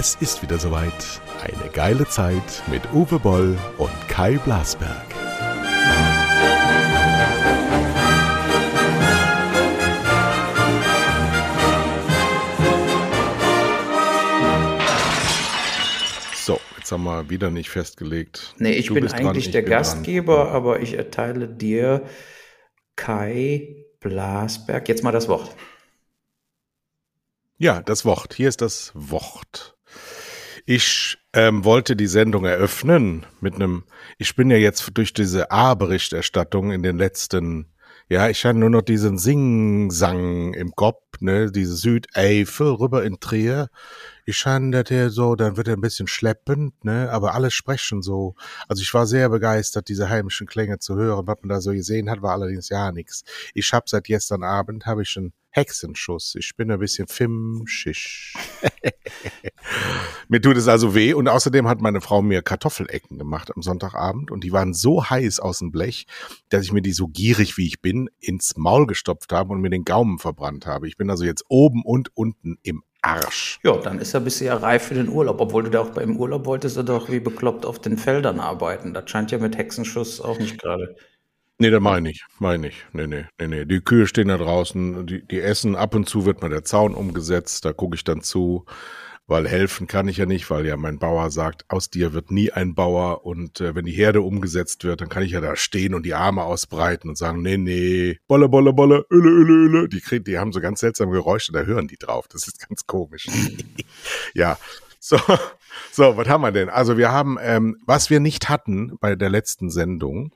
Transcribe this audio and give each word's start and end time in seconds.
Es 0.00 0.14
ist 0.14 0.42
wieder 0.42 0.60
soweit. 0.60 1.20
Eine 1.42 1.72
geile 1.72 2.06
Zeit 2.06 2.62
mit 2.68 2.82
Uwe 2.92 3.18
Boll 3.18 3.58
und 3.78 3.90
Kai 4.06 4.38
Blasberg. 4.38 5.04
So, 16.36 16.60
jetzt 16.76 16.92
haben 16.92 17.02
wir 17.02 17.28
wieder 17.28 17.50
nicht 17.50 17.68
festgelegt. 17.68 18.54
Nee, 18.58 18.74
ich 18.74 18.86
Du 18.86 18.94
bin 18.94 19.04
dran, 19.04 19.18
eigentlich 19.18 19.46
ich 19.46 19.50
der 19.50 19.62
bin 19.62 19.70
dran. 19.72 19.78
Gastgeber, 19.78 20.52
aber 20.52 20.78
ich 20.78 20.94
erteile 20.94 21.48
dir 21.48 22.06
Kai 22.94 23.84
Blasberg 23.98 24.88
jetzt 24.88 25.02
mal 25.02 25.10
das 25.10 25.26
Wort. 25.26 25.56
Ja, 27.56 27.82
das 27.82 28.04
Wort. 28.04 28.34
Hier 28.34 28.48
ist 28.48 28.60
das 28.60 28.92
Wort. 28.94 29.74
Ich 30.70 31.16
ähm, 31.32 31.64
wollte 31.64 31.96
die 31.96 32.06
Sendung 32.06 32.44
eröffnen 32.44 33.24
mit 33.40 33.54
einem, 33.54 33.84
ich 34.18 34.36
bin 34.36 34.50
ja 34.50 34.58
jetzt 34.58 34.90
durch 34.92 35.14
diese 35.14 35.50
A-Berichterstattung 35.50 36.72
in 36.72 36.82
den 36.82 36.98
letzten, 36.98 37.72
ja, 38.10 38.28
ich 38.28 38.44
hatte 38.44 38.58
nur 38.58 38.68
noch 38.68 38.82
diesen 38.82 39.16
Sing-Sang 39.16 40.52
im 40.52 40.72
Kopf, 40.72 41.02
ne, 41.20 41.50
diese 41.50 41.74
Südeifel 41.74 42.66
rüber 42.66 43.02
in 43.02 43.18
Trier. 43.18 43.70
Hier 44.30 45.10
so, 45.10 45.36
dann 45.36 45.56
wird 45.56 45.68
er 45.68 45.74
ein 45.74 45.80
bisschen 45.80 46.06
schleppend, 46.06 46.84
ne, 46.84 47.10
aber 47.10 47.34
alle 47.34 47.50
sprechen 47.50 48.02
so. 48.02 48.34
Also 48.68 48.82
ich 48.82 48.92
war 48.92 49.06
sehr 49.06 49.30
begeistert, 49.30 49.88
diese 49.88 50.10
heimischen 50.10 50.46
Klänge 50.46 50.78
zu 50.78 50.96
hören. 50.96 51.26
Was 51.26 51.38
man 51.40 51.48
da 51.48 51.60
so 51.62 51.72
gesehen 51.72 52.10
hat, 52.10 52.20
war 52.20 52.32
allerdings 52.32 52.68
ja 52.68 52.92
nichts. 52.92 53.24
Ich 53.54 53.72
hab 53.72 53.88
seit 53.88 54.04
gestern 54.04 54.42
Abend, 54.42 54.84
habe 54.84 55.02
ich 55.02 55.16
einen 55.16 55.32
Hexenschuss. 55.50 56.34
Ich 56.38 56.56
bin 56.56 56.70
ein 56.70 56.78
bisschen 56.78 57.08
fimschisch. 57.08 58.36
Mir 60.28 60.42
tut 60.42 60.58
es 60.58 60.68
also 60.68 60.94
weh 60.94 61.14
und 61.14 61.26
außerdem 61.26 61.66
hat 61.66 61.80
meine 61.80 62.02
Frau 62.02 62.20
mir 62.20 62.42
Kartoffelecken 62.42 63.18
gemacht 63.18 63.50
am 63.54 63.62
Sonntagabend 63.62 64.30
und 64.30 64.44
die 64.44 64.52
waren 64.52 64.74
so 64.74 65.08
heiß 65.08 65.40
aus 65.40 65.60
dem 65.60 65.70
Blech, 65.70 66.06
dass 66.50 66.64
ich 66.64 66.72
mir 66.72 66.82
die 66.82 66.92
so 66.92 67.08
gierig 67.08 67.56
wie 67.56 67.66
ich 67.66 67.80
bin 67.80 68.10
ins 68.20 68.56
Maul 68.56 68.86
gestopft 68.86 69.32
habe 69.32 69.52
und 69.52 69.62
mir 69.62 69.70
den 69.70 69.84
Gaumen 69.84 70.18
verbrannt 70.18 70.66
habe. 70.66 70.86
Ich 70.86 70.98
bin 70.98 71.08
also 71.08 71.24
jetzt 71.24 71.44
oben 71.48 71.82
und 71.82 72.14
unten 72.14 72.58
im 72.62 72.82
Arsch. 73.02 73.60
Ja, 73.62 73.76
dann 73.76 73.98
ist 73.98 74.14
er 74.14 74.20
bisher 74.20 74.60
reif 74.62 74.84
für 74.84 74.94
den 74.94 75.08
Urlaub. 75.08 75.40
Obwohl 75.40 75.64
du 75.64 75.70
da 75.70 75.80
auch 75.80 75.90
beim 75.90 76.16
Urlaub 76.16 76.46
wolltest 76.46 76.76
du 76.76 76.82
doch 76.82 77.10
wie 77.10 77.20
bekloppt 77.20 77.64
auf 77.64 77.78
den 77.78 77.96
Feldern 77.96 78.40
arbeiten. 78.40 78.94
Das 78.94 79.08
scheint 79.10 79.30
ja 79.30 79.38
mit 79.38 79.56
Hexenschuss 79.56 80.20
auch 80.20 80.38
nicht 80.38 80.60
gerade. 80.60 80.96
Nee, 81.60 81.70
da 81.70 81.80
meine 81.80 82.10
ich, 82.10 82.24
meine 82.38 82.68
ich. 82.68 82.86
Nee, 82.92 83.08
nee, 83.08 83.24
nee, 83.38 83.48
nee. 83.48 83.64
Die 83.64 83.80
Kühe 83.80 84.06
stehen 84.06 84.28
da 84.28 84.38
draußen, 84.38 85.06
die, 85.06 85.26
die 85.26 85.40
essen, 85.40 85.74
ab 85.74 85.94
und 85.94 86.08
zu 86.08 86.24
wird 86.24 86.40
mal 86.40 86.50
der 86.50 86.62
Zaun 86.62 86.94
umgesetzt, 86.94 87.64
da 87.64 87.72
gucke 87.72 87.96
ich 87.96 88.04
dann 88.04 88.20
zu, 88.20 88.64
weil 89.28 89.46
helfen 89.46 89.86
kann 89.86 90.08
ich 90.08 90.16
ja 90.16 90.26
nicht, 90.26 90.50
weil 90.50 90.66
ja 90.66 90.76
mein 90.76 90.98
Bauer 90.98 91.30
sagt, 91.30 91.66
aus 91.68 91.90
dir 91.90 92.14
wird 92.14 92.30
nie 92.30 92.50
ein 92.50 92.74
Bauer 92.74 93.24
und 93.26 93.60
äh, 93.60 93.74
wenn 93.74 93.84
die 93.84 93.92
Herde 93.92 94.22
umgesetzt 94.22 94.84
wird, 94.84 95.02
dann 95.02 95.10
kann 95.10 95.22
ich 95.22 95.32
ja 95.32 95.42
da 95.42 95.54
stehen 95.54 95.94
und 95.94 96.04
die 96.04 96.14
Arme 96.14 96.42
ausbreiten 96.42 97.10
und 97.10 97.16
sagen, 97.16 97.42
nee, 97.42 97.58
nee, 97.58 98.18
bolle, 98.26 98.48
bolle, 98.48 98.72
bolle, 98.72 99.04
öle, 99.10 99.28
öle, 99.28 99.52
öle. 99.52 99.88
Die, 99.88 100.00
kriegen, 100.00 100.24
die 100.24 100.38
haben 100.38 100.52
so 100.52 100.60
ganz 100.60 100.80
seltsame 100.80 101.12
Geräusche, 101.12 101.52
da 101.52 101.60
hören 101.60 101.88
die 101.88 101.98
drauf, 101.98 102.26
das 102.26 102.48
ist 102.48 102.66
ganz 102.66 102.86
komisch. 102.86 103.26
ja, 104.34 104.56
so, 104.98 105.18
so, 105.92 106.16
was 106.16 106.26
haben 106.26 106.40
wir 106.40 106.50
denn? 106.50 106.70
Also 106.70 106.96
wir 106.96 107.12
haben, 107.12 107.36
ähm, 107.40 107.76
was 107.84 108.08
wir 108.08 108.20
nicht 108.20 108.48
hatten 108.48 108.96
bei 108.98 109.14
der 109.14 109.28
letzten 109.28 109.70
Sendung, 109.70 110.32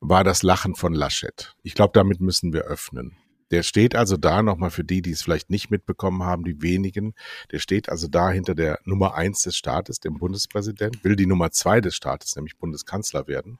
war 0.00 0.24
das 0.24 0.42
Lachen 0.42 0.74
von 0.74 0.94
Laschet. 0.94 1.54
Ich 1.62 1.74
glaube, 1.74 1.92
damit 1.92 2.20
müssen 2.20 2.54
wir 2.54 2.62
öffnen. 2.62 3.16
Der 3.52 3.62
steht 3.62 3.94
also 3.94 4.16
da, 4.16 4.42
nochmal 4.42 4.70
für 4.70 4.82
die, 4.82 5.02
die 5.02 5.12
es 5.12 5.22
vielleicht 5.22 5.50
nicht 5.50 5.70
mitbekommen 5.70 6.24
haben, 6.24 6.42
die 6.44 6.62
wenigen, 6.62 7.14
der 7.52 7.58
steht 7.58 7.88
also 7.88 8.08
da 8.08 8.30
hinter 8.30 8.54
der 8.54 8.80
Nummer 8.84 9.14
eins 9.14 9.42
des 9.42 9.56
Staates, 9.56 10.00
dem 10.00 10.18
Bundespräsident, 10.18 11.04
will 11.04 11.16
die 11.16 11.26
Nummer 11.26 11.50
zwei 11.50 11.80
des 11.80 11.94
Staates, 11.94 12.34
nämlich 12.34 12.56
Bundeskanzler 12.56 13.28
werden. 13.28 13.58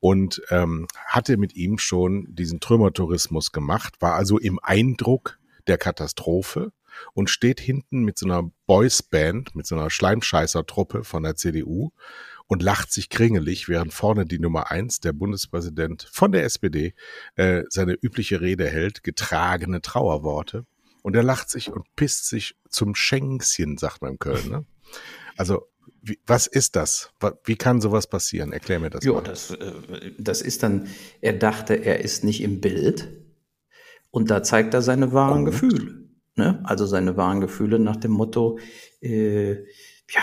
Und 0.00 0.40
ähm, 0.50 0.86
hatte 1.04 1.36
mit 1.36 1.54
ihm 1.56 1.78
schon 1.78 2.34
diesen 2.34 2.60
Trümmertourismus 2.60 3.52
gemacht, 3.52 3.96
war 4.00 4.14
also 4.14 4.38
im 4.38 4.60
Eindruck 4.62 5.38
der 5.66 5.76
Katastrophe 5.76 6.72
und 7.12 7.28
steht 7.28 7.60
hinten 7.60 8.04
mit 8.04 8.18
so 8.18 8.26
einer 8.26 8.50
Boysband, 8.66 9.54
mit 9.54 9.66
so 9.66 9.74
einer 9.74 9.90
Schleimscheißer-Truppe 9.90 11.04
von 11.04 11.24
der 11.24 11.36
CDU 11.36 11.90
und 12.48 12.62
lacht 12.62 12.92
sich 12.92 13.08
kringelig, 13.08 13.68
während 13.68 13.92
vorne 13.92 14.24
die 14.24 14.38
Nummer 14.38 14.70
eins, 14.70 15.00
der 15.00 15.12
Bundespräsident 15.12 16.08
von 16.12 16.32
der 16.32 16.44
SPD, 16.44 16.94
äh, 17.34 17.64
seine 17.68 17.94
übliche 17.94 18.40
Rede 18.40 18.68
hält, 18.68 19.02
getragene 19.02 19.80
Trauerworte. 19.80 20.64
Und 21.02 21.14
er 21.14 21.22
lacht 21.22 21.50
sich 21.50 21.72
und 21.72 21.84
pisst 21.96 22.28
sich 22.28 22.56
zum 22.68 22.94
Schänkchen, 22.94 23.78
sagt 23.78 24.02
man 24.02 24.12
in 24.12 24.18
Köln. 24.18 24.48
Ne? 24.48 24.64
Also, 25.36 25.66
wie, 26.02 26.18
was 26.26 26.46
ist 26.46 26.76
das? 26.76 27.10
Wie 27.44 27.56
kann 27.56 27.80
sowas 27.80 28.08
passieren? 28.08 28.52
Erklär 28.52 28.80
mir 28.80 28.90
das 28.90 29.04
Ja, 29.04 29.20
das, 29.20 29.50
äh, 29.50 30.12
das 30.18 30.40
ist 30.40 30.62
dann, 30.62 30.88
er 31.20 31.34
dachte, 31.34 31.74
er 31.74 32.00
ist 32.00 32.24
nicht 32.24 32.42
im 32.42 32.60
Bild. 32.60 33.08
Und 34.10 34.30
da 34.30 34.42
zeigt 34.42 34.72
er 34.74 34.82
seine 34.82 35.12
wahren 35.12 35.44
Gut. 35.44 35.52
Gefühle. 35.52 36.06
Ne? 36.36 36.60
Also 36.64 36.86
seine 36.86 37.16
wahren 37.16 37.40
Gefühle 37.40 37.78
nach 37.78 37.96
dem 37.96 38.12
Motto, 38.12 38.58
äh, 39.00 39.54
ja, 40.10 40.22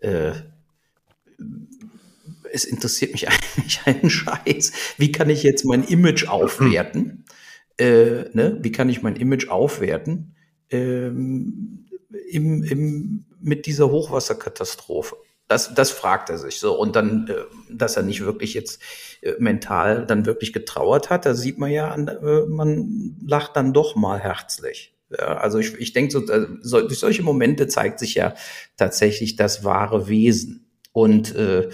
äh, 0.00 0.32
es 2.52 2.64
interessiert 2.64 3.12
mich 3.12 3.28
eigentlich 3.28 3.80
einen 3.84 4.10
Scheiß. 4.10 4.72
Wie 4.98 5.12
kann 5.12 5.30
ich 5.30 5.42
jetzt 5.42 5.64
mein 5.64 5.84
Image 5.84 6.28
aufwerten? 6.28 7.24
Äh, 7.78 8.28
ne? 8.32 8.58
Wie 8.60 8.72
kann 8.72 8.88
ich 8.88 9.02
mein 9.02 9.16
Image 9.16 9.48
aufwerten 9.48 10.34
ähm, 10.70 11.86
im, 12.30 12.62
im, 12.62 13.24
mit 13.40 13.66
dieser 13.66 13.90
Hochwasserkatastrophe? 13.90 15.16
Das, 15.48 15.74
das 15.74 15.90
fragt 15.90 16.30
er 16.30 16.38
sich 16.38 16.60
so. 16.60 16.78
Und 16.78 16.96
dann, 16.96 17.28
äh, 17.28 17.34
dass 17.70 17.96
er 17.96 18.02
nicht 18.02 18.24
wirklich 18.24 18.54
jetzt 18.54 18.80
äh, 19.22 19.34
mental 19.38 20.06
dann 20.06 20.26
wirklich 20.26 20.52
getrauert 20.52 21.10
hat, 21.10 21.26
da 21.26 21.34
sieht 21.34 21.58
man 21.58 21.70
ja, 21.70 21.90
an, 21.90 22.08
äh, 22.08 22.46
man 22.46 23.16
lacht 23.26 23.56
dann 23.56 23.72
doch 23.72 23.96
mal 23.96 24.18
herzlich. 24.18 24.94
Ja, 25.10 25.36
also 25.36 25.58
ich, 25.58 25.74
ich 25.74 25.92
denke, 25.92 26.10
so, 26.10 26.22
so, 26.62 26.80
durch 26.80 26.98
solche 26.98 27.22
Momente 27.22 27.66
zeigt 27.68 27.98
sich 27.98 28.14
ja 28.14 28.34
tatsächlich 28.78 29.36
das 29.36 29.62
wahre 29.62 30.08
Wesen. 30.08 30.71
Und 30.92 31.34
äh, 31.36 31.68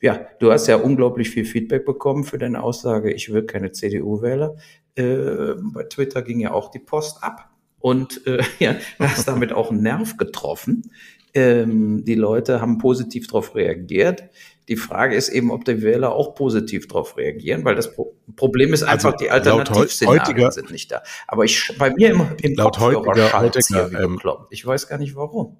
ja, 0.00 0.20
du 0.40 0.50
hast 0.52 0.66
ja 0.66 0.76
unglaublich 0.76 1.30
viel 1.30 1.44
Feedback 1.44 1.84
bekommen 1.86 2.24
für 2.24 2.38
deine 2.38 2.62
Aussage, 2.62 3.12
ich 3.12 3.32
will 3.32 3.44
keine 3.44 3.72
CDU-Wähler. 3.72 4.56
Äh, 4.96 5.54
bei 5.72 5.84
Twitter 5.84 6.22
ging 6.22 6.40
ja 6.40 6.52
auch 6.52 6.70
die 6.70 6.78
Post 6.80 7.22
ab. 7.22 7.50
Und 7.78 8.26
äh, 8.26 8.42
ja, 8.58 8.74
du 8.98 9.04
hast 9.04 9.28
damit 9.28 9.52
auch 9.52 9.70
einen 9.70 9.82
Nerv 9.82 10.16
getroffen. 10.16 10.90
Ähm, 11.34 12.04
die 12.04 12.14
Leute 12.14 12.60
haben 12.60 12.78
positiv 12.78 13.26
darauf 13.26 13.54
reagiert. 13.54 14.24
Die 14.68 14.76
Frage 14.76 15.14
ist 15.14 15.28
eben, 15.28 15.50
ob 15.50 15.64
die 15.64 15.82
Wähler 15.82 16.12
auch 16.14 16.34
positiv 16.34 16.86
darauf 16.88 17.16
reagieren, 17.16 17.64
weil 17.64 17.74
das 17.74 17.92
Pro 17.94 18.14
Problem 18.36 18.72
ist 18.72 18.82
Also 18.82 19.08
einfach, 19.08 19.18
die 19.18 19.24
laut 19.26 19.32
heu- 19.44 19.50
Alternativszenarien 19.50 20.50
sind 20.52 20.70
nicht 20.70 20.90
da. 20.90 21.02
Aber 21.28 21.44
ich, 21.44 21.70
bei 21.78 21.92
mir 21.92 22.10
im, 22.12 22.22
im 22.40 22.54
Laut 22.54 22.78
Kopfhörer 22.78 23.04
heutiger- 23.04 23.40
heutiger, 23.40 24.00
ähm. 24.00 24.20
Ich 24.50 24.64
weiß 24.66 24.88
gar 24.88 24.98
nicht 24.98 25.14
warum. 25.16 25.58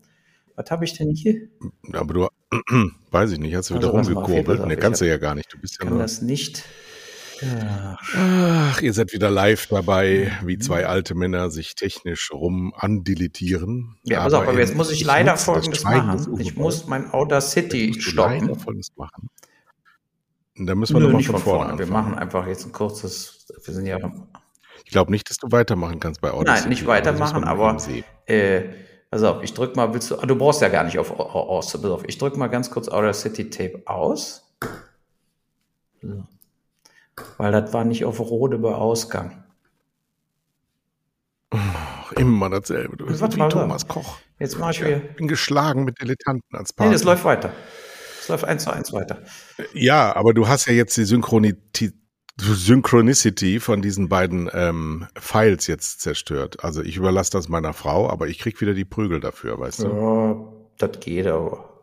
Was 0.57 0.71
habe 0.71 0.85
ich 0.85 0.97
denn 0.97 1.11
hier? 1.11 1.49
Aber 1.93 2.15
du, 2.15 2.29
weiß 3.11 3.33
ich 3.33 3.39
nicht, 3.39 3.55
hast 3.55 3.71
du 3.71 3.75
wieder 3.75 3.93
Also, 3.93 4.13
rumgekurbelt? 4.15 4.71
ich 4.71 4.79
kannst 4.81 5.01
du 5.01 5.07
ja 5.09 5.17
gar 5.19 5.35
nicht. 5.35 5.53
Du 5.53 5.59
bist 5.59 5.75
ja 5.75 5.85
Kann 5.85 5.95
nur. 5.95 6.03
das 6.03 6.23
nicht. 6.23 6.65
Ja, 7.41 7.99
Ach, 8.17 8.81
ihr 8.81 8.93
seid 8.93 9.13
wieder 9.13 9.29
live 9.29 9.67
dabei, 9.67 10.33
Mhm. 10.43 10.47
wie 10.47 10.59
zwei 10.59 10.87
alte 10.87 11.17
Männer 11.17 11.51
sich 11.51 11.75
technisch 11.75 12.31
rum 12.33 12.73
andilitieren. 12.77 13.97
Ja, 14.05 14.21
pass 14.23 14.33
auf, 14.35 14.47
aber 14.47 14.59
jetzt 14.61 14.77
muss 14.77 14.93
ich, 14.93 15.01
ich 15.01 15.07
leider 15.07 15.37
Folgendes 15.37 15.83
machen. 15.83 16.39
Ich 16.39 16.55
muss 16.57 16.87
mein 16.87 17.03
Jetzt 17.13 17.13
musst 17.13 17.57
du 17.57 17.61
leider 17.71 17.93
stoppen. 18.01 18.59
Folgendes 18.61 18.93
machen. 18.97 19.31
Da 20.57 20.77
müssen 20.77 20.95
wir 20.95 21.01
nochmal 21.01 21.17
nicht 21.17 21.27
von, 21.27 21.37
von 21.41 21.43
vorne 21.43 21.65
vorne. 21.71 21.79
Wir 21.81 21.87
machen 21.93 22.15
einfach 22.15 22.47
jetzt 22.47 22.65
ein 22.67 22.71
kurzes. 22.73 23.47
Wir 23.65 23.75
sind 23.75 23.87
ja. 23.87 23.99
Ich 24.85 24.93
glaube 24.93 25.11
nicht, 25.11 25.29
dass 25.29 25.39
du 25.39 25.51
weitermachen 25.51 25.99
kannst 25.99 26.21
bei 26.21 26.31
Audacity. 26.31 26.61
Nein, 26.61 26.69
nicht 26.69 26.85
aber 26.85 27.01
das 27.01 27.19
muss 27.19 27.33
weitermachen, 27.35 27.45
aber 27.45 27.79
sehen. 27.81 28.05
äh, 28.27 28.63
pass 29.15 29.23
auf, 29.23 29.43
ich 29.45 29.55
drück 29.55 29.77
mal, 29.77 29.95
willst 29.95 30.11
du, 30.11 30.19
ah, 30.19 30.27
du 30.27 30.35
brauchst 30.37 30.61
ja 30.61 30.69
gar 30.69 30.83
nicht 30.85 30.99
auf 30.99 31.13
au- 31.19 31.23
aus, 31.23 31.73
pass 31.73 31.85
auf, 31.91 32.03
ich 32.09 32.19
drück 32.19 32.37
mal 32.37 32.49
ganz 32.49 32.71
kurz 32.71 32.89
Audacity 32.89 33.49
Tape 33.49 33.83
aus. 33.87 34.53
So. 36.03 36.25
Weil 37.39 37.53
das 37.53 37.73
war 37.73 37.85
nicht 37.85 38.05
auf 38.05 38.19
Rode 38.19 38.59
bei 38.59 38.75
Ausgang. 38.75 39.45
Ach, 41.51 42.13
immer 42.13 42.51
dasselbe. 42.51 42.97
Du 42.97 43.07
bist 43.07 43.23
wie 43.35 43.39
mal, 43.39 43.49
Thomas 43.49 43.87
Koch. 43.87 44.19
Jetzt 44.41 44.59
mache 44.59 44.73
ich 44.73 44.81
wieder. 44.85 44.97
bin 44.97 45.29
geschlagen 45.29 45.85
mit 45.85 46.01
Dilettanten 46.01 46.57
als 46.59 46.71
Nee, 46.71 46.75
Partner. 46.77 46.93
das 46.93 47.05
läuft 47.05 47.25
weiter. 47.25 47.53
Es 48.21 48.29
läuft 48.29 48.45
eins 48.45 48.65
zu 48.65 48.73
eins 48.73 48.93
weiter. 48.93 49.19
Ja, 49.75 50.17
aber 50.17 50.35
du 50.35 50.49
hast 50.49 50.67
ja 50.67 50.73
jetzt 50.73 50.97
die 50.97 51.05
Synchronität 51.05 51.95
Synchronicity 52.41 53.61
von 53.61 53.81
diesen 53.81 54.09
beiden 54.09 54.51
ähm, 54.53 55.07
Files 55.19 55.67
jetzt 55.67 56.01
zerstört. 56.01 56.65
Also 56.65 56.83
ich 56.83 56.97
überlasse 56.97 57.31
das 57.31 57.49
meiner 57.49 57.73
Frau, 57.73 58.11
aber 58.11 58.27
ich 58.29 58.39
krieg 58.39 58.61
wieder 58.61 58.75
die 58.75 58.85
Prügel 58.85 59.21
dafür, 59.21 59.59
weißt 59.59 59.85
du? 59.85 59.89
Ja, 59.89 60.53
das 60.79 61.01
geht 61.01 61.27
aber. 61.27 61.75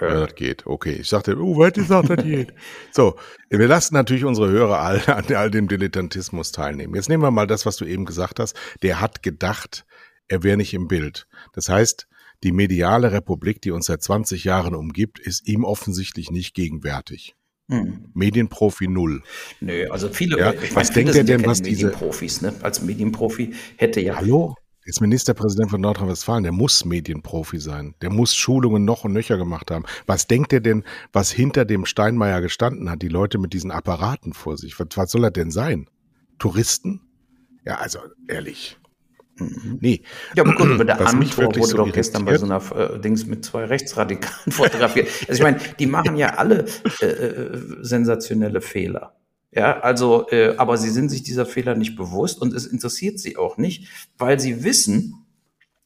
Ja, 0.00 0.26
das 0.26 0.34
geht. 0.34 0.66
Okay. 0.66 0.98
Ich 1.00 1.08
sagte, 1.08 1.38
oh, 1.38 1.58
wer 1.58 1.68
hat 1.68 1.74
gesagt, 1.74 2.10
das 2.10 2.22
geht? 2.22 2.52
So, 2.92 3.16
wir 3.48 3.66
lassen 3.66 3.94
natürlich 3.94 4.24
unsere 4.24 4.50
Hörer 4.50 4.80
all, 4.80 5.02
an 5.06 5.24
all 5.34 5.50
dem 5.50 5.68
Dilettantismus 5.68 6.52
teilnehmen. 6.52 6.94
Jetzt 6.94 7.08
nehmen 7.08 7.22
wir 7.22 7.30
mal 7.30 7.46
das, 7.46 7.64
was 7.64 7.76
du 7.76 7.86
eben 7.86 8.04
gesagt 8.04 8.38
hast. 8.38 8.54
Der 8.82 9.00
hat 9.00 9.22
gedacht, 9.22 9.86
er 10.28 10.42
wäre 10.42 10.56
nicht 10.58 10.74
im 10.74 10.88
Bild. 10.88 11.26
Das 11.54 11.68
heißt, 11.68 12.08
die 12.42 12.52
mediale 12.52 13.12
Republik, 13.12 13.62
die 13.62 13.70
uns 13.70 13.86
seit 13.86 14.02
20 14.02 14.44
Jahren 14.44 14.74
umgibt, 14.74 15.18
ist 15.18 15.48
ihm 15.48 15.64
offensichtlich 15.64 16.30
nicht 16.30 16.54
gegenwärtig. 16.54 17.34
Hm. 17.68 18.10
Medienprofi 18.14 18.86
null. 18.86 19.22
Nö, 19.60 19.88
also 19.90 20.08
viele, 20.08 20.38
ja, 20.38 20.52
ich 20.52 20.74
was 20.76 20.92
denkt 20.92 21.16
er 21.16 21.24
denn, 21.24 21.44
was 21.44 21.62
diese 21.62 21.86
Medienprofis, 21.86 22.42
ne? 22.42 22.54
Als 22.62 22.80
Medienprofi 22.82 23.54
hätte 23.76 24.00
ja. 24.00 24.16
Hallo? 24.16 24.54
Ist 24.84 25.00
Ministerpräsident 25.00 25.68
von 25.68 25.80
Nordrhein-Westfalen, 25.80 26.44
der 26.44 26.52
muss 26.52 26.84
Medienprofi 26.84 27.58
sein. 27.58 27.96
Der 28.02 28.10
muss 28.10 28.36
Schulungen 28.36 28.84
noch 28.84 29.02
und 29.02 29.12
nöcher 29.12 29.36
gemacht 29.36 29.72
haben. 29.72 29.84
Was 30.06 30.28
denkt 30.28 30.52
er 30.52 30.60
denn, 30.60 30.84
was 31.12 31.32
hinter 31.32 31.64
dem 31.64 31.86
Steinmeier 31.86 32.40
gestanden 32.40 32.88
hat, 32.88 33.02
die 33.02 33.08
Leute 33.08 33.38
mit 33.38 33.52
diesen 33.52 33.72
Apparaten 33.72 34.32
vor 34.32 34.56
sich? 34.56 34.78
Was, 34.78 34.86
was 34.94 35.10
soll 35.10 35.24
er 35.24 35.32
denn 35.32 35.50
sein? 35.50 35.90
Touristen? 36.38 37.00
Ja, 37.64 37.78
also 37.78 37.98
ehrlich. 38.28 38.78
Mhm. 39.38 39.78
Nee. 39.80 40.02
Ja, 40.34 40.44
aber 40.44 40.54
gut, 40.54 40.70
aber 40.70 40.84
der 40.84 41.00
Amtor 41.06 41.46
wurde 41.46 41.62
so 41.62 41.76
doch 41.76 41.92
gestern 41.92 42.24
bei 42.24 42.38
so 42.38 42.46
einer 42.46 42.62
äh, 42.72 42.98
Dings 42.98 43.26
mit 43.26 43.44
zwei 43.44 43.64
Rechtsradikalen 43.64 44.34
fotografiert. 44.52 45.08
Also 45.28 45.32
ich 45.32 45.42
meine, 45.42 45.58
die 45.78 45.86
machen 45.86 46.16
ja 46.16 46.34
alle 46.34 46.66
äh, 47.00 47.06
äh, 47.06 47.60
sensationelle 47.80 48.60
Fehler. 48.60 49.14
Ja, 49.52 49.80
also, 49.80 50.28
äh, 50.30 50.54
aber 50.56 50.76
sie 50.76 50.90
sind 50.90 51.08
sich 51.08 51.22
dieser 51.22 51.46
Fehler 51.46 51.74
nicht 51.74 51.96
bewusst 51.96 52.42
und 52.42 52.52
es 52.52 52.66
interessiert 52.66 53.18
sie 53.18 53.36
auch 53.36 53.56
nicht, 53.56 53.88
weil 54.18 54.38
sie 54.38 54.64
wissen, 54.64 55.26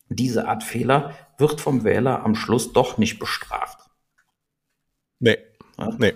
diese 0.09 0.49
Art 0.49 0.65
Fehler 0.65 1.15
wird 1.39 1.61
vom 1.61 1.85
Wähler 1.85 2.25
am 2.25 2.35
Schluss 2.35 2.73
doch 2.73 2.99
nicht 2.99 3.19
bestraft. 3.19 3.79
Nee. 5.21 5.39
Ja? 5.79 5.95
Nee. 5.99 6.15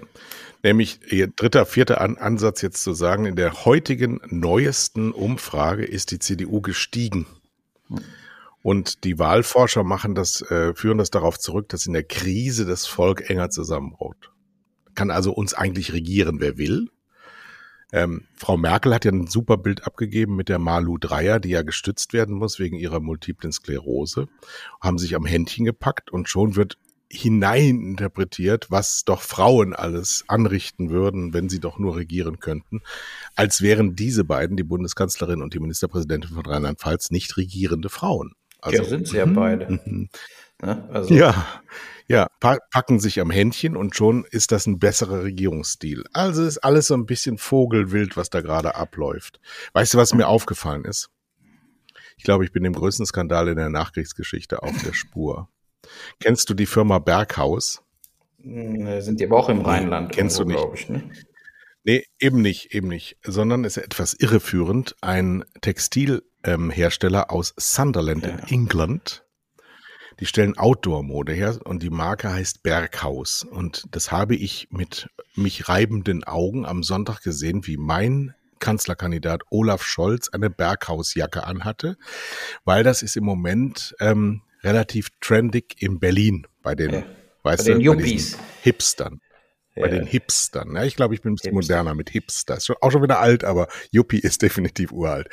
Nämlich 0.64 1.12
ihr 1.12 1.26
dritter, 1.28 1.66
vierter 1.66 2.00
An 2.00 2.16
Ansatz 2.16 2.62
jetzt 2.62 2.82
zu 2.82 2.94
sagen, 2.94 3.26
in 3.26 3.36
der 3.36 3.66
heutigen 3.66 4.22
neuesten 4.30 5.12
Umfrage 5.12 5.84
ist 5.84 6.10
die 6.10 6.18
CDU 6.18 6.62
gestiegen. 6.62 7.26
Und 8.62 9.04
die 9.04 9.18
Wahlforscher 9.18 9.84
machen 9.84 10.14
das, 10.14 10.40
äh, 10.40 10.74
führen 10.74 10.96
das 10.96 11.10
darauf 11.10 11.38
zurück, 11.38 11.68
dass 11.68 11.84
in 11.84 11.92
der 11.92 12.02
Krise 12.02 12.64
das 12.64 12.86
Volk 12.86 13.28
enger 13.28 13.50
zusammenrückt. 13.50 14.32
Kann 14.94 15.10
also 15.10 15.32
uns 15.32 15.52
eigentlich 15.52 15.92
regieren, 15.92 16.40
wer 16.40 16.56
will. 16.56 16.88
Ähm, 17.92 18.24
Frau 18.34 18.56
Merkel 18.56 18.94
hat 18.94 19.04
ja 19.04 19.12
ein 19.12 19.26
super 19.26 19.58
Bild 19.58 19.86
abgegeben 19.86 20.34
mit 20.34 20.48
der 20.48 20.58
Malu 20.58 20.96
Dreier, 20.96 21.40
die 21.40 21.50
ja 21.50 21.60
gestützt 21.60 22.14
werden 22.14 22.36
muss 22.36 22.58
wegen 22.58 22.76
ihrer 22.78 23.00
multiplen 23.00 23.52
Sklerose. 23.52 24.28
Haben 24.80 24.96
sich 24.96 25.14
am 25.14 25.26
Händchen 25.26 25.66
gepackt 25.66 26.10
und 26.10 26.30
schon 26.30 26.56
wird 26.56 26.78
hineininterpretiert, 27.10 28.70
was 28.70 29.04
doch 29.04 29.22
Frauen 29.22 29.74
alles 29.74 30.24
anrichten 30.28 30.90
würden, 30.90 31.32
wenn 31.32 31.48
sie 31.48 31.60
doch 31.60 31.78
nur 31.78 31.96
regieren 31.96 32.40
könnten, 32.40 32.82
als 33.36 33.62
wären 33.62 33.94
diese 33.94 34.24
beiden, 34.24 34.56
die 34.56 34.64
Bundeskanzlerin 34.64 35.42
und 35.42 35.54
die 35.54 35.60
Ministerpräsidentin 35.60 36.34
von 36.34 36.46
Rheinland-Pfalz, 36.46 37.10
nicht 37.10 37.36
regierende 37.36 37.88
Frauen. 37.88 38.32
Also, 38.60 38.82
ja, 38.82 38.88
sind 38.88 39.08
sie 39.08 39.18
ja 39.18 39.26
beide. 39.26 39.80
Mhm. 39.84 40.08
Ne? 40.62 40.88
Also. 40.90 41.12
Ja, 41.14 41.46
ja, 42.06 42.28
packen 42.40 43.00
sich 43.00 43.20
am 43.20 43.30
Händchen 43.30 43.76
und 43.76 43.96
schon 43.96 44.24
ist 44.30 44.52
das 44.52 44.66
ein 44.66 44.78
besserer 44.78 45.22
Regierungsstil. 45.22 46.04
Also 46.12 46.44
ist 46.44 46.58
alles 46.58 46.88
so 46.88 46.94
ein 46.94 47.06
bisschen 47.06 47.38
Vogelwild, 47.38 48.16
was 48.16 48.30
da 48.30 48.40
gerade 48.40 48.74
abläuft. 48.74 49.40
Weißt 49.72 49.94
du, 49.94 49.98
was 49.98 50.14
mir 50.14 50.28
aufgefallen 50.28 50.84
ist? 50.84 51.10
Ich 52.16 52.24
glaube, 52.24 52.44
ich 52.44 52.52
bin 52.52 52.62
dem 52.62 52.74
größten 52.74 53.06
Skandal 53.06 53.48
in 53.48 53.56
der 53.56 53.70
Nachkriegsgeschichte 53.70 54.62
auf 54.62 54.74
der 54.82 54.92
Spur. 54.92 55.48
Kennst 56.20 56.50
du 56.50 56.54
die 56.54 56.66
Firma 56.66 56.98
Berghaus? 56.98 57.82
Hm, 58.42 59.00
sind 59.00 59.20
die 59.20 59.24
aber 59.24 59.38
auch 59.38 59.48
im 59.48 59.60
Rheinland? 59.60 60.12
Kennst 60.12 60.38
irgendwo, 60.38 60.66
du 60.66 60.70
nicht? 60.70 60.82
Ich, 60.82 60.88
ne? 60.88 61.10
Nee, 61.84 62.06
eben 62.18 62.40
nicht, 62.40 62.74
eben 62.74 62.88
nicht, 62.88 63.18
sondern 63.22 63.64
ist 63.64 63.76
etwas 63.76 64.14
irreführend. 64.14 64.96
Ein 65.02 65.44
Textilhersteller 65.60 67.22
ähm, 67.24 67.28
aus 67.28 67.54
Sunderland 67.58 68.24
ja. 68.24 68.30
in 68.30 68.38
England. 68.48 69.24
Die 70.20 70.26
stellen 70.26 70.56
Outdoor-Mode 70.56 71.32
her 71.32 71.58
und 71.64 71.82
die 71.82 71.90
Marke 71.90 72.32
heißt 72.32 72.62
Berghaus. 72.62 73.42
Und 73.42 73.84
das 73.90 74.12
habe 74.12 74.36
ich 74.36 74.68
mit 74.70 75.10
mich 75.34 75.68
reibenden 75.68 76.24
Augen 76.24 76.64
am 76.64 76.82
Sonntag 76.82 77.22
gesehen, 77.22 77.66
wie 77.66 77.76
mein 77.76 78.34
Kanzlerkandidat 78.60 79.42
Olaf 79.50 79.82
Scholz 79.82 80.30
eine 80.30 80.48
Berghausjacke 80.48 81.44
anhatte, 81.44 81.98
weil 82.64 82.82
das 82.82 83.02
ist 83.02 83.16
im 83.16 83.24
Moment 83.24 83.94
ähm, 84.00 84.40
relativ 84.64 85.10
trendig 85.20 85.76
in 85.78 86.00
Berlin 86.00 86.46
bei 86.62 86.74
den, 86.74 86.92
ja. 86.92 87.04
weißt 87.42 87.66
bei 87.66 87.74
du, 87.74 87.78
den 87.78 87.96
bei 87.98 88.18
Hipstern. 88.62 89.20
Ja. 89.76 89.82
Bei 89.82 89.88
den 89.88 90.06
Hipstern. 90.06 90.76
Ja, 90.76 90.84
ich 90.84 90.94
glaube, 90.94 91.14
ich 91.14 91.22
bin 91.22 91.32
ein 91.32 91.34
bisschen 91.34 91.52
Hipster. 91.52 91.74
moderner 91.74 91.94
mit 91.94 92.10
Hipster. 92.10 92.56
Ist 92.56 92.70
auch 92.80 92.90
schon 92.92 93.02
wieder 93.02 93.18
alt, 93.18 93.42
aber 93.42 93.66
Yuppie 93.90 94.20
ist 94.20 94.40
definitiv 94.42 94.92
uralt. 94.92 95.28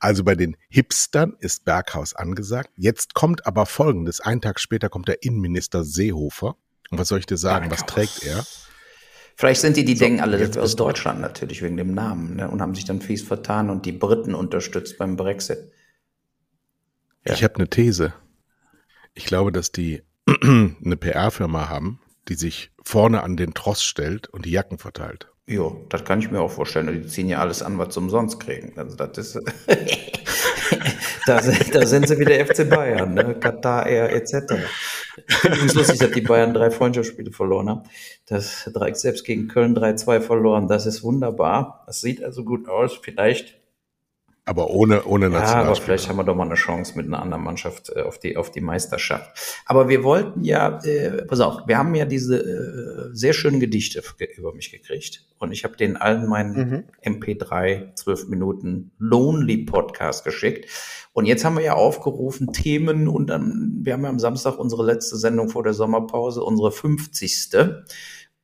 Also 0.00 0.22
bei 0.22 0.34
den 0.34 0.56
Hipstern 0.68 1.34
ist 1.40 1.64
Berghaus 1.64 2.14
angesagt. 2.14 2.70
Jetzt 2.76 3.14
kommt 3.14 3.46
aber 3.46 3.64
Folgendes. 3.64 4.20
Einen 4.20 4.42
Tag 4.42 4.60
später 4.60 4.88
kommt 4.90 5.08
der 5.08 5.22
Innenminister 5.22 5.82
Seehofer. 5.84 6.56
Und 6.90 6.98
was 6.98 7.08
soll 7.08 7.20
ich 7.20 7.26
dir 7.26 7.38
sagen? 7.38 7.70
Berghaus. 7.70 7.80
Was 7.80 7.86
trägt 7.86 8.24
er? 8.24 8.44
Vielleicht 9.34 9.60
sind 9.60 9.76
die, 9.76 9.84
die 9.84 9.96
so, 9.96 10.04
denken 10.04 10.20
alle 10.20 10.50
aus 10.60 10.76
Deutschland 10.76 11.20
natürlich 11.20 11.62
wegen 11.62 11.76
dem 11.76 11.92
Namen 11.92 12.36
ne, 12.36 12.50
und 12.50 12.62
haben 12.62 12.74
sich 12.74 12.86
dann 12.86 13.02
fies 13.02 13.22
vertan 13.22 13.68
und 13.68 13.84
die 13.84 13.92
Briten 13.92 14.34
unterstützt 14.34 14.96
beim 14.98 15.16
Brexit. 15.16 15.72
Ja. 17.26 17.34
Ich 17.34 17.44
habe 17.44 17.56
eine 17.56 17.68
These. 17.68 18.14
Ich 19.16 19.24
glaube, 19.24 19.50
dass 19.50 19.72
die 19.72 20.02
eine 20.42 20.96
PR-Firma 20.96 21.68
haben, 21.68 22.00
die 22.28 22.34
sich 22.34 22.70
vorne 22.82 23.22
an 23.22 23.36
den 23.36 23.54
Tross 23.54 23.82
stellt 23.82 24.28
und 24.28 24.44
die 24.44 24.50
Jacken 24.50 24.78
verteilt. 24.78 25.28
Jo, 25.48 25.86
das 25.88 26.04
kann 26.04 26.18
ich 26.18 26.30
mir 26.30 26.40
auch 26.40 26.50
vorstellen. 26.50 26.92
Die 26.92 27.08
ziehen 27.08 27.28
ja 27.28 27.38
alles 27.38 27.62
an, 27.62 27.78
was 27.78 27.94
sie 27.94 28.00
umsonst 28.00 28.40
kriegen. 28.40 28.72
Also 28.76 28.96
das 28.96 29.16
ist, 29.16 29.34
da, 31.26 31.40
da 31.72 31.86
sind 31.86 32.08
sie 32.08 32.18
wie 32.18 32.24
der 32.24 32.44
FC 32.46 32.68
Bayern, 32.68 33.14
ne? 33.14 33.34
Katar 33.38 33.86
Air 33.86 34.12
etc. 34.12 34.54
Übrigens 35.44 35.74
lustig, 35.74 35.98
dass 35.98 36.10
die 36.10 36.20
Bayern 36.20 36.52
drei 36.52 36.70
Freundschaftsspiele 36.70 37.32
verloren 37.32 37.70
haben. 37.70 37.82
Das 38.26 38.70
Dreieck 38.72 38.96
selbst 38.96 39.24
gegen 39.24 39.48
Köln 39.48 39.76
3-2 39.76 40.20
verloren. 40.20 40.68
Das 40.68 40.84
ist 40.84 41.02
wunderbar. 41.02 41.84
Das 41.86 42.00
sieht 42.00 42.22
also 42.22 42.44
gut 42.44 42.68
aus. 42.68 42.98
Vielleicht 43.00 43.56
aber 44.48 44.70
ohne, 44.70 45.04
ohne 45.04 45.28
Ja, 45.28 45.64
aber 45.64 45.74
vielleicht 45.74 46.08
haben 46.08 46.16
wir 46.16 46.24
doch 46.24 46.36
mal 46.36 46.46
eine 46.46 46.54
Chance 46.54 46.92
mit 46.96 47.06
einer 47.06 47.20
anderen 47.20 47.42
Mannschaft 47.42 47.90
äh, 47.94 48.02
auf 48.02 48.20
die, 48.20 48.36
auf 48.36 48.52
die 48.52 48.60
Meisterschaft. 48.60 49.60
Aber 49.66 49.88
wir 49.88 50.04
wollten 50.04 50.44
ja, 50.44 50.78
äh, 50.84 51.24
pass 51.24 51.40
auf, 51.40 51.66
wir 51.66 51.76
haben 51.76 51.94
ja 51.96 52.04
diese 52.04 52.38
äh, 52.38 53.10
sehr 53.12 53.32
schönen 53.32 53.58
Gedichte 53.58 54.02
über 54.36 54.54
mich 54.54 54.70
gekriegt. 54.70 55.24
Und 55.38 55.50
ich 55.50 55.64
habe 55.64 55.76
den 55.76 55.96
allen 55.96 56.28
meinen 56.28 56.86
mhm. 57.02 57.18
MP3 57.18 57.96
12 57.96 58.28
Minuten 58.28 58.92
Lonely 58.98 59.64
Podcast 59.64 60.24
geschickt. 60.24 60.70
Und 61.12 61.26
jetzt 61.26 61.44
haben 61.44 61.56
wir 61.56 61.64
ja 61.64 61.74
aufgerufen, 61.74 62.52
Themen 62.52 63.08
und 63.08 63.26
dann, 63.28 63.80
wir 63.82 63.94
haben 63.94 64.04
ja 64.04 64.10
am 64.10 64.20
Samstag 64.20 64.60
unsere 64.60 64.84
letzte 64.84 65.16
Sendung 65.16 65.48
vor 65.48 65.64
der 65.64 65.74
Sommerpause, 65.74 66.44
unsere 66.44 66.70
50. 66.70 67.56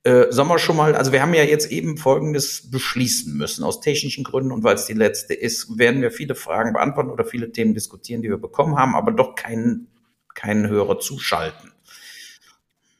Äh, 0.05 0.31
sollen 0.31 0.49
wir 0.49 0.59
schon 0.59 0.75
mal, 0.75 0.95
also 0.95 1.13
wir 1.13 1.21
haben 1.21 1.33
ja 1.33 1.43
jetzt 1.43 1.71
eben 1.71 1.97
Folgendes 1.97 2.69
beschließen 2.69 3.37
müssen, 3.37 3.63
aus 3.63 3.79
technischen 3.79 4.23
Gründen 4.23 4.51
und 4.51 4.63
weil 4.63 4.75
es 4.75 4.85
die 4.85 4.93
letzte 4.93 5.33
ist, 5.33 5.77
werden 5.77 6.01
wir 6.01 6.11
viele 6.11 6.35
Fragen 6.35 6.73
beantworten 6.73 7.09
oder 7.09 7.23
viele 7.23 7.51
Themen 7.51 7.73
diskutieren, 7.73 8.21
die 8.21 8.29
wir 8.29 8.37
bekommen 8.37 8.77
haben, 8.77 8.95
aber 8.95 9.13
doch 9.13 9.35
keinen, 9.35 9.87
keinen 10.33 10.67
Hörer 10.67 10.99
zuschalten. 10.99 11.72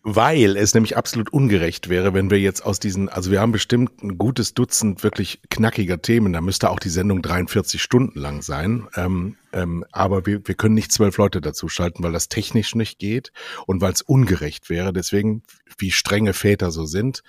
Weil 0.05 0.57
es 0.57 0.73
nämlich 0.73 0.97
absolut 0.97 1.31
ungerecht 1.31 1.87
wäre, 1.87 2.13
wenn 2.13 2.29
wir 2.29 2.37
jetzt 2.37 2.65
aus 2.65 2.77
diesen, 2.77 3.07
also 3.07 3.31
wir 3.31 3.39
haben 3.39 3.53
bestimmt 3.53 4.03
ein 4.03 4.17
gutes 4.17 4.53
Dutzend 4.53 5.01
wirklich 5.01 5.39
knackiger 5.49 6.01
Themen, 6.01 6.33
da 6.33 6.41
müsste 6.41 6.69
auch 6.69 6.79
die 6.79 6.89
Sendung 6.89 7.21
43 7.21 7.81
Stunden 7.81 8.19
lang 8.19 8.41
sein. 8.41 8.89
Ähm, 8.97 9.37
ähm, 9.53 9.85
aber 9.93 10.25
wir, 10.25 10.45
wir 10.45 10.55
können 10.55 10.75
nicht 10.75 10.91
zwölf 10.91 11.15
Leute 11.15 11.39
dazu 11.39 11.69
schalten, 11.69 12.03
weil 12.03 12.11
das 12.11 12.27
technisch 12.27 12.75
nicht 12.75 12.99
geht 12.99 13.31
und 13.65 13.79
weil 13.79 13.93
es 13.93 14.01
ungerecht 14.01 14.69
wäre. 14.69 14.91
Deswegen, 14.91 15.43
wie 15.77 15.91
strenge 15.91 16.33
Väter 16.33 16.71
so 16.71 16.83
sind, 16.83 17.23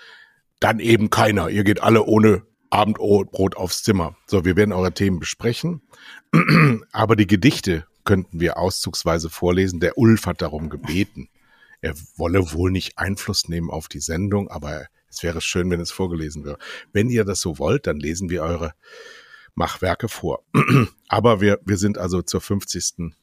dann 0.58 0.80
eben 0.80 1.10
keiner. 1.10 1.50
Ihr 1.50 1.62
geht 1.62 1.80
alle 1.80 2.02
ohne 2.02 2.42
Abendbrot 2.70 3.56
aufs 3.56 3.84
Zimmer. 3.84 4.16
So, 4.26 4.44
wir 4.44 4.56
werden 4.56 4.72
eure 4.72 4.92
Themen 4.92 5.20
besprechen. 5.20 5.80
aber 6.90 7.14
die 7.14 7.28
Gedichte 7.28 7.86
könnten 8.02 8.40
wir 8.40 8.58
auszugsweise 8.58 9.30
vorlesen. 9.30 9.78
Der 9.78 9.96
Ulf 9.96 10.26
hat 10.26 10.42
darum 10.42 10.70
gebeten 10.70 11.28
er 11.84 11.94
wolle 12.16 12.52
wohl 12.52 12.70
nicht 12.70 12.96
Einfluss 12.96 13.48
nehmen 13.48 13.70
auf 13.70 13.88
die 13.88 14.00
Sendung, 14.00 14.48
aber 14.48 14.86
es 15.10 15.22
wäre 15.22 15.42
schön, 15.42 15.70
wenn 15.70 15.80
es 15.80 15.90
vorgelesen 15.90 16.44
wäre. 16.44 16.56
Wenn 16.92 17.10
ihr 17.10 17.24
das 17.24 17.40
so 17.40 17.58
wollt, 17.58 17.86
dann 17.86 17.98
lesen 17.98 18.30
wir 18.30 18.42
eure 18.42 18.72
Machwerke 19.54 20.08
vor. 20.08 20.42
aber 21.08 21.42
wir, 21.42 21.60
wir 21.64 21.76
sind 21.76 21.98
also 21.98 22.22
zur 22.22 22.40
50. 22.40 23.14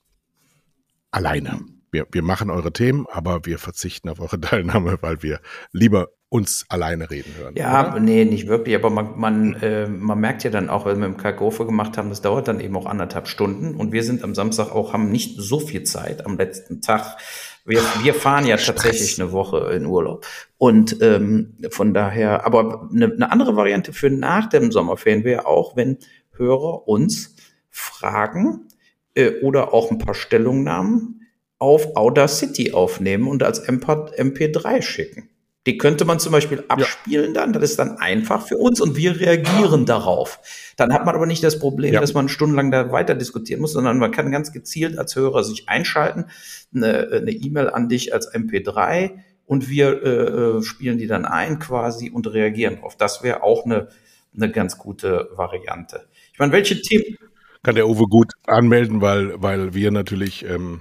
alleine. 1.09 1.59
Wir, 1.91 2.05
wir 2.11 2.21
machen 2.21 2.51
eure 2.51 2.71
Themen, 2.71 3.07
aber 3.11 3.45
wir 3.45 3.57
verzichten 3.57 4.09
auf 4.09 4.19
eure 4.19 4.39
Teilnahme, 4.41 4.99
weil 5.01 5.23
wir 5.23 5.41
lieber 5.71 6.09
uns 6.29 6.65
alleine 6.69 7.09
reden 7.09 7.33
hören. 7.37 7.55
Ja, 7.57 7.89
oder? 7.91 7.99
nee, 7.99 8.23
nicht 8.23 8.47
wirklich, 8.47 8.75
aber 8.75 8.89
man, 8.89 9.19
man, 9.19 9.53
äh, 9.55 9.87
man 9.87 10.19
merkt 10.19 10.45
ja 10.45 10.51
dann 10.51 10.69
auch, 10.69 10.85
weil 10.85 10.95
wir 10.95 11.09
mit 11.09 11.17
dem 11.17 11.21
Kakofe 11.21 11.65
gemacht 11.65 11.97
haben, 11.97 12.09
das 12.09 12.21
dauert 12.21 12.47
dann 12.47 12.61
eben 12.61 12.77
auch 12.77 12.85
anderthalb 12.85 13.27
Stunden 13.27 13.75
und 13.75 13.91
wir 13.91 14.03
sind 14.03 14.23
am 14.23 14.33
Samstag 14.33 14.71
auch, 14.71 14.93
haben 14.93 15.11
nicht 15.11 15.35
so 15.37 15.59
viel 15.59 15.83
Zeit 15.83 16.25
am 16.25 16.37
letzten 16.37 16.81
Tag 16.81 17.17
wir, 17.65 17.81
wir 18.01 18.13
fahren 18.13 18.45
ja 18.45 18.57
tatsächlich 18.57 19.21
eine 19.21 19.31
Woche 19.31 19.71
in 19.73 19.85
Urlaub. 19.85 20.25
Und 20.57 21.01
ähm, 21.01 21.57
von 21.69 21.93
daher, 21.93 22.45
aber 22.45 22.89
eine, 22.93 23.11
eine 23.11 23.31
andere 23.31 23.55
Variante 23.55 23.93
für 23.93 24.09
nach 24.09 24.47
dem 24.49 24.71
Sommerferien 24.71 25.23
wäre 25.23 25.45
auch, 25.45 25.75
wenn 25.75 25.97
Hörer 26.35 26.87
uns 26.87 27.35
Fragen 27.69 28.67
äh, 29.15 29.41
oder 29.41 29.73
auch 29.73 29.91
ein 29.91 29.97
paar 29.99 30.15
Stellungnahmen 30.15 31.27
auf 31.59 31.95
Audacity 31.95 32.73
aufnehmen 32.73 33.27
und 33.27 33.43
als 33.43 33.67
MP3 33.67 34.81
schicken. 34.81 35.29
Die 35.67 35.77
könnte 35.77 36.05
man 36.05 36.19
zum 36.19 36.31
Beispiel 36.31 36.63
abspielen 36.69 37.35
ja. 37.35 37.41
dann, 37.41 37.53
das 37.53 37.63
ist 37.63 37.79
dann 37.79 37.97
einfach 37.97 38.47
für 38.47 38.57
uns 38.57 38.81
und 38.81 38.95
wir 38.95 39.19
reagieren 39.19 39.85
darauf. 39.85 40.39
Dann 40.75 40.91
hat 40.91 41.05
man 41.05 41.13
aber 41.13 41.27
nicht 41.27 41.43
das 41.43 41.59
Problem, 41.59 41.93
ja. 41.93 42.01
dass 42.01 42.15
man 42.15 42.29
stundenlang 42.29 42.71
da 42.71 42.91
weiter 42.91 43.13
diskutieren 43.13 43.61
muss, 43.61 43.73
sondern 43.73 43.99
man 43.99 44.11
kann 44.11 44.31
ganz 44.31 44.51
gezielt 44.51 44.97
als 44.97 45.15
Hörer 45.15 45.43
sich 45.43 45.69
einschalten, 45.69 46.25
eine 46.73 47.29
E-Mail 47.29 47.67
e 47.67 47.69
an 47.69 47.89
dich 47.89 48.13
als 48.13 48.33
MP3 48.33 49.11
und 49.45 49.69
wir 49.69 50.01
äh, 50.01 50.09
äh, 50.09 50.63
spielen 50.63 50.97
die 50.97 51.07
dann 51.07 51.25
ein 51.25 51.59
quasi 51.59 52.09
und 52.09 52.25
reagieren 52.25 52.77
drauf. 52.79 52.95
Das 52.95 53.21
wäre 53.21 53.43
auch 53.43 53.65
eine, 53.65 53.89
eine 54.33 54.49
ganz 54.49 54.77
gute 54.77 55.29
Variante. 55.35 56.07
Ich 56.31 56.39
meine, 56.39 56.53
welche 56.53 56.81
Themen? 56.81 57.17
Kann 57.61 57.75
der 57.75 57.87
Uwe 57.89 58.05
gut 58.07 58.31
anmelden, 58.47 59.01
weil, 59.01 59.41
weil 59.41 59.73
wir 59.73 59.91
natürlich 59.91 60.45
ähm, 60.45 60.79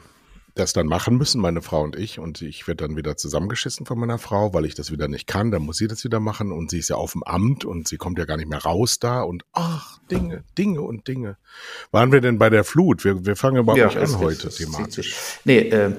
das 0.55 0.73
dann 0.73 0.87
machen 0.87 1.17
müssen, 1.17 1.41
meine 1.41 1.63
Frau 1.63 1.83
und 1.83 1.97
ich. 1.97 2.19
Und 2.19 2.43
ich 2.43 2.67
werde 2.67 2.87
dann 2.87 2.97
wieder 2.97 3.17
zusammengeschissen 3.17 3.87
von 3.87 3.99
meiner 3.99 4.19
Frau, 4.19 4.53
weil 4.55 4.65
ich 4.65 4.75
das 4.75 4.91
wieder 4.91 5.09
nicht 5.09 5.27
kann. 5.27 5.51
Dann 5.51 5.63
muss 5.63 5.77
sie 5.77 5.89
das 5.89 6.05
wieder 6.05 6.21
machen. 6.21 6.53
Und 6.53 6.71
sie 6.71 6.79
ist 6.79 6.89
ja 6.89 6.97
auf 6.97 7.13
dem 7.13 7.23
Amt 7.23 7.65
und 7.65 7.89
sie 7.89 7.97
kommt 7.97 8.19
ja 8.19 8.25
gar 8.25 8.37
nicht 8.37 8.49
mehr 8.49 8.63
raus 8.63 8.99
da. 8.99 9.23
Und 9.23 9.45
ach, 9.53 9.99
Dinge, 10.11 10.45
Dinge 10.59 10.83
und 10.83 11.09
Dinge. 11.09 11.37
Waren 11.91 12.13
wir 12.13 12.21
denn 12.21 12.39
bei 12.39 12.51
der 12.51 12.65
Flut? 12.65 13.05
Wir, 13.05 13.25
wir 13.25 13.37
fangen 13.37 13.59
überhaupt 13.59 13.79
ja, 13.79 13.87
nicht 13.87 13.99
an 13.99 14.19
heute 14.19 14.49
ist, 14.49 14.59
thematisch. 14.59 15.15
Nee, 15.45 15.59
äh, 15.59 15.93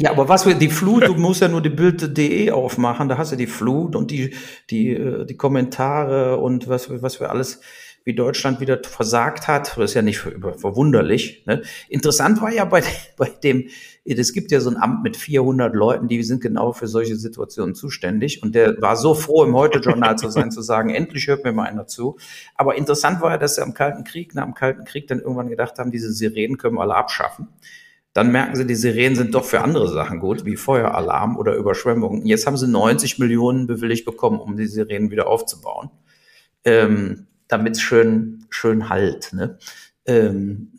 ja, 0.00 0.12
aber 0.12 0.28
was 0.28 0.46
wir, 0.46 0.54
die 0.54 0.68
Flut, 0.68 1.08
du 1.08 1.14
musst 1.14 1.40
ja 1.40 1.48
nur 1.48 1.60
die 1.60 1.70
Bild.de 1.70 2.52
aufmachen, 2.52 3.08
da 3.08 3.18
hast 3.18 3.32
du 3.32 3.36
die 3.36 3.48
Flut 3.48 3.96
und 3.96 4.12
die, 4.12 4.32
die, 4.70 4.90
äh, 4.90 5.26
die 5.26 5.36
Kommentare 5.36 6.36
und 6.36 6.68
was, 6.68 7.02
was 7.02 7.18
wir 7.18 7.30
alles 7.30 7.60
wie 8.08 8.14
Deutschland 8.14 8.58
wieder 8.58 8.80
versagt 8.82 9.48
hat. 9.48 9.76
Das 9.76 9.90
ist 9.90 9.94
ja 9.94 10.00
nicht 10.00 10.18
verwunderlich. 10.18 11.44
Ne? 11.46 11.62
Interessant 11.90 12.40
war 12.40 12.50
ja 12.50 12.64
bei, 12.64 12.82
bei 13.18 13.28
dem, 13.28 13.68
es 14.04 14.32
gibt 14.32 14.50
ja 14.50 14.60
so 14.60 14.70
ein 14.70 14.78
Amt 14.78 15.02
mit 15.02 15.16
400 15.16 15.74
Leuten, 15.74 16.08
die 16.08 16.22
sind 16.22 16.40
genau 16.40 16.72
für 16.72 16.86
solche 16.88 17.16
Situationen 17.16 17.74
zuständig. 17.74 18.42
Und 18.42 18.54
der 18.54 18.80
war 18.80 18.96
so 18.96 19.14
froh, 19.14 19.44
im 19.44 19.54
Heute-Journal 19.54 20.16
zu 20.16 20.30
sein, 20.30 20.50
zu 20.50 20.62
sagen, 20.62 20.88
endlich 20.94 21.28
hört 21.28 21.44
mir 21.44 21.52
mal 21.52 21.64
einer 21.64 21.86
zu. 21.86 22.16
Aber 22.56 22.76
interessant 22.76 23.20
war 23.20 23.32
ja, 23.32 23.36
dass 23.36 23.56
sie 23.56 23.62
am 23.62 23.74
Kalten 23.74 24.04
Krieg, 24.04 24.34
nach 24.34 24.44
dem 24.44 24.54
Kalten 24.54 24.84
Krieg 24.84 25.06
dann 25.06 25.20
irgendwann 25.20 25.50
gedacht 25.50 25.78
haben, 25.78 25.90
diese 25.90 26.10
Sirenen 26.10 26.56
können 26.56 26.76
wir 26.76 26.80
alle 26.80 26.94
abschaffen. 26.94 27.48
Dann 28.14 28.32
merken 28.32 28.56
sie, 28.56 28.66
die 28.66 28.74
Sirenen 28.74 29.16
sind 29.16 29.34
doch 29.34 29.44
für 29.44 29.60
andere 29.60 29.88
Sachen 29.90 30.18
gut, 30.18 30.46
wie 30.46 30.56
Feueralarm 30.56 31.36
oder 31.36 31.54
Überschwemmungen. 31.54 32.24
Jetzt 32.24 32.46
haben 32.46 32.56
sie 32.56 32.66
90 32.66 33.18
Millionen 33.18 33.66
bewilligt 33.66 34.06
bekommen, 34.06 34.40
um 34.40 34.56
die 34.56 34.66
Sirenen 34.66 35.10
wieder 35.10 35.26
aufzubauen. 35.26 35.90
Ähm, 36.64 37.27
damit 37.48 37.76
es 37.76 37.82
schön, 37.82 38.46
schön 38.50 38.88
halt. 38.88 39.32
Ne? 39.32 39.58
Ähm, 40.06 40.72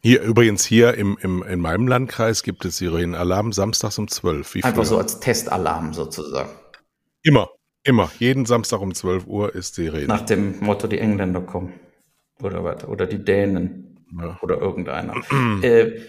hier 0.00 0.22
übrigens 0.22 0.64
hier 0.64 0.94
im, 0.94 1.18
im, 1.20 1.42
in 1.42 1.60
meinem 1.60 1.88
Landkreis 1.88 2.42
gibt 2.42 2.64
es 2.64 2.78
Sirenenalarm 2.78 3.52
samstags 3.52 3.98
um 3.98 4.06
12. 4.06 4.54
Wie 4.54 4.62
einfach 4.62 4.76
früher. 4.76 4.84
so 4.84 4.98
als 4.98 5.20
Testalarm 5.20 5.94
sozusagen. 5.94 6.50
Immer, 7.22 7.48
immer. 7.82 8.10
Jeden 8.20 8.46
Samstag 8.46 8.80
um 8.80 8.94
12 8.94 9.26
Uhr 9.26 9.54
ist 9.54 9.74
Sirene. 9.74 10.06
Nach 10.06 10.20
dem 10.20 10.60
Motto, 10.60 10.86
die 10.86 10.98
Engländer 10.98 11.40
kommen. 11.40 11.72
Oder 12.40 12.62
was? 12.62 12.84
Oder 12.84 13.06
die 13.06 13.24
Dänen. 13.24 14.06
Ja. 14.16 14.38
Oder 14.42 14.58
irgendeiner. 14.58 15.14
äh, 15.62 16.00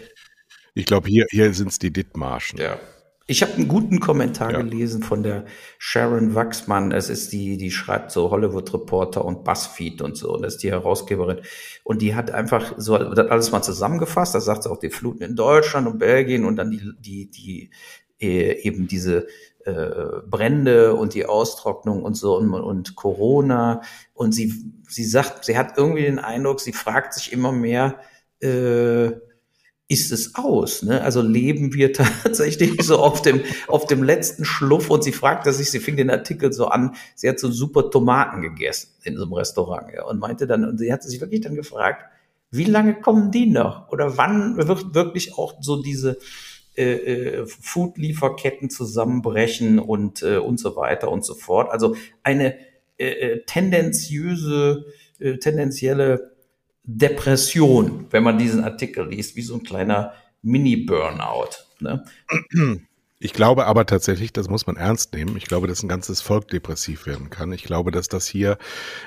ich 0.75 0.85
glaube, 0.85 1.09
hier, 1.09 1.25
hier 1.31 1.51
sind 1.55 1.69
es 1.69 1.79
die 1.79 1.91
Dithmarschen. 1.91 2.59
Ja. 2.59 2.77
Ich 3.29 3.41
habe 3.41 3.53
einen 3.53 3.67
guten 3.67 3.99
Kommentar 3.99 4.53
ja. 4.53 4.61
gelesen 4.61 5.03
von 5.03 5.21
der 5.21 5.43
Sharon 5.79 6.33
Wachsmann. 6.33 6.93
Es 6.93 7.09
ist 7.09 7.33
die, 7.33 7.57
die 7.57 7.71
schreibt 7.71 8.11
so 8.11 8.31
Hollywood 8.31 8.73
Reporter 8.73 9.25
und 9.25 9.43
Buzzfeed 9.43 10.01
und 10.01 10.15
so. 10.15 10.33
Und 10.33 10.43
das 10.43 10.55
ist 10.55 10.63
die 10.63 10.71
Herausgeberin. 10.71 11.41
Und 11.83 12.01
die 12.01 12.15
hat 12.15 12.31
einfach 12.31 12.75
so 12.77 12.95
alles 12.95 13.51
mal 13.51 13.61
zusammengefasst. 13.61 14.33
Da 14.33 14.39
sagt 14.39 14.63
sie 14.63 14.71
auch 14.71 14.79
die 14.79 14.89
Fluten 14.89 15.23
in 15.23 15.35
Deutschland 15.35 15.87
und 15.87 15.99
Belgien 15.99 16.45
und 16.45 16.55
dann 16.55 16.71
die, 16.71 16.81
die, 16.99 17.29
die 17.29 17.69
äh, 18.21 18.61
eben 18.61 18.87
diese 18.87 19.27
äh, 19.65 20.21
Brände 20.25 20.95
und 20.95 21.13
die 21.13 21.25
Austrocknung 21.25 22.03
und 22.03 22.15
so 22.15 22.37
und, 22.37 22.53
und 22.53 22.95
Corona. 22.95 23.81
Und 24.13 24.31
sie, 24.31 24.53
sie 24.87 25.03
sagt, 25.03 25.43
sie 25.43 25.57
hat 25.57 25.77
irgendwie 25.77 26.03
den 26.03 26.19
Eindruck, 26.19 26.61
sie 26.61 26.71
fragt 26.71 27.13
sich 27.13 27.33
immer 27.33 27.51
mehr, 27.51 27.99
äh, 28.39 29.11
ist 29.89 30.11
es 30.11 30.35
aus. 30.35 30.83
Ne? 30.83 31.01
Also 31.01 31.21
leben 31.21 31.73
wir 31.73 31.93
tatsächlich 32.23 32.81
so 32.83 32.97
auf 32.97 33.21
dem, 33.21 33.41
auf 33.67 33.85
dem 33.87 34.03
letzten 34.03 34.45
Schluff 34.45 34.89
und 34.89 35.03
sie 35.03 35.13
fragte 35.13 35.53
sich, 35.53 35.71
sie 35.71 35.79
fing 35.79 35.95
den 35.95 36.09
Artikel 36.09 36.51
so 36.51 36.67
an, 36.67 36.95
sie 37.15 37.29
hat 37.29 37.39
so 37.39 37.49
super 37.49 37.89
Tomaten 37.89 38.41
gegessen 38.41 38.89
in 39.03 39.15
so 39.15 39.23
einem 39.23 39.33
Restaurant 39.33 39.87
ja, 39.93 40.03
und 40.03 40.19
meinte 40.19 40.47
dann, 40.47 40.65
und 40.65 40.77
sie 40.77 40.91
hat 40.91 41.03
sich 41.03 41.21
wirklich 41.21 41.41
dann 41.41 41.55
gefragt, 41.55 42.05
wie 42.51 42.65
lange 42.65 42.99
kommen 43.01 43.31
die 43.31 43.45
noch? 43.45 43.89
Oder 43.89 44.17
wann 44.17 44.57
wird 44.57 44.93
wirklich 44.93 45.37
auch 45.37 45.55
so 45.61 45.81
diese 45.81 46.17
äh, 46.77 46.93
äh, 46.93 47.45
Food-Lieferketten 47.45 48.69
zusammenbrechen 48.69 49.79
und, 49.79 50.21
äh, 50.21 50.37
und 50.37 50.59
so 50.59 50.75
weiter 50.75 51.11
und 51.11 51.25
so 51.25 51.33
fort. 51.33 51.71
Also 51.71 51.95
eine 52.23 52.55
äh, 52.97 53.07
äh 53.07 53.43
tendenziöse, 53.45 54.85
äh, 55.19 55.37
tendenzielle 55.37 56.36
Depression, 56.87 58.07
wenn 58.11 58.23
man 58.23 58.37
diesen 58.37 58.63
Artikel 58.63 59.07
liest, 59.09 59.35
wie 59.35 59.41
so 59.41 59.55
ein 59.55 59.63
kleiner 59.63 60.13
Mini-Burnout. 60.41 61.49
Ne? 61.79 62.05
Ich 63.19 63.33
glaube 63.33 63.65
aber 63.65 63.87
tatsächlich, 63.87 64.31
das 64.31 64.47
muss 64.47 64.67
man 64.67 64.75
ernst 64.75 65.13
nehmen. 65.13 65.37
Ich 65.37 65.45
glaube, 65.45 65.65
dass 65.65 65.81
ein 65.81 65.87
ganzes 65.87 66.21
Volk 66.21 66.49
depressiv 66.49 67.07
werden 67.07 67.31
kann. 67.31 67.51
Ich 67.51 67.63
glaube, 67.63 67.89
dass 67.89 68.07
das 68.07 68.27
hier 68.27 68.59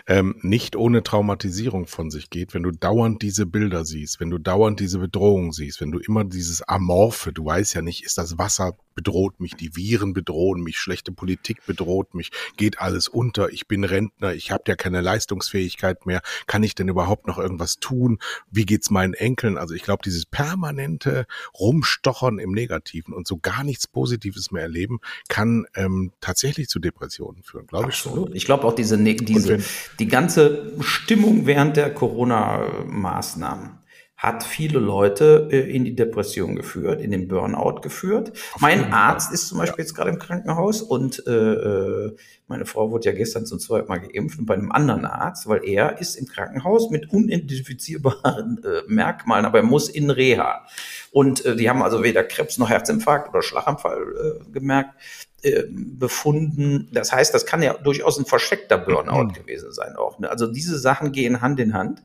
ähm, 0.08 0.34
nicht 0.42 0.74
ohne 0.74 1.04
Traumatisierung 1.04 1.86
von 1.86 2.10
sich 2.10 2.28
geht, 2.28 2.52
wenn 2.52 2.64
du 2.64 2.72
dauernd 2.72 3.22
diese 3.22 3.46
Bilder 3.46 3.84
siehst, 3.84 4.18
wenn 4.18 4.30
du 4.30 4.38
dauernd 4.38 4.80
diese 4.80 4.98
Bedrohung 4.98 5.52
siehst, 5.52 5.80
wenn 5.80 5.92
du 5.92 6.00
immer 6.00 6.24
dieses 6.24 6.60
Amorphe, 6.62 7.32
du 7.32 7.44
weißt 7.44 7.74
ja 7.74 7.82
nicht, 7.82 8.02
ist 8.02 8.18
das 8.18 8.36
Wasser 8.36 8.76
bedroht 9.00 9.40
mich, 9.40 9.54
die 9.54 9.76
Viren 9.76 10.12
bedrohen 10.12 10.62
mich, 10.62 10.78
schlechte 10.78 11.12
Politik 11.12 11.64
bedroht 11.64 12.14
mich, 12.14 12.30
geht 12.56 12.80
alles 12.80 13.08
unter, 13.08 13.50
ich 13.50 13.66
bin 13.66 13.84
Rentner, 13.84 14.34
ich 14.34 14.50
habe 14.50 14.64
ja 14.66 14.76
keine 14.76 15.00
Leistungsfähigkeit 15.00 16.04
mehr, 16.04 16.20
kann 16.46 16.62
ich 16.62 16.74
denn 16.74 16.88
überhaupt 16.88 17.26
noch 17.26 17.38
irgendwas 17.38 17.78
tun? 17.78 18.18
Wie 18.50 18.66
geht's 18.66 18.90
meinen 18.90 19.14
Enkeln? 19.14 19.56
Also 19.56 19.74
ich 19.74 19.84
glaube, 19.84 20.02
dieses 20.04 20.26
permanente 20.26 21.26
Rumstochern 21.58 22.38
im 22.38 22.52
Negativen 22.52 23.14
und 23.14 23.26
so 23.26 23.38
gar 23.38 23.64
nichts 23.64 23.86
Positives 24.00 24.50
mehr 24.50 24.62
erleben, 24.62 25.00
kann 25.28 25.66
ähm, 25.74 26.12
tatsächlich 26.22 26.68
zu 26.68 26.78
Depressionen 26.78 27.42
führen, 27.42 27.66
glaube 27.66 27.90
ich 27.90 27.96
schon. 27.96 28.34
Ich 28.34 28.46
glaube 28.46 28.64
auch 28.64 28.74
diese, 28.74 28.96
ne, 28.96 29.14
diese 29.14 29.58
die 29.98 30.08
ganze 30.08 30.72
Stimmung 30.80 31.44
während 31.44 31.76
der 31.76 31.92
Corona-Maßnahmen 31.92 33.80
hat 34.16 34.42
viele 34.42 34.78
Leute 34.78 35.48
äh, 35.50 35.74
in 35.74 35.84
die 35.84 35.94
Depression 35.94 36.56
geführt, 36.56 37.02
in 37.02 37.10
den 37.10 37.28
Burnout 37.28 37.80
geführt. 37.82 38.32
Auf 38.54 38.60
mein 38.62 38.92
Arzt 38.92 39.32
ist 39.32 39.48
zum 39.48 39.58
Beispiel 39.58 39.82
ja. 39.82 39.84
jetzt 39.84 39.94
gerade 39.94 40.10
im 40.10 40.18
Krankenhaus 40.18 40.80
und 40.80 41.26
äh, 41.26 41.30
äh, 41.30 42.16
meine 42.46 42.66
Frau 42.66 42.90
wurde 42.90 43.06
ja 43.06 43.12
gestern 43.12 43.46
zum 43.46 43.58
zweiten 43.58 43.88
Mal 43.88 44.00
geimpft 44.00 44.38
und 44.38 44.44
bei 44.44 44.54
einem 44.54 44.72
anderen 44.72 45.06
Arzt, 45.06 45.46
weil 45.46 45.64
er 45.64 46.00
ist 46.00 46.16
im 46.16 46.26
Krankenhaus 46.26 46.90
mit 46.90 47.10
unidentifizierbaren 47.10 48.62
äh, 48.64 48.82
Merkmalen, 48.88 49.46
aber 49.46 49.58
er 49.58 49.64
muss 49.64 49.88
in 49.88 50.10
Reha. 50.10 50.66
Und 51.12 51.44
äh, 51.44 51.56
die 51.56 51.68
haben 51.68 51.82
also 51.82 52.02
weder 52.02 52.24
Krebs 52.24 52.58
noch 52.58 52.70
Herzinfarkt 52.70 53.30
oder 53.30 53.42
Schlaganfall 53.42 54.02
äh, 54.02 54.52
gemerkt 54.52 54.94
äh, 55.42 55.64
befunden. 55.70 56.88
Das 56.92 57.12
heißt, 57.12 57.34
das 57.34 57.46
kann 57.46 57.62
ja 57.62 57.74
durchaus 57.74 58.18
ein 58.18 58.26
versteckter 58.26 58.78
Burnout 58.78 59.24
mhm. 59.24 59.32
gewesen 59.32 59.72
sein 59.72 59.96
auch. 59.96 60.18
Ne? 60.18 60.30
Also 60.30 60.46
diese 60.46 60.78
Sachen 60.78 61.12
gehen 61.12 61.40
Hand 61.40 61.60
in 61.60 61.74
Hand. 61.74 62.02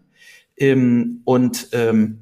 Ähm, 0.58 1.22
und 1.26 1.70
ähm, 1.74 2.22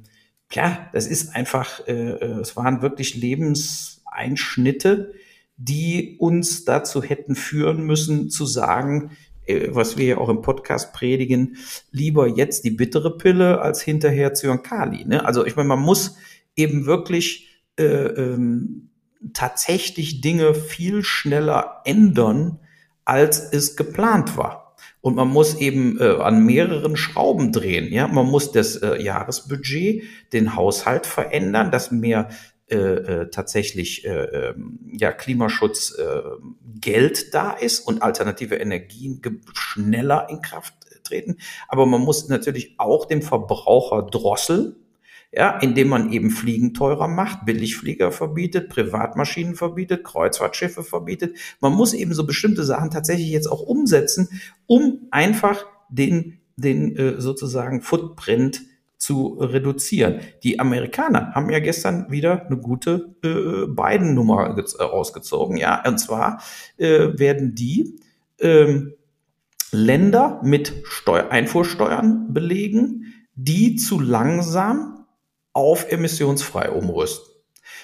ja, 0.52 0.88
das 0.92 1.06
ist 1.06 1.34
einfach, 1.34 1.86
äh, 1.86 1.92
äh, 1.92 2.40
es 2.40 2.56
waren 2.56 2.82
wirklich 2.82 3.14
Lebenseinschnitte, 3.14 5.14
die 5.56 6.16
uns 6.18 6.64
dazu 6.64 7.02
hätten 7.02 7.36
führen 7.36 7.84
müssen 7.84 8.28
zu 8.28 8.44
sagen, 8.44 9.12
äh, 9.46 9.68
was 9.70 9.96
wir 9.96 10.06
ja 10.06 10.18
auch 10.18 10.28
im 10.28 10.42
Podcast 10.42 10.92
predigen, 10.92 11.56
lieber 11.90 12.26
jetzt 12.26 12.64
die 12.64 12.70
bittere 12.70 13.16
Pille 13.16 13.60
als 13.60 13.82
hinterher 13.82 14.34
Zyankali. 14.34 15.04
Ne? 15.04 15.24
Also 15.24 15.46
ich 15.46 15.56
meine, 15.56 15.68
man 15.68 15.80
muss 15.80 16.16
eben 16.56 16.86
wirklich 16.86 17.48
äh, 17.78 17.84
ähm, 17.84 18.90
tatsächlich 19.32 20.20
Dinge 20.20 20.54
viel 20.54 21.02
schneller 21.02 21.82
ändern, 21.84 22.60
als 23.04 23.40
es 23.52 23.76
geplant 23.76 24.36
war. 24.36 24.76
Und 25.00 25.16
man 25.16 25.28
muss 25.28 25.56
eben 25.56 26.00
äh, 26.00 26.16
an 26.20 26.46
mehreren 26.46 26.96
Schrauben 26.96 27.52
drehen. 27.52 27.92
Ja, 27.92 28.08
man 28.08 28.26
muss 28.26 28.52
das 28.52 28.76
äh, 28.76 29.02
Jahresbudget, 29.02 30.04
den 30.32 30.56
Haushalt 30.56 31.06
verändern, 31.06 31.70
dass 31.70 31.90
mehr 31.90 32.28
äh, 32.70 32.76
äh, 32.76 33.30
tatsächlich 33.30 34.06
äh, 34.06 34.24
ähm, 34.24 34.78
ja, 34.98 35.12
Klimaschutz 35.12 35.94
äh, 35.98 36.22
Geld 36.80 37.34
da 37.34 37.52
ist 37.52 37.80
und 37.80 38.02
alternative 38.02 38.56
Energien 38.56 39.20
schneller 39.52 40.28
in 40.30 40.40
Kraft 40.40 40.72
treten. 41.02 41.36
Aber 41.68 41.84
man 41.84 42.00
muss 42.00 42.28
natürlich 42.28 42.76
auch 42.78 43.04
den 43.04 43.20
Verbraucher 43.20 44.02
drosseln 44.02 44.76
ja, 45.36 45.58
indem 45.58 45.88
man 45.88 46.12
eben 46.12 46.30
Fliegen 46.30 46.74
teurer 46.74 47.08
macht, 47.08 47.44
Billigflieger 47.44 48.12
verbietet, 48.12 48.68
Privatmaschinen 48.68 49.54
verbietet, 49.54 50.04
Kreuzfahrtschiffe 50.04 50.84
verbietet. 50.84 51.36
Man 51.60 51.72
muss 51.72 51.92
eben 51.92 52.14
so 52.14 52.26
bestimmte 52.26 52.64
Sachen 52.64 52.90
tatsächlich 52.90 53.30
jetzt 53.30 53.46
auch 53.46 53.60
umsetzen, 53.60 54.28
um 54.66 55.08
einfach 55.10 55.64
den, 55.88 56.38
den 56.56 56.96
äh, 56.96 57.20
sozusagen 57.20 57.80
Footprint 57.80 58.62
zu 58.96 59.36
reduzieren. 59.40 60.20
Die 60.44 60.60
Amerikaner 60.60 61.34
haben 61.34 61.50
ja 61.50 61.58
gestern 61.58 62.10
wieder 62.10 62.46
eine 62.46 62.56
gute 62.56 63.14
äh, 63.22 63.66
Biden-Nummer 63.66 64.56
äh, 64.56 64.82
rausgezogen. 64.82 65.56
Ja, 65.56 65.82
und 65.86 65.98
zwar 65.98 66.40
äh, 66.78 67.18
werden 67.18 67.54
die 67.54 67.98
ähm, 68.38 68.94
Länder 69.72 70.40
mit 70.44 70.72
Steu 70.84 71.28
Einfuhrsteuern 71.28 72.32
belegen, 72.32 73.12
die 73.34 73.76
zu 73.76 74.00
langsam 74.00 74.93
auf 75.54 75.90
emissionsfrei 75.90 76.70
umrüsten. 76.70 77.34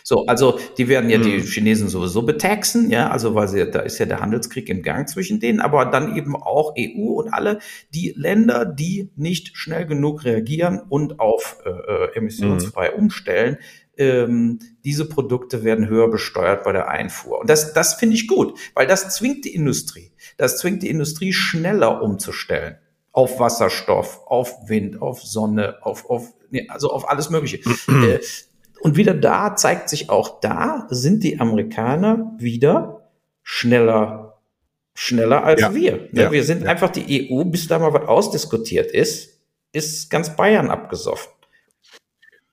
So, 0.03 0.27
also 0.27 0.59
die 0.79 0.89
werden 0.89 1.11
ja 1.11 1.19
hm. 1.19 1.25
die 1.25 1.41
Chinesen 1.41 1.89
sowieso 1.89 2.23
betaxen, 2.23 2.91
ja, 2.91 3.11
also 3.11 3.35
weil 3.35 3.49
sie, 3.49 3.71
da 3.71 3.81
ist 3.81 3.99
ja 3.99 4.07
der 4.07 4.21
Handelskrieg 4.21 4.69
im 4.69 4.83
Gang 4.83 5.09
zwischen 5.09 5.41
denen, 5.41 5.61
aber 5.61 5.87
dann 5.87 6.17
eben 6.17 6.37
auch 6.37 6.75
EU 6.79 7.21
und 7.21 7.33
alle 7.33 7.59
die 7.95 8.15
Länder, 8.17 8.65
die 8.65 9.11
nicht 9.17 9.57
schnell 9.57 9.87
genug 9.87 10.25
reagieren 10.25 10.81
und 10.89 11.21
auf 11.21 11.59
äh, 11.65 11.71
äh 11.71 12.17
emissionsfrei 12.17 12.89
hm. 12.89 12.99
umstellen, 12.99 13.59
ähm, 13.97 14.61
diese 14.85 15.09
Produkte 15.09 15.63
werden 15.65 15.89
höher 15.89 16.11
besteuert 16.11 16.65
bei 16.65 16.73
der 16.73 16.89
Einfuhr. 16.89 17.41
Und 17.41 17.51
das, 17.51 17.73
das 17.75 17.95
finde 17.95 18.17
ich 18.17 18.27
gut, 18.27 18.59
weil 18.75 18.87
das 18.87 19.15
zwingt 19.15 19.45
die 19.45 19.55
Industrie. 19.55 20.13
Das 20.39 20.59
zwingt 20.59 20.83
die 20.83 20.89
Industrie 20.89 21.33
schneller 21.33 22.03
umzustellen 22.03 22.77
auf 23.13 23.41
Wasserstoff, 23.41 24.21
auf 24.27 24.69
Wind, 24.69 25.03
auf 25.03 25.21
Sonne, 25.23 25.79
auf, 25.83 26.09
auf 26.09 26.33
nee, 26.51 26.67
also 26.69 26.91
auf 26.91 27.09
alles 27.09 27.31
Mögliche. 27.31 27.59
äh, 27.89 28.21
und 28.81 28.97
wieder 28.97 29.15
da 29.15 29.57
zeigt 29.57 29.89
sich 29.89 30.11
auch 30.11 30.41
da, 30.41 30.87
sind 30.91 31.23
die 31.23 31.39
Amerikaner 31.39 32.33
wieder 32.39 33.11
schneller, 33.43 34.39
schneller 34.95 35.45
als 35.45 35.61
ja. 35.61 35.75
wir. 35.75 35.93
Ne? 36.13 36.23
Ja. 36.23 36.33
Wir 36.33 36.45
sind 36.45 36.63
ja. 36.63 36.71
einfach 36.71 36.91
die 36.91 37.31
EU, 37.31 37.45
bis 37.45 37.69
da 37.69 37.79
mal 37.79 37.93
was 37.93 38.09
ausdiskutiert 38.09 38.91
ist, 38.91 39.41
ist 39.73 40.11
ganz 40.11 40.35
Bayern 40.37 40.71
abgesoffen. 40.71 41.31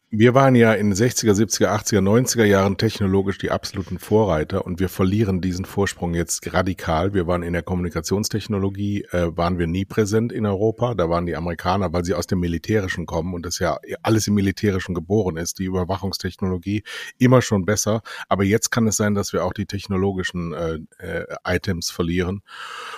Wir 0.09 0.33
waren 0.33 0.55
ja 0.55 0.71
in 0.71 0.93
60er, 0.93 1.33
70er, 1.33 1.67
80er, 1.67 1.99
90er 1.99 2.45
Jahren 2.45 2.77
technologisch 2.77 3.39
die 3.39 3.51
absoluten 3.51 3.99
Vorreiter 3.99 4.65
und 4.65 4.79
wir 4.79 4.87
verlieren 4.87 5.41
diesen 5.41 5.65
Vorsprung 5.65 6.13
jetzt 6.13 6.53
radikal. 6.53 7.13
Wir 7.13 7.27
waren 7.27 7.43
in 7.43 7.51
der 7.51 7.61
Kommunikationstechnologie, 7.61 9.03
äh, 9.11 9.35
waren 9.35 9.59
wir 9.59 9.67
nie 9.67 9.83
präsent 9.83 10.31
in 10.31 10.45
Europa. 10.45 10.95
Da 10.95 11.09
waren 11.09 11.25
die 11.25 11.35
Amerikaner, 11.35 11.91
weil 11.91 12.05
sie 12.05 12.13
aus 12.13 12.25
dem 12.25 12.39
Militärischen 12.39 13.05
kommen 13.05 13.33
und 13.33 13.45
das 13.45 13.59
ja 13.59 13.79
alles 14.01 14.25
im 14.27 14.35
Militärischen 14.35 14.95
geboren 14.95 15.35
ist, 15.35 15.59
die 15.59 15.65
Überwachungstechnologie 15.65 16.83
immer 17.17 17.41
schon 17.41 17.65
besser. 17.65 18.01
Aber 18.29 18.45
jetzt 18.45 18.69
kann 18.69 18.87
es 18.87 18.95
sein, 18.95 19.13
dass 19.13 19.33
wir 19.33 19.43
auch 19.43 19.51
die 19.51 19.65
technologischen 19.65 20.53
äh, 20.53 20.79
äh, 20.99 21.25
Items 21.43 21.89
verlieren, 21.91 22.43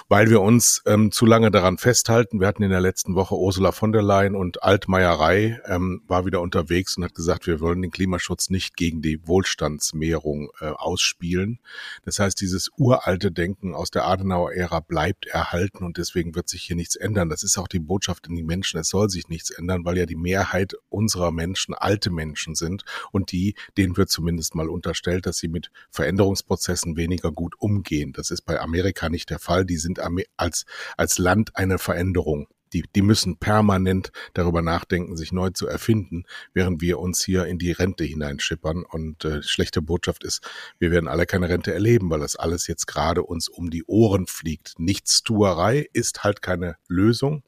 weil 0.09 0.29
wir 0.29 0.41
uns 0.41 0.83
ähm, 0.85 1.11
zu 1.11 1.25
lange 1.25 1.49
daran 1.49 1.79
festhalten. 1.79 2.39
Wir 2.39 2.45
hatten 2.45 2.61
in 2.61 2.69
der 2.69 2.81
letzten 2.81 3.15
Woche 3.15 3.35
Ursula 3.35 3.71
von 3.71 3.93
der 3.93 4.03
Leyen 4.03 4.35
und 4.35 4.61
Altmeierei 4.61 5.59
ähm, 5.65 6.03
war 6.05 6.27
wieder 6.27 6.41
unterwegs 6.41 6.98
und 6.99 7.05
hat 7.05 7.15
gesagt, 7.15 7.47
wir 7.47 7.59
wollen 7.59 7.81
den 7.81 7.91
Klimaschutz 7.91 8.49
nicht 8.49 8.75
gegen 8.75 9.01
die 9.01 9.25
Wohlstandsmehrung 9.27 10.51
äh, 10.59 10.65
ausspielen. 10.65 11.59
Das 12.03 12.19
heißt, 12.19 12.39
dieses 12.39 12.69
uralte 12.77 13.31
Denken 13.31 13.73
aus 13.73 13.89
der 13.89 14.05
Adenauer 14.05 14.51
Ära 14.53 14.81
bleibt 14.81 15.25
erhalten 15.27 15.83
und 15.83 15.97
deswegen 15.97 16.35
wird 16.35 16.49
sich 16.49 16.63
hier 16.63 16.75
nichts 16.75 16.95
ändern. 16.95 17.29
Das 17.29 17.43
ist 17.43 17.57
auch 17.57 17.67
die 17.67 17.79
Botschaft 17.79 18.27
in 18.27 18.35
die 18.35 18.43
Menschen. 18.43 18.79
Es 18.79 18.89
soll 18.89 19.09
sich 19.09 19.29
nichts 19.29 19.49
ändern, 19.49 19.85
weil 19.85 19.97
ja 19.97 20.05
die 20.05 20.15
Mehrheit 20.15 20.75
unserer 20.89 21.31
Menschen 21.31 21.73
alte 21.73 22.11
Menschen 22.11 22.55
sind 22.55 22.83
und 23.11 23.31
die, 23.31 23.55
denen 23.77 23.97
wird 23.97 24.09
zumindest 24.09 24.55
mal 24.55 24.69
unterstellt, 24.69 25.25
dass 25.25 25.37
sie 25.37 25.47
mit 25.47 25.71
Veränderungsprozessen 25.91 26.97
weniger 26.97 27.31
gut 27.31 27.55
umgehen. 27.59 28.13
Das 28.13 28.31
ist 28.31 28.41
bei 28.41 28.59
Amerika 28.59 29.09
nicht 29.09 29.29
der 29.29 29.39
Fall. 29.39 29.65
Die 29.65 29.77
sind 29.77 29.99
als, 30.37 30.65
als 30.97 31.17
Land 31.17 31.55
eine 31.55 31.77
Veränderung 31.77 32.47
die, 32.73 32.83
die 32.95 33.01
müssen 33.01 33.37
permanent 33.37 34.11
darüber 34.33 34.61
nachdenken, 34.61 35.17
sich 35.17 35.31
neu 35.31 35.49
zu 35.49 35.67
erfinden, 35.67 36.23
während 36.53 36.81
wir 36.81 36.99
uns 36.99 37.23
hier 37.23 37.45
in 37.45 37.57
die 37.57 37.71
Rente 37.71 38.03
hineinschippern. 38.03 38.83
Und 38.83 39.25
äh, 39.25 39.41
schlechte 39.43 39.81
Botschaft 39.81 40.23
ist, 40.23 40.41
wir 40.79 40.91
werden 40.91 41.07
alle 41.07 41.25
keine 41.25 41.49
Rente 41.49 41.73
erleben, 41.73 42.09
weil 42.09 42.19
das 42.19 42.35
alles 42.35 42.67
jetzt 42.67 42.87
gerade 42.87 43.23
uns 43.23 43.49
um 43.49 43.69
die 43.69 43.83
Ohren 43.85 44.27
fliegt. 44.27 44.75
Nichtstuerei 44.77 45.87
ist 45.93 46.23
halt 46.23 46.41
keine 46.41 46.75
Lösung. 46.87 47.43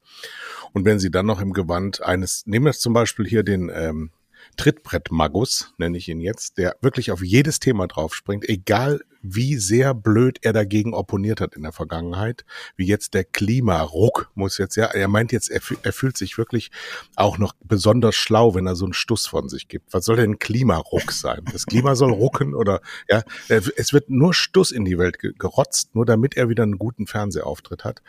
Und 0.73 0.85
wenn 0.85 0.99
Sie 0.99 1.11
dann 1.11 1.25
noch 1.25 1.41
im 1.41 1.53
Gewand 1.53 2.01
eines, 2.01 2.45
nehmen 2.45 2.65
wir 2.65 2.73
zum 2.73 2.93
Beispiel 2.93 3.27
hier 3.27 3.43
den 3.43 3.71
ähm, 3.73 4.11
Trittbrett-Magus, 4.57 5.73
nenne 5.77 5.97
ich 5.97 6.09
ihn 6.09 6.19
jetzt, 6.19 6.57
der 6.57 6.75
wirklich 6.81 7.11
auf 7.11 7.23
jedes 7.23 7.59
Thema 7.59 7.87
draufspringt, 7.87 8.47
egal 8.49 9.01
wie 9.21 9.57
sehr 9.57 9.93
blöd 9.93 10.39
er 10.41 10.53
dagegen 10.53 10.93
opponiert 10.93 11.41
hat 11.41 11.55
in 11.55 11.63
der 11.63 11.71
Vergangenheit, 11.71 12.45
wie 12.75 12.85
jetzt 12.85 13.13
der 13.13 13.23
Klimaruck 13.23 14.31
muss 14.35 14.57
jetzt, 14.57 14.75
ja, 14.75 14.85
er 14.85 15.07
meint 15.07 15.31
jetzt, 15.31 15.49
er, 15.49 15.61
er 15.83 15.93
fühlt 15.93 16.17
sich 16.17 16.37
wirklich 16.37 16.71
auch 17.15 17.37
noch 17.37 17.53
besonders 17.63 18.15
schlau, 18.15 18.55
wenn 18.55 18.67
er 18.67 18.75
so 18.75 18.85
einen 18.85 18.93
Stuss 18.93 19.27
von 19.27 19.49
sich 19.49 19.67
gibt. 19.67 19.93
Was 19.93 20.05
soll 20.05 20.17
denn 20.17 20.39
Klimaruck 20.39 21.11
sein? 21.11 21.43
Das 21.51 21.65
Klima 21.65 21.95
soll 21.95 22.11
rucken 22.11 22.55
oder, 22.55 22.81
ja, 23.09 23.23
es 23.47 23.93
wird 23.93 24.09
nur 24.09 24.33
Stuss 24.33 24.71
in 24.71 24.85
die 24.85 24.97
Welt 24.97 25.19
gerotzt, 25.19 25.95
nur 25.95 26.05
damit 26.05 26.35
er 26.35 26.49
wieder 26.49 26.63
einen 26.63 26.77
guten 26.77 27.07
Fernsehauftritt 27.07 27.83
hat. 27.83 28.01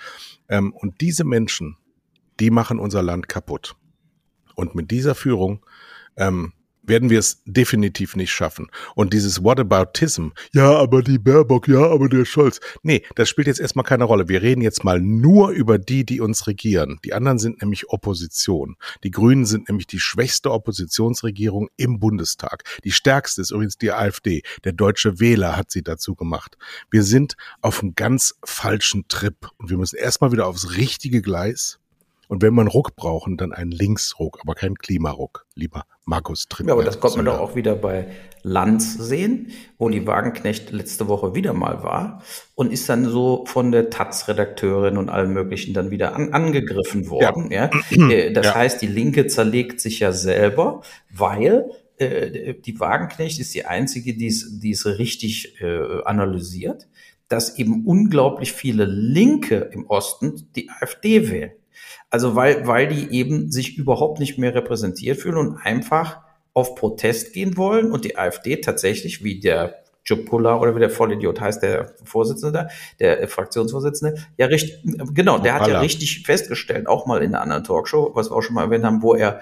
Ähm, 0.49 0.73
und 0.73 1.01
diese 1.01 1.25
Menschen, 1.25 1.77
die 2.41 2.51
machen 2.51 2.79
unser 2.79 3.03
Land 3.03 3.29
kaputt. 3.29 3.77
Und 4.55 4.75
mit 4.75 4.91
dieser 4.91 5.15
Führung 5.15 5.65
ähm, 6.17 6.53
werden 6.83 7.11
wir 7.11 7.19
es 7.19 7.43
definitiv 7.45 8.17
nicht 8.17 8.33
schaffen. 8.33 8.69
Und 8.95 9.13
dieses 9.13 9.43
Whataboutism, 9.43 10.29
ja, 10.53 10.73
aber 10.73 11.03
die 11.03 11.19
Baerbock, 11.19 11.69
ja, 11.69 11.91
aber 11.91 12.09
der 12.09 12.25
Scholz. 12.25 12.61
Nee, 12.83 13.03
das 13.15 13.29
spielt 13.29 13.47
jetzt 13.47 13.61
erstmal 13.61 13.85
keine 13.85 14.05
Rolle. 14.05 14.29
Wir 14.29 14.43
reden 14.43 14.63
jetzt 14.63 14.85
mal 14.85 15.01
nur 15.01 15.51
über 15.51 15.79
die, 15.79 16.05
die 16.05 16.21
uns 16.21 16.47
regieren. 16.47 16.99
Die 17.05 17.15
anderen 17.15 17.39
sind 17.39 17.61
nämlich 17.61 17.91
Opposition. 17.91 18.77
Die 19.05 19.11
Grünen 19.11 19.47
sind 19.47 19.69
nämlich 19.69 19.87
die 19.87 20.01
schwächste 20.01 20.51
Oppositionsregierung 20.51 21.69
im 21.77 22.01
Bundestag. 22.01 22.65
Die 22.85 22.93
stärkste 22.93 23.41
ist 23.43 23.51
übrigens 23.51 23.79
die 23.79 23.93
AfD. 23.93 24.43
Der 24.65 24.73
deutsche 24.73 25.21
Wähler 25.21 25.57
hat 25.57 25.71
sie 25.71 25.83
dazu 25.83 26.15
gemacht. 26.15 26.57
Wir 26.91 27.03
sind 27.03 27.37
auf 27.61 27.83
einem 27.83 27.95
ganz 27.95 28.35
falschen 28.45 29.07
Trip 29.09 29.49
und 29.59 29.71
wir 29.71 29.79
müssen 29.79 29.97
erstmal 29.97 30.33
wieder 30.33 30.47
aufs 30.47 30.77
richtige 30.77 31.23
Gleis. 31.23 31.79
Und 32.33 32.41
wenn 32.41 32.59
einen 32.59 32.69
Ruck 32.69 32.97
brauchen, 32.97 33.37
dann 33.37 33.53
einen 33.53 33.73
Linksruck, 33.73 34.39
aber 34.41 34.55
keinen 34.55 34.79
Klimaruck, 34.79 35.45
lieber 35.55 35.85
Markus 36.07 36.49
Tripp. 36.49 36.67
Ja, 36.67 36.73
aber 36.73 36.83
das 36.83 36.99
kommt 36.99 37.17
man 37.17 37.27
doch 37.27 37.39
auch 37.39 37.57
wieder 37.57 37.75
bei 37.75 38.07
Lanz 38.43 38.95
sehen, 38.95 39.51
wo 39.77 39.91
die 39.91 40.07
Wagenknecht 40.07 40.71
letzte 40.73 41.09
Woche 41.09 41.35
wieder 41.35 41.53
mal 41.53 41.83
war 41.83 42.23
und 42.55 42.73
ist 42.73 42.89
dann 42.89 43.05
so 43.05 43.45
von 43.45 43.71
der 43.71 43.91
Taz-Redakteurin 43.91 44.97
und 44.97 45.11
allen 45.11 45.35
möglichen 45.35 45.75
dann 45.75 45.91
wieder 45.91 46.17
an, 46.17 46.33
angegriffen 46.33 47.11
worden. 47.11 47.51
Ja. 47.51 47.69
ja. 47.91 48.09
Äh, 48.11 48.33
das 48.33 48.47
ja. 48.47 48.55
heißt, 48.55 48.81
die 48.81 48.87
Linke 48.87 49.27
zerlegt 49.27 49.83
sich 49.83 50.01
ja 50.01 50.13
selber, 50.13 50.81
weil 51.11 51.71
äh, 51.99 52.55
die 52.55 52.81
Wagenknecht 52.81 53.41
ist 53.41 53.55
die 53.55 53.67
einzige, 53.67 54.15
die 54.15 54.27
es 54.27 54.87
richtig 54.87 55.61
äh, 55.61 56.03
analysiert, 56.07 56.89
dass 57.29 57.59
eben 57.59 57.85
unglaublich 57.85 58.53
viele 58.53 58.87
Linke 58.87 59.69
im 59.71 59.85
Osten 59.87 60.49
die 60.57 60.71
AfD 60.71 61.31
wählen. 61.31 61.53
Also 62.13 62.37
weil, 62.37 62.67
weil 62.67 62.89
die 62.89 63.11
eben 63.11 63.51
sich 63.51 63.79
überhaupt 63.79 64.21
nicht 64.21 64.37
mehr 64.37 64.55
repräsentiert 64.55 65.19
fühlen 65.19 65.39
und 65.39 65.57
einfach 65.57 66.21
auf 66.53 66.75
Protest 66.75 67.33
gehen 67.33 67.57
wollen 67.57 67.91
und 67.91 68.05
die 68.05 68.19
AfD 68.19 68.59
tatsächlich, 68.59 69.25
wie 69.25 69.41
der 69.41 69.83
Jupula 70.05 70.61
oder 70.61 70.77
wie 70.77 70.81
der 70.81 70.91
Vollidiot 70.91 71.41
heißt, 71.41 71.63
der 71.63 71.95
Vorsitzende 72.05 72.53
da, 72.53 72.69
der 73.01 73.27
Fraktionsvorsitzende, 73.29 74.27
ja 74.37 74.45
richtig, 74.45 74.85
genau, 75.15 75.39
der 75.39 75.55
hat 75.55 75.67
ja 75.69 75.81
richtig 75.81 76.25
festgestellt, 76.27 76.87
auch 76.87 77.07
mal 77.07 77.23
in 77.23 77.35
einer 77.35 77.41
anderen 77.43 77.65
Talkshow, 77.65 78.11
was 78.13 78.31
wir 78.31 78.37
auch 78.37 78.43
schon 78.43 78.57
mal 78.57 78.65
erwähnt 78.65 78.85
haben, 78.85 79.01
wo 79.01 79.15
er, 79.15 79.41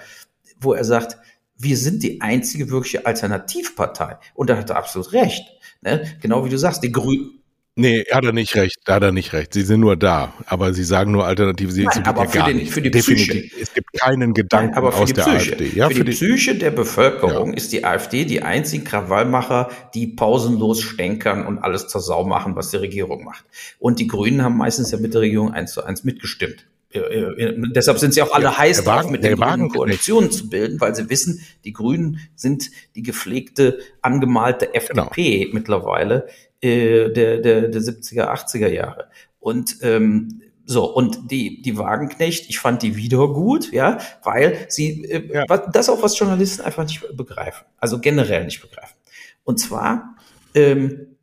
wo 0.61 0.73
er 0.73 0.85
sagt, 0.85 1.17
wir 1.57 1.75
sind 1.75 2.03
die 2.03 2.21
einzige 2.21 2.69
wirkliche 2.69 3.05
Alternativpartei. 3.05 4.17
Und 4.33 4.49
da 4.49 4.55
hat 4.55 4.69
er 4.69 4.77
absolut 4.77 5.11
recht. 5.11 5.43
Ne? 5.81 6.05
Genau 6.21 6.45
wie 6.45 6.49
du 6.49 6.57
sagst, 6.57 6.83
die 6.83 6.91
Grünen, 6.91 7.40
Nee, 7.75 8.03
hat 8.11 8.25
er 8.25 8.33
nicht 8.33 8.53
recht, 8.55 8.75
da 8.83 8.95
hat 8.95 9.03
er 9.03 9.13
nicht 9.13 9.31
recht. 9.31 9.53
Sie 9.53 9.61
sind 9.61 9.79
nur 9.79 9.95
da, 9.95 10.33
aber 10.45 10.73
sie 10.73 10.83
sagen 10.83 11.13
nur 11.13 11.25
Alternative, 11.25 11.71
sie 11.71 11.83
Nein, 11.83 12.05
aber 12.05 12.23
ja 12.23 12.29
für, 12.29 12.37
gar 12.39 12.47
den, 12.49 12.57
nicht. 12.57 12.73
für 12.73 12.81
die 12.81 12.91
Definitiv. 12.91 13.49
Psyche. 13.49 13.61
Es 13.61 13.73
gibt 13.73 13.93
keinen 13.93 14.33
Gedanken 14.33 14.71
Nein, 14.71 14.77
aber 14.77 14.93
aus 14.93 15.13
der 15.13 15.23
Psyche. 15.23 15.53
AfD. 15.53 15.67
Ja, 15.69 15.87
für, 15.87 15.95
für 15.95 16.03
die, 16.03 16.11
die, 16.11 16.17
Psyche 16.17 16.55
der 16.55 16.71
Bevölkerung 16.71 17.51
ja. 17.51 17.57
ist 17.57 17.71
die 17.71 17.85
AfD 17.85 18.25
die 18.25 18.41
einzigen 18.41 18.83
Krawallmacher, 18.83 19.69
die 19.93 20.07
pausenlos 20.07 20.81
stänkern 20.81 21.45
und 21.45 21.59
alles 21.59 21.87
zur 21.87 22.01
Sau 22.01 22.25
machen, 22.25 22.57
was 22.57 22.71
die 22.71 22.77
Regierung 22.77 23.23
macht. 23.23 23.45
Und 23.79 23.99
die 23.99 24.07
Grünen 24.07 24.43
haben 24.43 24.57
meistens 24.57 24.91
ja 24.91 24.97
mit 24.97 25.13
der 25.13 25.21
Regierung 25.21 25.53
eins 25.53 25.71
zu 25.71 25.83
eins 25.83 26.03
mitgestimmt. 26.03 26.67
Äh, 26.93 26.99
äh, 26.99 27.55
deshalb 27.73 27.99
sind 27.99 28.13
sie 28.13 28.21
auch 28.21 28.33
alle 28.33 28.45
ja, 28.45 28.57
heiß 28.57 28.83
drauf, 28.83 29.09
mit 29.09 29.23
den 29.23 29.37
Grünen 29.37 29.69
Koalitionen 29.69 30.29
zu 30.29 30.49
bilden, 30.49 30.81
weil 30.81 30.93
sie 30.93 31.09
wissen, 31.09 31.39
die 31.63 31.71
Grünen 31.71 32.19
sind 32.35 32.69
die 32.95 33.03
gepflegte, 33.03 33.79
angemalte 34.01 34.73
FDP 34.73 35.45
genau. 35.45 35.53
mittlerweile, 35.53 36.27
äh, 36.61 37.09
der, 37.09 37.39
der, 37.39 37.67
der 37.67 37.81
70er, 37.81 38.27
80er 38.27 38.67
Jahre. 38.67 39.09
Und 39.39 39.77
ähm, 39.81 40.41
so, 40.65 40.85
und 40.85 41.31
die, 41.31 41.61
die 41.61 41.77
Wagenknecht, 41.77 42.49
ich 42.49 42.59
fand 42.59 42.81
die 42.83 42.95
wieder 42.95 43.27
gut, 43.27 43.71
ja, 43.71 43.97
weil 44.23 44.65
sie 44.69 45.03
äh, 45.05 45.33
ja. 45.33 45.57
das 45.57 45.89
auch 45.89 46.01
was 46.01 46.17
Journalisten 46.17 46.61
einfach 46.61 46.83
nicht 46.83 47.03
begreifen, 47.17 47.65
also 47.77 47.99
generell 47.99 48.45
nicht 48.45 48.61
begreifen. 48.61 48.95
Und 49.43 49.59
zwar, 49.59 50.15
ähm, 50.53 51.17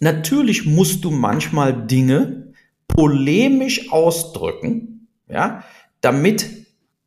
natürlich 0.00 0.66
musst 0.66 1.04
du 1.04 1.10
manchmal 1.10 1.86
Dinge 1.86 2.52
polemisch 2.88 3.90
ausdrücken, 3.92 5.08
ja, 5.28 5.64
damit 6.00 6.59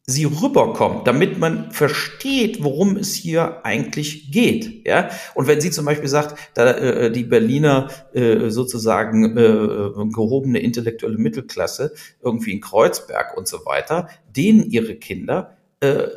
sie 0.06 0.26
rüberkommt, 0.26 1.08
damit 1.08 1.40
man 1.40 1.72
versteht, 1.72 2.62
worum 2.62 2.98
es 2.98 3.14
hier 3.14 3.66
eigentlich 3.66 4.32
geht. 4.32 4.86
Ja? 4.86 5.10
Und 5.34 5.48
wenn 5.48 5.62
sie 5.62 5.72
zum 5.72 5.86
Beispiel 5.86 6.10
sagt, 6.10 6.38
da 6.56 6.72
äh, 6.72 7.12
die 7.12 7.24
Berliner 7.24 7.90
äh, 8.14 8.50
sozusagen 8.50 9.38
äh, 9.38 10.12
gehobene 10.14 10.60
intellektuelle 10.60 11.18
Mittelklasse 11.18 11.94
irgendwie 12.22 12.52
in 12.52 12.60
Kreuzberg 12.62 13.38
und 13.38 13.48
so 13.48 13.66
weiter, 13.66 14.10
denen 14.36 14.70
ihre 14.70 14.96
Kinder 14.96 15.56
äh, 15.80 16.08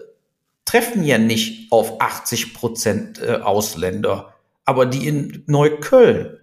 treffen 0.64 1.04
ja 1.04 1.18
nicht 1.18 1.70
auf 1.70 2.00
80 2.00 2.54
Prozent 2.54 3.22
äh, 3.22 3.36
Ausländer, 3.36 4.34
aber 4.64 4.84
die 4.84 5.06
in 5.06 5.44
Neukölln 5.46 6.35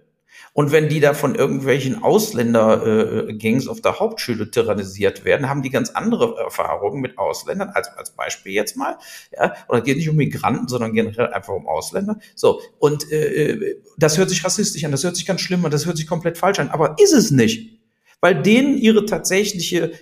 und 0.52 0.70
wenn 0.72 0.88
die 0.88 1.00
da 1.00 1.14
von 1.14 1.34
irgendwelchen 1.34 2.02
Ausländergangs 2.02 3.66
äh, 3.66 3.68
auf 3.68 3.80
der 3.80 3.98
Hauptschule 3.98 4.50
tyrannisiert 4.50 5.24
werden, 5.24 5.48
haben 5.48 5.62
die 5.62 5.70
ganz 5.70 5.90
andere 5.90 6.36
Erfahrungen 6.38 7.00
mit 7.00 7.18
Ausländern, 7.18 7.70
als, 7.70 7.88
als 7.88 8.12
Beispiel 8.12 8.52
jetzt 8.52 8.76
mal. 8.76 8.96
Ja? 9.36 9.54
Oder 9.68 9.80
geht 9.80 9.96
nicht 9.96 10.08
um 10.08 10.16
Migranten, 10.16 10.68
sondern 10.68 10.92
generell 10.92 11.32
einfach 11.32 11.54
um 11.54 11.66
Ausländer. 11.66 12.18
So, 12.34 12.60
und 12.78 13.10
äh, 13.10 13.76
das 13.98 14.16
hört 14.16 14.30
sich 14.30 14.44
rassistisch 14.44 14.84
an, 14.84 14.92
das 14.92 15.02
hört 15.04 15.16
sich 15.16 15.26
ganz 15.26 15.40
schlimm 15.40 15.64
an, 15.64 15.70
das 15.70 15.86
hört 15.86 15.96
sich 15.96 16.06
komplett 16.06 16.38
falsch 16.38 16.60
an, 16.60 16.68
aber 16.68 16.96
ist 16.98 17.12
es 17.12 17.30
nicht. 17.30 17.80
Weil 18.20 18.40
denen 18.40 18.78
ihre 18.78 19.04
tatsächliche 19.06 19.92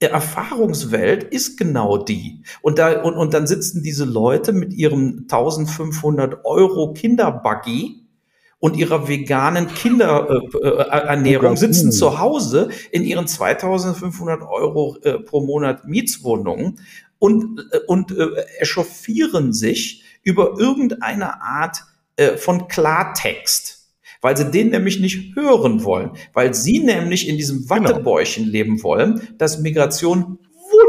Erfahrungswelt 0.00 1.24
ist 1.24 1.58
genau 1.58 1.98
die. 1.98 2.42
Und 2.62 2.78
da, 2.78 3.02
und, 3.02 3.14
und 3.14 3.34
dann 3.34 3.46
sitzen 3.46 3.82
diese 3.82 4.04
Leute 4.04 4.52
mit 4.52 4.72
ihrem 4.72 5.26
1500 5.30 6.44
Euro 6.44 6.94
Kinderbuggy 6.94 7.99
und 8.60 8.76
ihrer 8.76 9.08
veganen 9.08 9.68
Kinderernährung, 9.68 11.54
äh, 11.54 11.56
sitzen 11.56 11.90
zu 11.90 12.18
Hause 12.18 12.68
in 12.92 13.04
ihren 13.04 13.26
2500 13.26 14.42
Euro 14.42 14.96
äh, 15.02 15.18
pro 15.18 15.40
Monat 15.40 15.88
Mietswohnungen 15.88 16.78
und, 17.18 17.66
äh, 17.72 17.78
und 17.86 18.12
äh, 18.12 18.28
echauffieren 18.60 19.52
sich 19.52 20.04
über 20.22 20.54
irgendeine 20.58 21.42
Art 21.42 21.84
äh, 22.16 22.36
von 22.36 22.68
Klartext 22.68 23.78
weil 24.22 24.36
sie 24.36 24.50
den 24.50 24.68
nämlich 24.68 25.00
nicht 25.00 25.34
hören 25.34 25.82
wollen, 25.82 26.10
weil 26.34 26.52
sie 26.52 26.80
nämlich 26.80 27.26
in 27.26 27.38
diesem. 27.38 27.70
Wattebäuchen 27.70 28.44
genau. 28.44 28.52
leben 28.52 28.82
wollen, 28.82 29.22
dass 29.38 29.60
Migration 29.60 30.38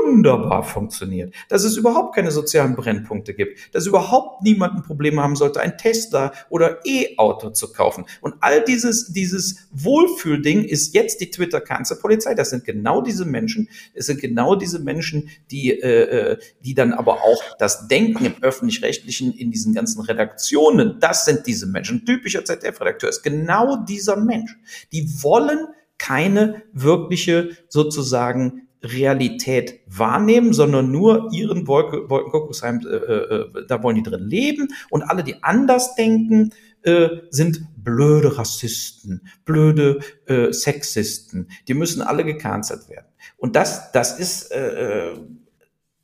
wunderbar 0.04 0.64
funktioniert, 0.64 1.34
dass 1.50 1.64
es 1.64 1.78
überhaupt 1.78 2.16
keine 2.16 2.32
sozialen 2.32 2.76
Brennpunkte 2.76 3.34
gibt, 3.34 3.74
dass 3.74 3.86
überhaupt 3.86 4.42
niemand 4.44 4.76
ein 4.76 4.84
Problem 4.84 5.20
haben 5.20 5.36
sollte, 5.36 5.62
ein 5.62 5.78
Tesla 5.78 6.32
oder 6.50 6.80
E-Auto 6.86 7.52
zu 7.52 7.72
kaufen. 7.72 8.06
Und 8.22 8.36
all 8.42 8.64
dieses, 8.64 9.14
dieses 9.14 9.68
Wohlfühlding 9.72 10.64
ist 10.64 10.94
jetzt 10.94 11.22
die 11.22 11.32
Twitter-Cancer-Polizei. 11.32 12.36
Das 12.36 12.50
sind 12.50 12.66
genau 12.66 13.02
diese 13.02 13.26
Menschen, 13.26 13.70
es 13.94 14.08
sind 14.08 14.20
genau 14.20 14.56
diese 14.56 14.80
Menschen, 14.80 15.30
die, 15.50 15.72
äh, 15.72 16.32
äh, 16.32 16.38
die 16.64 16.74
dann 16.74 16.94
aber 16.94 17.24
auch 17.24 17.44
das 17.58 17.88
Denken 17.88 18.26
im 18.26 18.36
Öffentlich-Rechtlichen 18.42 19.34
in 19.34 19.52
diesen 19.52 19.74
ganzen 19.74 20.02
Redaktionen, 20.02 20.98
das 21.00 21.26
sind 21.26 21.48
diese 21.48 21.68
Menschen. 21.68 22.00
Ein 22.00 22.06
typischer 22.06 22.46
ZDF-Redakteur 22.46 23.10
ist 23.10 23.24
genau 23.24 23.78
dieser 23.78 24.16
Mensch. 24.18 24.58
Die 24.92 25.08
wollen 25.22 25.68
keine 25.98 26.64
wirkliche 26.74 27.52
sozusagen 27.70 28.68
Realität 28.84 29.80
wahrnehmen, 29.88 30.54
sondern 30.54 30.92
nur 30.92 31.30
ihren 31.32 31.68
Wolke, 31.68 32.10
Wolkenkuckucksheim, 32.10 32.82
äh, 32.86 32.96
äh, 32.96 33.36
äh, 33.36 33.66
da 33.68 33.84
wollen 33.84 33.96
die 33.96 34.04
drin 34.04 34.28
leben 34.28 34.70
und 34.90 35.04
alle, 35.04 35.24
die 35.24 35.44
anders 35.44 35.96
denken, 35.96 36.52
äh, 36.84 37.10
sind 37.30 37.62
blöde 37.78 38.38
Rassisten, 38.38 39.28
blöde 39.46 40.00
äh, 40.26 40.52
Sexisten. 40.52 41.50
Die 41.68 41.74
müssen 41.74 42.02
alle 42.02 42.26
gecancelt 42.26 42.90
werden. 42.90 43.06
Und 43.38 43.56
das, 43.56 43.92
das 43.92 44.20
ist 44.20 44.52
äh, 44.52 45.10
äh 45.10 45.18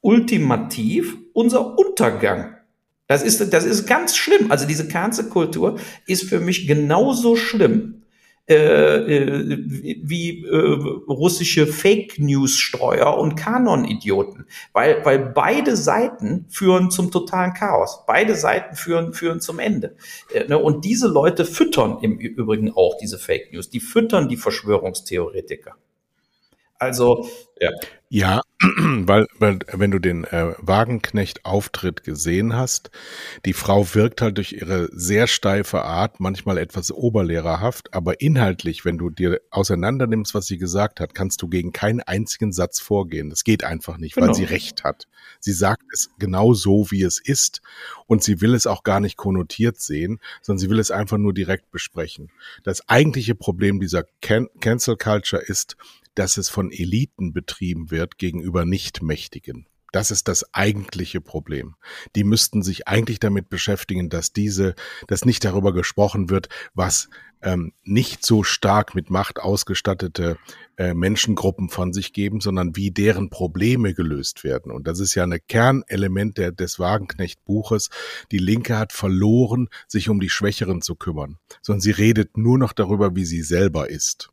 ultimativ 0.01 1.17
unser 1.33 1.77
Untergang. 1.77 2.55
Das 3.07 3.23
ist, 3.23 3.51
das 3.51 3.65
ist 3.65 3.87
ganz 3.87 4.15
schlimm. 4.15 4.51
Also 4.51 4.67
diese 4.67 4.87
Cancel-Kultur 4.87 5.79
ist 6.05 6.23
für 6.25 6.39
mich 6.39 6.67
genauso 6.67 7.35
schlimm 7.35 8.03
äh, 8.47 9.57
wie 10.01 10.45
äh, 10.45 10.57
russische 11.07 11.67
Fake 11.67 12.17
News 12.17 12.57
Streuer 12.57 13.17
und 13.17 13.35
Kanon 13.35 13.85
Idioten, 13.85 14.45
weil 14.73 15.03
weil 15.05 15.19
beide 15.19 15.75
Seiten 15.75 16.45
führen 16.49 16.89
zum 16.89 17.11
totalen 17.11 17.53
Chaos. 17.53 18.05
Beide 18.07 18.35
Seiten 18.35 18.75
führen 18.75 19.13
führen 19.13 19.41
zum 19.41 19.59
Ende. 19.59 19.95
Äh, 20.33 20.47
ne? 20.47 20.57
Und 20.57 20.85
diese 20.85 21.07
Leute 21.07 21.43
füttern 21.43 21.99
im 22.01 22.17
Übrigen 22.17 22.71
auch 22.71 22.97
diese 23.01 23.19
Fake 23.19 23.51
News. 23.51 23.69
Die 23.69 23.81
füttern 23.81 24.29
die 24.29 24.37
Verschwörungstheoretiker. 24.37 25.75
Also 26.79 27.27
ja. 27.59 27.71
Ja, 28.09 28.41
weil, 28.77 29.27
weil 29.37 29.59
wenn 29.71 29.91
du 29.91 29.99
den 29.99 30.23
äh, 30.23 30.53
Wagenknecht-Auftritt 30.57 32.03
gesehen 32.03 32.55
hast, 32.55 32.89
die 33.45 33.53
Frau 33.53 33.93
wirkt 33.93 34.21
halt 34.21 34.37
durch 34.37 34.53
ihre 34.53 34.89
sehr 34.91 35.27
steife 35.27 35.83
Art 35.83 36.19
manchmal 36.19 36.57
etwas 36.57 36.91
oberlehrerhaft, 36.91 37.93
aber 37.93 38.19
inhaltlich, 38.19 38.83
wenn 38.83 38.97
du 38.97 39.11
dir 39.11 39.41
auseinandernimmst, 39.51 40.33
was 40.33 40.47
sie 40.47 40.57
gesagt 40.57 40.99
hat, 40.99 41.13
kannst 41.13 41.43
du 41.43 41.49
gegen 41.49 41.71
keinen 41.71 42.01
einzigen 42.01 42.51
Satz 42.51 42.79
vorgehen. 42.79 43.29
Das 43.29 43.43
geht 43.43 43.63
einfach 43.63 43.97
nicht, 43.97 44.15
genau. 44.15 44.27
weil 44.27 44.33
sie 44.33 44.45
recht 44.45 44.83
hat. 44.83 45.07
Sie 45.39 45.53
sagt 45.53 45.83
es 45.93 46.09
genau 46.17 46.55
so, 46.55 46.89
wie 46.89 47.03
es 47.03 47.19
ist 47.19 47.61
und 48.07 48.23
sie 48.23 48.41
will 48.41 48.55
es 48.55 48.65
auch 48.65 48.81
gar 48.81 48.99
nicht 48.99 49.17
konnotiert 49.17 49.79
sehen, 49.79 50.19
sondern 50.41 50.59
sie 50.59 50.69
will 50.71 50.79
es 50.79 50.89
einfach 50.89 51.19
nur 51.19 51.33
direkt 51.33 51.69
besprechen. 51.69 52.31
Das 52.63 52.89
eigentliche 52.89 53.35
Problem 53.35 53.79
dieser 53.79 54.03
Can 54.21 54.47
Cancel 54.61 54.97
Culture 54.97 55.43
ist, 55.43 55.77
dass 56.17 56.37
es 56.37 56.49
von 56.49 56.71
Eliten 56.71 57.31
betrieben 57.31 57.91
wird 57.91 58.17
gegenüber 58.17 58.65
Nichtmächtigen. 58.65 59.67
Das 59.91 60.11
ist 60.11 60.27
das 60.27 60.53
eigentliche 60.53 61.21
Problem. 61.21 61.75
Die 62.15 62.23
müssten 62.23 62.61
sich 62.61 62.87
eigentlich 62.87 63.19
damit 63.19 63.49
beschäftigen, 63.49 64.09
dass 64.09 64.33
diese, 64.33 64.75
dass 65.07 65.25
nicht 65.25 65.45
darüber 65.45 65.73
gesprochen 65.73 66.29
wird, 66.29 66.49
was 66.73 67.09
ähm, 67.41 67.71
nicht 67.83 68.25
so 68.25 68.43
stark 68.43 68.95
mit 68.95 69.11
Macht 69.11 69.39
ausgestattete 69.39 70.37
äh, 70.77 70.95
Menschengruppen 70.95 71.69
von 71.69 71.93
sich 71.93 72.13
geben, 72.13 72.41
sondern 72.41 72.75
wie 72.75 72.89
deren 72.89 73.29
Probleme 73.29 73.93
gelöst 73.93 74.43
werden. 74.43 74.71
Und 74.71 74.87
das 74.87 74.99
ist 74.99 75.13
ja 75.13 75.23
ein 75.23 75.39
Kernelement 75.47 76.37
der, 76.37 76.51
des 76.51 76.79
Wagenknecht-Buches. 76.79 77.89
Die 78.31 78.39
Linke 78.39 78.77
hat 78.77 78.91
verloren, 78.91 79.69
sich 79.87 80.09
um 80.09 80.19
die 80.19 80.29
Schwächeren 80.29 80.81
zu 80.81 80.95
kümmern, 80.95 81.37
sondern 81.61 81.81
sie 81.81 81.91
redet 81.91 82.37
nur 82.37 82.57
noch 82.57 82.73
darüber, 82.73 83.15
wie 83.15 83.25
sie 83.25 83.43
selber 83.43 83.89
ist 83.89 84.31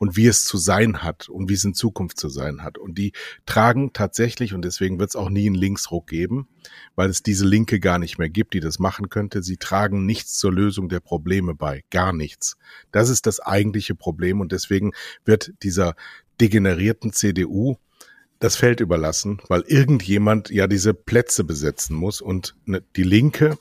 und 0.00 0.16
wie 0.16 0.26
es 0.26 0.46
zu 0.46 0.56
sein 0.56 1.02
hat 1.02 1.28
und 1.28 1.50
wie 1.50 1.52
es 1.52 1.64
in 1.64 1.74
Zukunft 1.74 2.18
zu 2.18 2.30
sein 2.30 2.62
hat. 2.62 2.78
Und 2.78 2.96
die 2.96 3.12
tragen 3.44 3.92
tatsächlich, 3.92 4.54
und 4.54 4.64
deswegen 4.64 4.98
wird 4.98 5.10
es 5.10 5.16
auch 5.16 5.28
nie 5.28 5.46
einen 5.46 5.54
Linksruck 5.54 6.06
geben, 6.06 6.48
weil 6.96 7.10
es 7.10 7.22
diese 7.22 7.46
Linke 7.46 7.80
gar 7.80 7.98
nicht 7.98 8.16
mehr 8.16 8.30
gibt, 8.30 8.54
die 8.54 8.60
das 8.60 8.78
machen 8.78 9.10
könnte, 9.10 9.42
sie 9.42 9.58
tragen 9.58 10.06
nichts 10.06 10.38
zur 10.38 10.54
Lösung 10.54 10.88
der 10.88 11.00
Probleme 11.00 11.54
bei, 11.54 11.84
gar 11.90 12.14
nichts. 12.14 12.56
Das 12.92 13.10
ist 13.10 13.26
das 13.26 13.40
eigentliche 13.40 13.94
Problem 13.94 14.40
und 14.40 14.52
deswegen 14.52 14.92
wird 15.26 15.52
dieser 15.62 15.94
degenerierten 16.40 17.12
CDU 17.12 17.76
das 18.38 18.56
Feld 18.56 18.80
überlassen, 18.80 19.42
weil 19.48 19.64
irgendjemand 19.66 20.48
ja 20.48 20.66
diese 20.66 20.94
Plätze 20.94 21.44
besetzen 21.44 21.94
muss 21.94 22.22
und 22.22 22.56
ne, 22.64 22.82
die 22.96 23.02
Linke, 23.02 23.58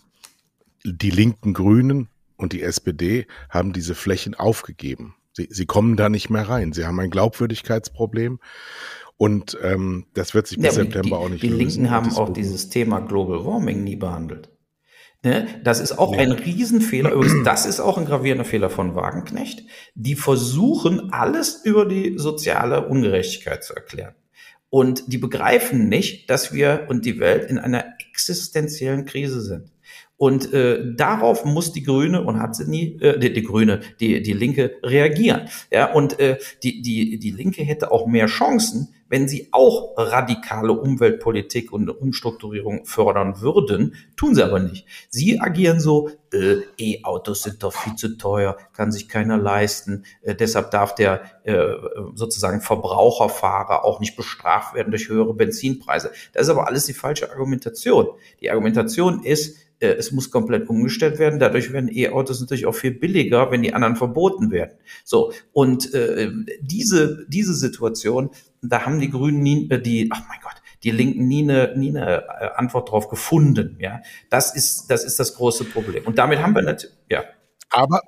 die 0.86 1.12
linken 1.12 1.54
Grünen 1.54 2.08
und 2.38 2.54
die 2.54 2.62
SPD 2.62 3.28
haben 3.49 3.73
diese 3.73 3.93
Flächen 3.93 4.36
aufgegeben. 4.36 5.15
Sie, 5.39 5.47
sie 5.49 5.65
kommen 5.65 5.95
da 5.95 6.10
nicht 6.10 6.30
mehr 6.30 6.49
rein. 6.49 6.73
Sie 6.73 6.86
haben 6.86 6.99
ein 6.99 7.10
Glaubwürdigkeitsproblem. 7.10 8.39
Und 9.15 9.58
ähm, 9.62 10.06
das 10.13 10.34
wird 10.34 10.47
sich 10.47 10.58
bis 10.58 10.67
ja, 10.67 10.71
September 10.71 11.02
die, 11.02 11.13
auch 11.13 11.30
nicht 11.30 11.43
die 11.43 11.47
lösen. 11.47 11.60
Die 11.60 11.65
Linken 11.65 11.91
haben 11.91 12.13
auch 12.15 12.32
dieses 12.32 12.69
Thema 12.69 12.99
Global 12.99 13.45
Warming 13.45 13.84
nie 13.84 13.95
behandelt. 13.95 14.49
Ne? 15.23 15.47
Das 15.63 15.80
ist 15.80 15.97
auch 15.97 16.13
ja. 16.13 16.19
ein 16.19 16.32
Riesenfehler. 16.32 17.12
Übrigens, 17.12 17.43
das 17.43 17.65
ist 17.65 17.80
auch 17.80 17.97
ein 17.97 18.06
gravierender 18.06 18.45
Fehler 18.45 18.69
von 18.69 18.95
Wagenknecht. 18.95 19.63
Die 19.95 20.15
versuchen, 20.15 21.12
alles 21.12 21.62
über 21.63 21.86
die 21.86 22.17
soziale 22.17 22.88
Ungerechtigkeit 22.88 23.63
zu 23.63 23.75
erklären. 23.75 24.15
Und 24.69 25.12
die 25.12 25.17
begreifen 25.17 25.89
nicht, 25.89 26.30
dass 26.30 26.54
wir 26.54 26.86
und 26.89 27.06
die 27.06 27.19
Welt 27.19 27.49
in 27.49 27.58
einer 27.58 27.86
existenziellen 28.10 29.06
Krise 29.06 29.41
sind. 29.41 29.71
Und 30.19 30.51
äh, 30.51 30.93
darauf 30.97 31.45
muss 31.45 31.71
die 31.71 31.82
Grüne 31.82 32.21
und 32.21 32.41
hat 32.41 32.53
sie 32.53 32.69
nie, 32.69 32.99
äh, 32.99 33.17
die, 33.17 33.32
die 33.32 33.41
Grüne, 33.41 33.79
die, 34.01 34.21
die 34.21 34.34
Linke 34.34 34.75
reagieren. 34.84 35.47
Ja, 35.71 35.93
und 35.93 36.19
äh, 36.19 36.38
die, 36.62 36.82
die, 36.82 37.19
die 37.19 37.32
Linke 37.32 37.63
hätte 37.63 37.89
auch 37.89 38.05
mehr 38.05 38.25
Chancen, 38.25 38.93
wenn 39.08 39.29
sie 39.29 39.47
auch 39.53 39.93
radikale 39.95 40.73
Umweltpolitik 40.73 41.71
und 41.71 41.89
Umstrukturierung 41.89 42.86
fördern 42.86 43.39
würden, 43.39 43.95
tun 44.17 44.36
sie 44.36 44.43
aber 44.43 44.60
nicht. 44.60 44.86
Sie 45.10 45.39
agieren 45.39 45.79
so, 45.79 46.10
äh, 46.34 46.58
E-Autos 46.77 47.43
sind 47.43 47.63
doch 47.63 47.71
viel 47.71 47.95
zu 47.95 48.17
teuer, 48.17 48.58
kann 48.73 48.91
sich 48.91 49.08
keiner 49.08 49.38
leisten, 49.38 50.03
äh, 50.21 50.36
deshalb 50.36 50.71
darf 50.71 50.95
der 50.95 51.21
äh, 51.45 51.63
sozusagen 52.13 52.60
Verbraucherfahrer 52.60 53.86
auch 53.86 54.01
nicht 54.01 54.17
bestraft 54.17 54.75
werden 54.75 54.91
durch 54.91 55.08
höhere 55.08 55.34
Benzinpreise. 55.34 56.12
Das 56.34 56.43
ist 56.43 56.49
aber 56.49 56.67
alles 56.67 56.88
die 56.88 56.93
falsche 56.93 57.32
Argumentation. 57.32 58.10
Die 58.41 58.51
Argumentation 58.51 59.23
ist, 59.23 59.68
es 59.88 60.12
muss 60.12 60.32
komplett 60.32 60.70
umgestellt 60.70 61.20
werden. 61.20 61.39
Dadurch 61.39 61.72
werden 61.72 61.89
E-Autos 61.92 62.42
natürlich 62.42 62.65
auch 62.65 62.76
viel 62.76 62.92
billiger, 62.92 63.52
wenn 63.52 63.62
die 63.62 63.74
anderen 63.74 63.96
verboten 63.96 64.52
werden. 64.52 64.78
So 65.04 65.32
und 65.54 65.94
äh, 65.94 66.32
diese 66.62 67.26
diese 67.28 67.54
Situation, 67.54 68.32
da 68.62 68.86
haben 68.86 69.00
die 69.00 69.10
Grünen 69.10 69.42
nie, 69.42 69.70
äh, 69.70 69.82
die, 69.82 70.10
ach 70.12 70.22
mein 70.28 70.39
Gott, 70.42 70.62
die 70.84 70.92
Linken 70.92 71.28
nie 71.28 71.44
eine, 71.44 71.74
nie 71.78 71.89
eine 71.89 72.24
äh, 72.24 72.50
Antwort 72.56 72.89
darauf 72.89 73.10
gefunden. 73.10 73.78
Ja, 73.80 74.02
das 74.30 74.56
ist, 74.56 74.88
das 74.88 75.04
ist 75.04 75.20
das 75.20 75.36
große 75.36 75.65
Problem. 75.65 76.06
Und 76.06 76.18
damit 76.18 76.39
haben 76.39 76.56
wir 76.56 76.62
natürlich, 76.62 76.96
ja. 77.10 77.24
Aber 77.70 78.02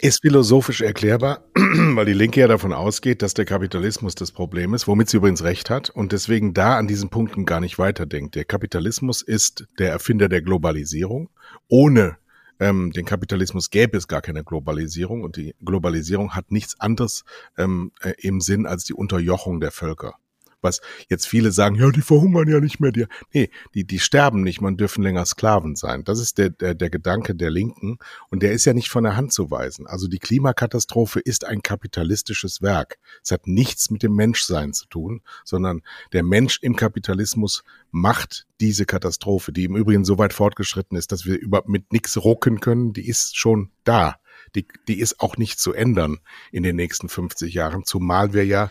ist 0.00 0.20
philosophisch 0.20 0.82
erklärbar, 0.82 1.44
weil 1.54 2.04
die 2.04 2.12
Linke 2.12 2.40
ja 2.40 2.48
davon 2.48 2.72
ausgeht, 2.72 3.22
dass 3.22 3.34
der 3.34 3.46
Kapitalismus 3.46 4.14
das 4.14 4.30
Problem 4.30 4.74
ist, 4.74 4.86
womit 4.86 5.08
sie 5.08 5.16
übrigens 5.16 5.42
recht 5.42 5.70
hat 5.70 5.88
und 5.88 6.12
deswegen 6.12 6.52
da 6.52 6.76
an 6.76 6.86
diesen 6.86 7.08
Punkten 7.08 7.46
gar 7.46 7.60
nicht 7.60 7.78
weiterdenkt. 7.78 8.34
Der 8.34 8.44
Kapitalismus 8.44 9.22
ist 9.22 9.66
der 9.78 9.90
Erfinder 9.90 10.28
der 10.28 10.42
Globalisierung. 10.42 11.30
Ohne 11.68 12.18
ähm, 12.60 12.92
den 12.92 13.06
Kapitalismus 13.06 13.70
gäbe 13.70 13.96
es 13.96 14.06
gar 14.06 14.20
keine 14.20 14.44
Globalisierung 14.44 15.22
und 15.22 15.36
die 15.36 15.54
Globalisierung 15.64 16.34
hat 16.34 16.50
nichts 16.50 16.78
anderes 16.78 17.24
ähm, 17.56 17.92
äh, 18.02 18.12
im 18.18 18.40
Sinn 18.40 18.66
als 18.66 18.84
die 18.84 18.94
Unterjochung 18.94 19.60
der 19.60 19.70
Völker 19.70 20.16
was 20.60 20.80
jetzt 21.08 21.26
viele 21.26 21.52
sagen, 21.52 21.76
ja, 21.76 21.90
die 21.90 22.02
verhungern 22.02 22.48
ja 22.48 22.60
nicht 22.60 22.80
mehr. 22.80 22.92
Die, 22.92 23.06
nee, 23.32 23.50
die, 23.74 23.84
die 23.84 23.98
sterben 23.98 24.42
nicht, 24.42 24.60
man 24.60 24.76
dürfen 24.76 25.02
länger 25.02 25.24
Sklaven 25.24 25.76
sein. 25.76 26.04
Das 26.04 26.18
ist 26.18 26.38
der, 26.38 26.50
der, 26.50 26.74
der 26.74 26.90
Gedanke 26.90 27.34
der 27.34 27.50
Linken 27.50 27.98
und 28.30 28.42
der 28.42 28.52
ist 28.52 28.64
ja 28.64 28.74
nicht 28.74 28.88
von 28.88 29.04
der 29.04 29.16
Hand 29.16 29.32
zu 29.32 29.50
weisen. 29.50 29.86
Also 29.86 30.08
die 30.08 30.18
Klimakatastrophe 30.18 31.20
ist 31.20 31.44
ein 31.44 31.62
kapitalistisches 31.62 32.62
Werk. 32.62 32.98
Es 33.22 33.30
hat 33.30 33.46
nichts 33.46 33.90
mit 33.90 34.02
dem 34.02 34.14
Menschsein 34.14 34.72
zu 34.72 34.86
tun, 34.86 35.22
sondern 35.44 35.82
der 36.12 36.22
Mensch 36.22 36.58
im 36.62 36.76
Kapitalismus 36.76 37.62
macht 37.90 38.46
diese 38.60 38.86
Katastrophe, 38.86 39.52
die 39.52 39.64
im 39.64 39.76
Übrigen 39.76 40.04
so 40.04 40.18
weit 40.18 40.32
fortgeschritten 40.32 40.96
ist, 40.96 41.12
dass 41.12 41.26
wir 41.26 41.38
über, 41.38 41.62
mit 41.66 41.92
nichts 41.92 42.16
rucken 42.16 42.60
können, 42.60 42.92
die 42.92 43.06
ist 43.06 43.36
schon 43.36 43.70
da. 43.84 44.16
Die, 44.54 44.66
die 44.88 45.00
ist 45.00 45.20
auch 45.20 45.36
nicht 45.36 45.58
zu 45.58 45.72
ändern 45.72 46.18
in 46.52 46.62
den 46.62 46.76
nächsten 46.76 47.08
50 47.08 47.52
Jahren, 47.52 47.84
zumal 47.84 48.32
wir 48.32 48.46
ja 48.46 48.70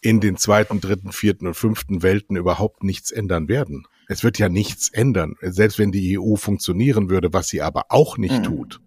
in 0.00 0.20
den 0.20 0.36
zweiten, 0.36 0.80
dritten, 0.80 1.12
vierten 1.12 1.46
und 1.46 1.54
fünften 1.54 2.02
Welten 2.02 2.36
überhaupt 2.36 2.82
nichts 2.82 3.10
ändern 3.10 3.48
werden. 3.48 3.86
Es 4.08 4.24
wird 4.24 4.38
ja 4.38 4.48
nichts 4.48 4.88
ändern, 4.88 5.36
selbst 5.40 5.78
wenn 5.78 5.92
die 5.92 6.18
EU 6.18 6.36
funktionieren 6.36 7.10
würde, 7.10 7.32
was 7.32 7.48
sie 7.48 7.62
aber 7.62 7.86
auch 7.90 8.18
nicht 8.18 8.38
mhm. 8.38 8.42
tut. 8.44 8.80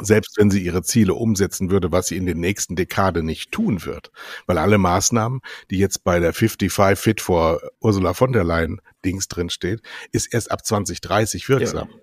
Selbst 0.00 0.36
wenn 0.38 0.48
sie 0.50 0.62
ihre 0.62 0.82
Ziele 0.82 1.14
umsetzen 1.14 1.70
würde, 1.70 1.90
was 1.90 2.06
sie 2.06 2.16
in 2.16 2.24
den 2.24 2.38
nächsten 2.38 2.76
Dekade 2.76 3.24
nicht 3.24 3.50
tun 3.50 3.84
wird. 3.84 4.12
Weil 4.46 4.58
alle 4.58 4.78
Maßnahmen, 4.78 5.40
die 5.70 5.78
jetzt 5.78 6.04
bei 6.04 6.20
der 6.20 6.32
55 6.32 6.96
Fit 6.96 7.20
for 7.20 7.60
Ursula 7.80 8.14
von 8.14 8.32
der 8.32 8.44
Leyen 8.44 8.80
Dings 9.04 9.26
drin 9.26 9.50
steht, 9.50 9.80
ist 10.12 10.32
erst 10.32 10.52
ab 10.52 10.64
2030 10.64 11.48
wirksam. 11.48 11.88
Ja. 11.90 11.96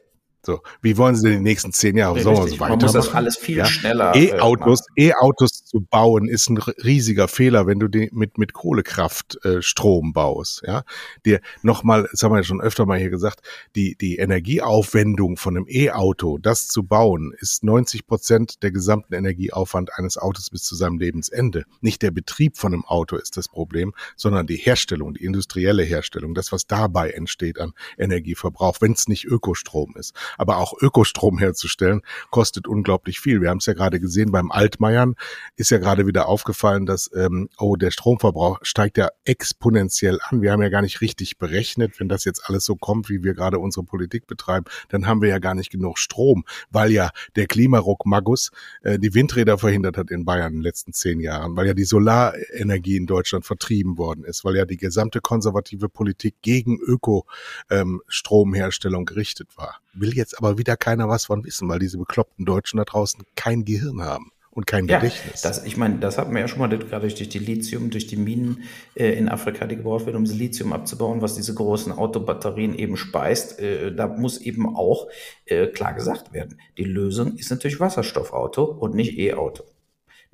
So, 0.46 0.62
wie 0.82 0.96
wollen 0.98 1.16
Sie 1.16 1.30
denn 1.30 1.40
die 1.40 1.44
nächsten 1.44 1.74
zehn 1.74 1.98
Jahre 1.98 2.22
so 2.22 2.32
weitermachen? 2.32 2.60
Man 2.60 2.80
muss 2.80 2.94
das 2.94 3.14
alles 3.14 3.38
viel 3.38 3.58
ja? 3.58 3.66
schneller. 3.66 4.16
E-Autos, 4.16 4.82
äh, 4.96 5.08
E-Autos 5.08 5.66
zu 5.66 5.82
bauen 5.82 6.28
ist 6.28 6.50
ein 6.50 6.58
riesiger 6.58 7.28
Fehler, 7.28 7.66
wenn 7.66 7.80
du 7.80 7.88
die 7.88 8.10
mit 8.14 8.38
mit 8.38 8.54
Kohlekraft 8.54 9.44
äh, 9.44 9.62
Strom 9.64 10.14
baust. 10.14 10.62
Ja, 10.66 10.84
dir 11.26 11.42
nochmal, 11.64 12.08
das 12.12 12.22
haben 12.22 12.32
wir 12.32 12.38
ja 12.38 12.44
schon 12.44 12.62
öfter 12.62 12.86
mal 12.86 13.00
hier 13.00 13.10
gesagt, 13.10 13.42
die 13.76 13.96
die 14.00 14.18
Energieaufwendung 14.18 15.38
von 15.38 15.58
einem 15.58 15.66
E-Auto, 15.68 16.38
das 16.38 16.68
zu 16.68 16.84
bauen, 16.84 17.34
ist 17.40 17.64
90 17.64 18.06
Prozent 18.06 18.62
der 18.62 18.72
gesamten 18.72 19.16
Energieaufwand 19.16 19.98
eines 19.98 20.18
Autos 20.18 20.52
bis 20.52 20.64
zu 20.64 20.76
seinem 20.76 21.00
Lebensende. 21.00 21.66
Nicht 21.82 22.04
der 22.04 22.12
Betrieb 22.12 22.58
von 22.58 22.74
einem 22.74 22.86
Auto 22.86 23.16
ist 23.16 23.38
das 23.38 23.48
Problem, 23.48 23.94
sondern 24.16 24.46
die 24.46 24.58
Herstellung, 24.58 25.16
die 25.16 25.26
industrielle 25.26 25.84
Herstellung, 25.84 26.36
das 26.36 26.52
was 26.52 26.68
dabei 26.68 27.10
entsteht 27.12 27.60
an 27.60 27.74
Energieverbrauch, 27.98 28.78
wenn 28.82 28.92
es 28.92 29.08
nicht 29.08 29.26
Ökostrom 29.26 29.96
ist. 29.98 30.14
Aber 30.38 30.58
auch 30.58 30.74
Ökostrom 30.82 31.38
herzustellen, 31.38 32.02
kostet 32.30 32.68
unglaublich 32.68 33.20
viel. 33.20 33.42
Wir 33.42 33.50
haben 33.50 33.60
es 33.60 33.66
ja 33.66 33.74
gerade 33.74 34.00
gesehen, 34.00 34.32
beim 34.32 34.52
Altmaiern 34.52 35.16
ist 35.56 35.72
ja 35.72 35.78
gerade 35.78 36.08
wieder 36.08 36.28
aufgefallen, 36.28 36.86
dass, 36.86 37.10
ähm, 37.16 37.50
oh, 37.58 37.76
der 37.76 37.92
Stromverbrauch 37.92 38.60
steigt 38.62 38.98
ja 38.98 39.10
exponentiell 39.24 40.20
an. 40.30 40.42
Wir 40.42 40.52
haben 40.52 40.62
ja 40.62 40.70
gar 40.70 40.82
nicht 40.82 41.02
richtig 41.02 41.38
berechnet, 41.38 42.00
wenn 42.00 42.10
das 42.10 42.26
jetzt 42.26 42.48
alles 42.48 42.66
so 42.66 42.76
kommt, 42.76 43.10
wie 43.10 43.24
wir 43.24 43.34
gerade 43.34 43.60
unsere 43.60 43.86
Politik 43.86 44.28
betreiben, 44.28 44.66
dann 44.90 45.08
haben 45.08 45.22
wir 45.22 45.30
ja 45.30 45.40
gar 45.40 45.56
nicht 45.56 45.72
genug 45.72 46.00
Strom, 46.00 46.44
weil 46.70 46.92
ja 46.92 47.12
der 47.36 47.48
Klimaruck 47.48 48.06
Magus 48.06 48.52
äh, 48.82 49.00
die 49.00 49.14
Windräder 49.14 49.58
verhindert 49.58 49.98
hat 49.98 50.12
in 50.12 50.26
Bayern 50.26 50.54
in 50.54 50.60
den 50.60 50.64
letzten 50.64 50.94
zehn 50.94 51.20
Jahren, 51.20 51.56
weil 51.56 51.68
ja 51.68 51.74
die 51.74 51.84
Solarenergie 51.84 52.96
in 52.98 53.06
Deutschland 53.06 53.46
vertrieben 53.46 53.98
worden 53.98 54.24
ist, 54.24 54.46
weil 54.46 54.56
ja 54.56 54.66
die 54.66 54.78
gesamte 54.78 55.22
konservative 55.22 55.90
Politik 55.90 56.36
gegen 56.42 56.80
Ökostromherstellung 56.80 59.02
ähm, 59.02 59.06
gerichtet 59.06 59.58
war. 59.58 59.82
Will 59.94 60.14
jetzt 60.14 60.25
jetzt 60.26 60.38
aber 60.38 60.58
wieder 60.58 60.76
keiner 60.76 61.08
was 61.08 61.26
von 61.26 61.46
wissen, 61.46 61.70
weil 61.70 61.80
diese 61.80 61.98
bekloppten 61.98 62.46
Deutschen 62.46 62.78
da 62.78 62.84
draußen 62.84 63.24
kein 63.36 63.64
Gehirn 63.64 64.02
haben 64.02 64.32
und 64.50 64.66
kein 64.66 64.88
ja, 64.88 64.98
Gedächtnis. 64.98 65.42
Das, 65.42 65.64
ich 65.66 65.78
meine, 65.78 66.00
das 66.00 66.18
hatten 66.18 66.34
wir 66.34 66.42
ja 66.42 66.48
schon 66.48 66.60
mal 66.60 66.70
gerade 66.70 67.08
durch 67.08 67.30
die 67.30 67.40
Lithium, 67.40 67.90
durch 67.90 68.08
die 68.08 68.16
Minen 68.16 68.64
äh, 68.96 69.12
in 69.12 69.30
Afrika, 69.30 69.68
die 69.68 69.76
gebaut 69.76 70.06
werden, 70.06 70.16
um 70.16 70.26
das 70.26 70.34
Lithium 70.34 70.74
abzubauen, 70.74 71.22
was 71.22 71.36
diese 71.36 71.54
großen 71.54 71.92
Autobatterien 71.92 72.74
eben 72.74 72.98
speist. 72.98 73.60
Äh, 73.60 73.94
da 73.94 74.08
muss 74.08 74.40
eben 74.40 74.76
auch 74.76 75.10
äh, 75.46 75.68
klar 75.68 75.94
gesagt 75.94 76.34
werden, 76.34 76.60
die 76.78 76.86
Lösung 76.86 77.36
ist 77.36 77.52
natürlich 77.52 77.80
Wasserstoffauto 77.80 78.64
und 78.64 78.96
nicht 78.96 79.18
E-Auto. 79.18 79.66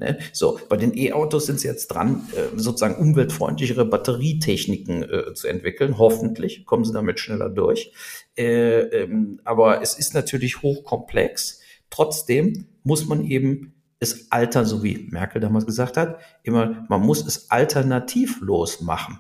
Ne? 0.02 0.18
So, 0.34 0.60
bei 0.68 0.78
den 0.78 0.98
E-Autos 0.98 1.46
sind 1.46 1.60
sie 1.60 1.68
jetzt 1.68 1.88
dran, 1.88 2.28
äh, 2.36 2.58
sozusagen 2.58 2.96
umweltfreundlichere 2.96 3.86
Batterietechniken 3.86 5.04
äh, 5.04 5.34
zu 5.36 5.48
entwickeln. 5.48 6.00
Hoffentlich 6.00 6.66
kommen 6.66 6.84
sie 6.84 6.92
damit 6.92 7.20
schneller 7.20 7.50
durch. 7.50 7.92
Äh, 8.38 8.80
ähm, 8.80 9.42
aber 9.44 9.82
es 9.82 9.98
ist 9.98 10.14
natürlich 10.14 10.62
hochkomplex. 10.62 11.60
Trotzdem 11.90 12.68
muss 12.84 13.06
man 13.08 13.26
eben 13.26 13.74
es 14.00 14.32
alter, 14.32 14.66
so 14.66 14.84
wie 14.84 15.08
Merkel 15.12 15.42
damals 15.42 15.66
gesagt 15.66 15.96
hat, 15.96 16.20
immer, 16.44 16.86
man 16.90 17.02
muss 17.02 17.26
es 17.26 17.52
alternativlos 17.52 18.82
machen. 18.82 19.20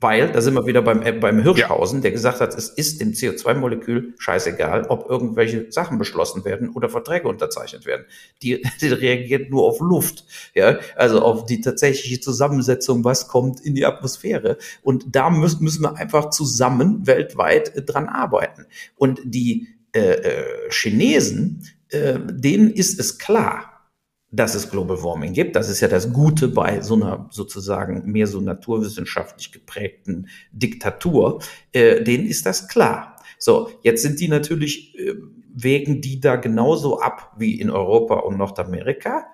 Weil, 0.00 0.30
da 0.30 0.40
sind 0.40 0.54
wir 0.54 0.64
wieder 0.64 0.80
beim, 0.80 1.02
äh, 1.02 1.10
beim 1.10 1.42
Hirschhausen, 1.42 2.02
der 2.02 2.12
gesagt 2.12 2.40
hat, 2.40 2.54
es 2.54 2.68
ist 2.68 3.00
dem 3.00 3.12
CO2-Molekül 3.12 4.14
scheißegal, 4.18 4.84
ob 4.88 5.10
irgendwelche 5.10 5.72
Sachen 5.72 5.98
beschlossen 5.98 6.44
werden 6.44 6.68
oder 6.68 6.88
Verträge 6.88 7.26
unterzeichnet 7.26 7.84
werden. 7.84 8.04
Die, 8.42 8.62
die 8.80 8.88
reagiert 8.88 9.50
nur 9.50 9.64
auf 9.64 9.80
Luft, 9.80 10.24
ja, 10.54 10.78
also 10.94 11.20
auf 11.20 11.46
die 11.46 11.60
tatsächliche 11.60 12.20
Zusammensetzung, 12.20 13.02
was 13.02 13.26
kommt 13.26 13.60
in 13.60 13.74
die 13.74 13.84
Atmosphäre. 13.84 14.58
Und 14.82 15.16
da 15.16 15.30
müssen, 15.30 15.64
müssen 15.64 15.82
wir 15.82 15.96
einfach 15.96 16.30
zusammen 16.30 17.06
weltweit 17.08 17.74
äh, 17.74 17.82
dran 17.82 18.08
arbeiten. 18.08 18.66
Und 18.96 19.20
die 19.24 19.66
äh, 19.92 20.12
äh, 20.12 20.70
Chinesen, 20.70 21.64
äh, 21.88 22.20
denen 22.20 22.70
ist 22.70 23.00
es 23.00 23.18
klar, 23.18 23.77
dass 24.30 24.54
es 24.54 24.70
Global 24.70 25.02
Warming 25.02 25.32
gibt. 25.32 25.56
Das 25.56 25.68
ist 25.70 25.80
ja 25.80 25.88
das 25.88 26.12
Gute 26.12 26.48
bei 26.48 26.80
so 26.82 26.94
einer 26.94 27.28
sozusagen 27.30 28.10
mehr 28.10 28.26
so 28.26 28.40
naturwissenschaftlich 28.40 29.52
geprägten 29.52 30.28
Diktatur. 30.52 31.40
Äh, 31.72 32.02
denen 32.02 32.26
ist 32.26 32.44
das 32.44 32.68
klar. 32.68 33.16
So, 33.38 33.70
jetzt 33.82 34.02
sind 34.02 34.20
die 34.20 34.28
natürlich, 34.28 34.98
äh, 34.98 35.14
wägen 35.54 36.00
die 36.00 36.20
da 36.20 36.36
genauso 36.36 37.00
ab 37.00 37.34
wie 37.38 37.58
in 37.58 37.70
Europa 37.70 38.16
und 38.16 38.36
Nordamerika. 38.36 39.26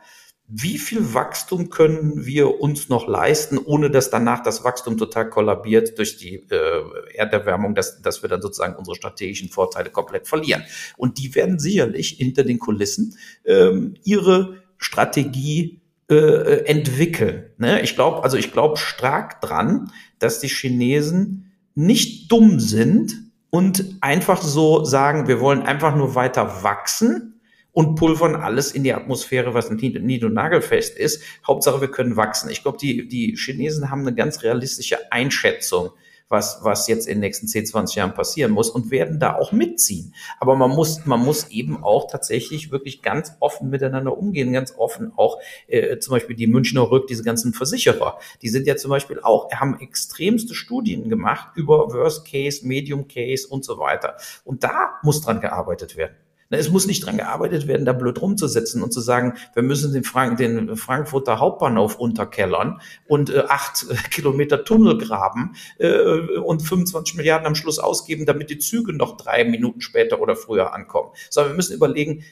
Wie 0.46 0.78
viel 0.78 1.14
Wachstum 1.14 1.70
können 1.70 2.26
wir 2.26 2.60
uns 2.60 2.90
noch 2.90 3.08
leisten, 3.08 3.56
ohne 3.56 3.90
dass 3.90 4.10
danach 4.10 4.42
das 4.42 4.62
Wachstum 4.62 4.98
total 4.98 5.30
kollabiert 5.30 5.98
durch 5.98 6.18
die 6.18 6.34
äh, 6.50 6.82
Erderwärmung, 7.14 7.74
dass, 7.74 8.02
dass 8.02 8.22
wir 8.22 8.28
dann 8.28 8.42
sozusagen 8.42 8.76
unsere 8.76 8.94
strategischen 8.94 9.48
Vorteile 9.48 9.88
komplett 9.88 10.28
verlieren? 10.28 10.62
Und 10.98 11.18
die 11.18 11.34
werden 11.34 11.58
sicherlich 11.58 12.10
hinter 12.10 12.44
den 12.44 12.58
Kulissen 12.58 13.16
ähm, 13.46 13.94
ihre 14.04 14.63
Strategie 14.78 15.80
äh, 16.10 16.14
äh, 16.14 16.66
entwickeln. 16.66 17.50
Ne? 17.56 17.80
Ich 17.80 17.94
glaube, 17.94 18.22
also 18.24 18.36
ich 18.36 18.52
glaube 18.52 18.76
stark 18.76 19.40
dran, 19.40 19.90
dass 20.18 20.40
die 20.40 20.48
Chinesen 20.48 21.52
nicht 21.74 22.30
dumm 22.30 22.60
sind 22.60 23.14
und 23.48 23.96
einfach 24.00 24.42
so 24.42 24.84
sagen, 24.84 25.28
wir 25.28 25.40
wollen 25.40 25.62
einfach 25.62 25.96
nur 25.96 26.14
weiter 26.14 26.62
wachsen 26.62 27.40
und 27.72 27.94
pulvern 27.94 28.36
alles 28.36 28.72
in 28.72 28.84
die 28.84 28.92
Atmosphäre, 28.92 29.54
was 29.54 29.70
nied- 29.70 30.24
und 30.24 30.34
nagelfest 30.34 30.96
ist. 30.98 31.22
Hauptsache, 31.46 31.80
wir 31.80 31.90
können 31.90 32.16
wachsen. 32.16 32.50
Ich 32.50 32.62
glaube, 32.62 32.78
die, 32.78 33.08
die 33.08 33.36
Chinesen 33.36 33.90
haben 33.90 34.02
eine 34.02 34.14
ganz 34.14 34.42
realistische 34.42 35.10
Einschätzung 35.10 35.90
was, 36.34 36.58
was 36.62 36.88
jetzt 36.88 37.06
in 37.06 37.14
den 37.14 37.20
nächsten 37.20 37.46
10, 37.46 37.66
20 37.66 37.96
Jahren 37.96 38.14
passieren 38.14 38.50
muss 38.50 38.68
und 38.68 38.90
werden 38.90 39.20
da 39.20 39.36
auch 39.36 39.52
mitziehen. 39.52 40.14
Aber 40.40 40.56
man 40.56 40.70
muss, 40.70 41.06
man 41.06 41.20
muss 41.20 41.48
eben 41.50 41.82
auch 41.84 42.10
tatsächlich 42.10 42.72
wirklich 42.72 43.02
ganz 43.02 43.36
offen 43.38 43.70
miteinander 43.70 44.18
umgehen, 44.18 44.52
ganz 44.52 44.74
offen 44.76 45.12
auch 45.16 45.38
äh, 45.68 45.98
zum 45.98 46.12
Beispiel 46.12 46.34
die 46.34 46.48
Münchner 46.48 46.90
Rück, 46.90 47.06
diese 47.06 47.22
ganzen 47.22 47.54
Versicherer, 47.54 48.18
die 48.42 48.48
sind 48.48 48.66
ja 48.66 48.74
zum 48.76 48.90
Beispiel 48.90 49.20
auch, 49.20 49.50
haben 49.52 49.78
extremste 49.80 50.54
Studien 50.54 51.08
gemacht 51.08 51.52
über 51.54 51.92
Worst 51.92 52.26
Case, 52.28 52.66
Medium 52.66 53.06
Case 53.06 53.46
und 53.48 53.64
so 53.64 53.78
weiter. 53.78 54.16
Und 54.44 54.64
da 54.64 54.98
muss 55.02 55.20
dran 55.20 55.40
gearbeitet 55.40 55.96
werden. 55.96 56.16
Es 56.50 56.70
muss 56.70 56.86
nicht 56.86 57.04
dran 57.04 57.16
gearbeitet 57.16 57.66
werden, 57.66 57.86
da 57.86 57.92
blöd 57.92 58.20
rumzusetzen 58.20 58.82
und 58.82 58.92
zu 58.92 59.00
sagen, 59.00 59.34
wir 59.54 59.62
müssen 59.62 59.92
den, 59.92 60.04
Frank 60.04 60.38
den 60.38 60.76
Frankfurter 60.76 61.38
Hauptbahnhof 61.40 61.96
unterkellern 61.96 62.80
und 63.06 63.30
äh, 63.30 63.44
acht 63.48 63.86
äh, 63.90 63.94
Kilometer 64.10 64.64
Tunnel 64.64 64.98
graben 64.98 65.54
äh, 65.78 66.38
und 66.38 66.62
25 66.62 67.16
Milliarden 67.16 67.46
am 67.46 67.54
Schluss 67.54 67.78
ausgeben, 67.78 68.26
damit 68.26 68.50
die 68.50 68.58
Züge 68.58 68.92
noch 68.92 69.16
drei 69.16 69.44
Minuten 69.44 69.80
später 69.80 70.20
oder 70.20 70.36
früher 70.36 70.74
ankommen. 70.74 71.10
Sondern 71.30 71.52
wir 71.52 71.56
müssen 71.56 71.74
überlegen, 71.74 72.24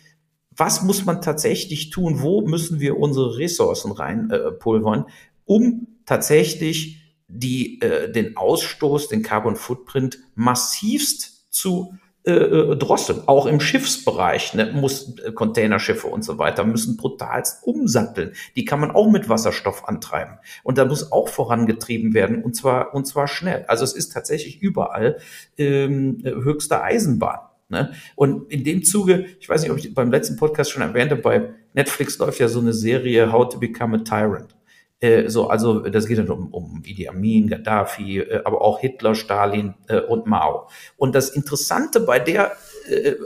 was 0.55 0.83
muss 0.83 1.05
man 1.05 1.23
tatsächlich 1.23 1.91
tun? 1.91 2.21
Wo 2.21 2.43
müssen 2.43 2.81
wir 2.81 2.99
unsere 2.99 3.39
Ressourcen 3.39 3.93
reinpulvern, 3.93 5.01
äh, 5.01 5.13
um 5.45 5.89
tatsächlich 6.05 6.99
die 7.29 7.81
äh, 7.81 8.13
den 8.13 8.37
Ausstoß, 8.37 9.09
den 9.09 9.23
Carbon 9.23 9.57
Footprint 9.57 10.19
massivst 10.35 11.51
zu 11.51 11.95
äh, 12.25 12.33
äh, 12.33 12.77
drosseln. 12.77 13.23
Auch 13.27 13.47
im 13.47 13.59
Schiffsbereich 13.59 14.55
ne, 14.55 14.71
muss 14.73 15.19
äh, 15.19 15.33
Containerschiffe 15.33 16.07
und 16.07 16.25
so 16.25 16.39
weiter 16.39 16.63
müssen 16.63 16.97
brutalst 16.97 17.67
umsatteln. 17.67 18.33
Die 18.55 18.65
kann 18.65 18.79
man 18.79 18.93
auch 18.93 19.11
mit 19.11 19.29
Wasserstoff 19.29 19.89
antreiben. 19.89 20.39
Und 20.63 20.79
da 20.79 20.85
muss 20.85 21.11
auch 21.11 21.29
vorangetrieben 21.29 22.15
werden 22.15 22.45
und 22.45 22.55
zwar 22.55 22.95
und 22.95 23.07
zwar 23.07 23.27
schnell. 23.27 23.65
Also 23.67 23.83
es 23.83 23.93
ist 23.93 24.13
tatsächlich 24.13 24.63
überall 24.63 25.19
ähm, 25.59 26.23
höchste 26.23 26.81
Eisenbahn. 26.81 27.41
Ne? 27.69 27.93
Und 28.15 28.53
in 28.53 28.63
dem 28.63 28.85
Zuge, 28.85 29.27
ich 29.41 29.49
weiß 29.49 29.63
nicht, 29.63 29.73
ob 29.73 29.79
ich 29.79 29.93
beim 29.93 30.13
letzten 30.13 30.37
Podcast 30.37 30.71
schon 30.71 30.83
erwähnte, 30.83 31.17
bei 31.17 31.51
Netflix 31.75 32.19
läuft 32.19 32.39
ja 32.39 32.47
so 32.47 32.61
eine 32.61 32.73
Serie 32.73 33.33
How 33.33 33.49
to 33.49 33.59
Become 33.59 33.97
a 33.97 34.01
Tyrant. 34.05 34.55
Äh, 35.03 35.29
so, 35.29 35.49
also 35.49 35.81
das 35.81 36.07
geht 36.07 36.19
dann 36.19 36.31
um, 36.31 36.49
um 36.55 36.83
Idi 36.85 37.09
Amin, 37.09 37.49
Gaddafi, 37.49 38.21
äh, 38.21 38.43
aber 38.45 38.63
auch 38.63 38.79
Hitler, 38.81 39.15
Stalin 39.15 39.75
äh, 39.89 40.01
und 40.01 40.27
Mao. 40.27 40.69
Und 40.97 41.15
das 41.15 41.31
Interessante 41.31 42.01
bei 42.01 42.19
der 42.19 42.53
äh, 42.89 43.17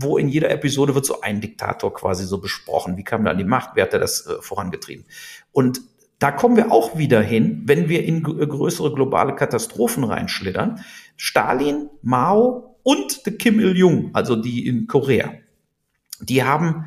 wo 0.00 0.16
in 0.16 0.28
jeder 0.28 0.50
Episode 0.50 0.94
wird 0.94 1.04
so 1.04 1.22
ein 1.22 1.40
Diktator 1.40 1.92
quasi 1.92 2.24
so 2.24 2.38
besprochen. 2.38 2.96
Wie 2.96 3.02
kam 3.02 3.24
da 3.24 3.32
an 3.32 3.38
die 3.38 3.44
Macht? 3.44 3.70
Wer 3.74 3.84
hat 3.84 3.94
das 3.94 4.26
äh, 4.26 4.40
vorangetrieben? 4.40 5.04
Und 5.50 5.80
da 6.20 6.30
kommen 6.30 6.56
wir 6.56 6.72
auch 6.72 6.98
wieder 6.98 7.20
hin, 7.20 7.62
wenn 7.66 7.88
wir 7.88 8.04
in 8.04 8.22
größere 8.22 8.92
globale 8.92 9.34
Katastrophen 9.34 10.04
reinschlittern. 10.04 10.84
Stalin, 11.16 11.90
Mao 12.02 12.76
und 12.84 13.22
Kim 13.38 13.60
Il-jung, 13.60 14.10
also 14.14 14.36
die 14.36 14.66
in 14.66 14.86
Korea, 14.86 15.32
die 16.20 16.42
haben 16.42 16.84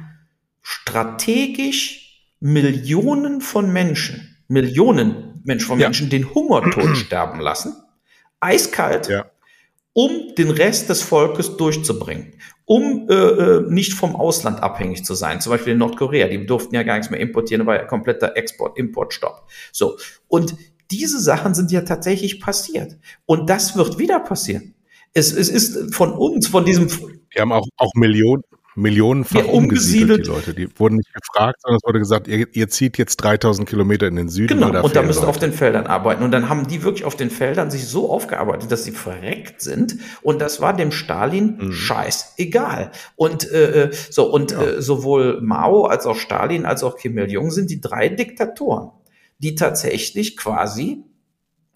strategisch 0.62 2.01
Millionen 2.42 3.40
von 3.40 3.72
Menschen, 3.72 4.36
Millionen 4.48 5.42
Menschen 5.46 5.68
von 5.68 5.78
Menschen 5.78 6.08
ja. 6.08 6.10
den 6.10 6.34
Hungertod 6.34 6.98
sterben 6.98 7.40
lassen, 7.40 7.76
eiskalt, 8.40 9.08
ja. 9.08 9.32
um 9.94 10.34
den 10.38 10.50
Rest 10.50 10.90
des 10.90 11.04
Volkes 11.04 11.56
durchzubringen, 11.56 12.34
um 12.66 13.08
äh, 13.10 13.14
äh, 13.14 13.62
nicht 13.70 13.94
vom 13.94 14.16
Ausland 14.16 14.62
abhängig 14.62 15.06
zu 15.06 15.14
sein. 15.14 15.40
Zum 15.40 15.52
Beispiel 15.52 15.74
in 15.74 15.80
Nordkorea, 15.80 16.28
die 16.28 16.46
durften 16.46 16.74
ja 16.76 16.84
gar 16.84 16.96
nichts 16.96 17.12
mehr 17.12 17.20
importieren, 17.20 17.66
weil 17.68 17.80
ja 17.80 17.86
kompletter 17.86 18.36
Export-Import-Stopp. 18.36 19.48
So. 19.72 19.98
Und 20.28 20.56
diese 20.90 21.22
Sachen 21.22 21.54
sind 21.54 21.72
ja 21.72 21.82
tatsächlich 21.82 22.42
passiert. 22.42 22.98
Und 23.26 23.50
das 23.50 23.78
wird 23.78 23.98
wieder 24.00 24.20
passieren. 24.20 24.74
Es, 25.14 25.32
es 25.32 25.50
ist 25.50 25.94
von 25.94 26.12
uns, 26.14 26.48
von 26.48 26.66
diesem. 26.66 26.90
Wir 26.90 27.42
haben 27.42 27.52
auch, 27.52 27.68
auch 27.78 27.92
Millionen, 27.96 28.44
millionenfach 28.82 29.46
ja, 29.46 29.46
umgesiedelt, 29.46 30.26
die 30.26 30.30
Leute. 30.30 30.54
Die 30.54 30.68
wurden 30.80 30.98
nicht 30.98 31.14
gefragt, 31.14 31.62
sondern 31.62 31.78
es 31.78 31.88
wurde 31.88 32.00
gesagt, 32.00 32.28
ihr, 32.28 32.48
ihr 32.54 32.70
zieht 32.70 32.98
jetzt 32.98 33.18
3000 33.18 33.68
Kilometer 33.68 34.08
in 34.08 34.16
den 34.16 34.30
Süden. 34.30 34.60
Genau, 34.60 34.84
und 34.84 34.96
da 34.96 35.04
müssen 35.04 35.26
auf 35.26 35.38
den 35.38 35.54
Feldern 35.54 35.88
arbeiten. 35.88 36.24
Und 36.24 36.32
dann 36.32 36.50
haben 36.50 36.68
die 36.68 36.84
wirklich 36.84 37.06
auf 37.06 37.16
den 37.16 37.30
Feldern 37.30 37.72
sich 37.72 37.88
so 37.88 38.12
aufgearbeitet, 38.12 38.72
dass 38.72 38.84
sie 38.84 38.92
verreckt 38.92 39.62
sind. 39.62 39.98
Und 40.22 40.42
das 40.42 40.60
war 40.62 40.76
dem 40.76 40.92
Stalin 40.92 41.58
mhm. 41.60 41.72
scheißegal. 41.72 42.92
Und 43.16 43.50
äh, 43.52 43.84
äh, 43.84 43.92
so, 44.10 44.32
und 44.32 44.52
ja. 44.52 44.62
äh, 44.64 44.82
sowohl 44.82 45.40
Mao 45.42 45.86
als 45.86 46.06
auch 46.06 46.16
Stalin 46.16 46.66
als 46.66 46.84
auch 46.84 46.98
Kim 46.98 47.18
Il-jung 47.18 47.52
sind 47.52 47.70
die 47.70 47.82
drei 47.82 48.10
Diktatoren, 48.10 48.90
die 49.40 49.56
tatsächlich 49.56 50.38
quasi 50.38 51.04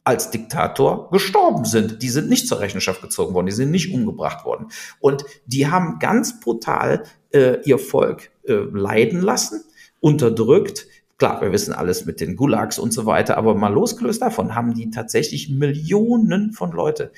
als 0.05 0.29
Diktator 0.29 1.09
gestorben 1.09 1.65
sind. 1.65 2.01
Die 2.01 2.09
sind 2.09 2.29
nicht 2.29 2.47
zur 2.47 2.59
Rechenschaft 2.59 3.01
gezogen 3.01 3.33
worden, 3.33 3.47
die 3.47 3.51
sind 3.51 3.71
nicht 3.71 3.91
umgebracht 3.93 4.45
worden. 4.45 4.67
Und 4.99 5.25
die 5.47 5.67
haben 5.67 5.97
ganz 5.99 6.39
brutal 6.39 7.03
äh, 7.33 7.59
ihr 7.63 7.79
Volk 7.79 8.31
äh, 8.47 8.53
leiden 8.53 9.19
lassen, 9.19 9.63
unterdrückt. 9.99 10.87
Klar, 11.17 11.41
wir 11.41 11.51
wissen 11.51 11.73
alles 11.73 12.05
mit 12.05 12.21
den 12.21 12.35
Gulags 12.35 12.77
und 12.77 12.91
so 12.91 13.05
weiter, 13.07 13.37
aber 13.37 13.55
mal 13.55 13.73
losgelöst 13.73 14.21
davon 14.21 14.53
haben 14.53 14.75
die 14.75 14.91
tatsächlich 14.91 15.49
Millionen 15.49 16.53
von 16.53 16.71
Leute 16.71 17.11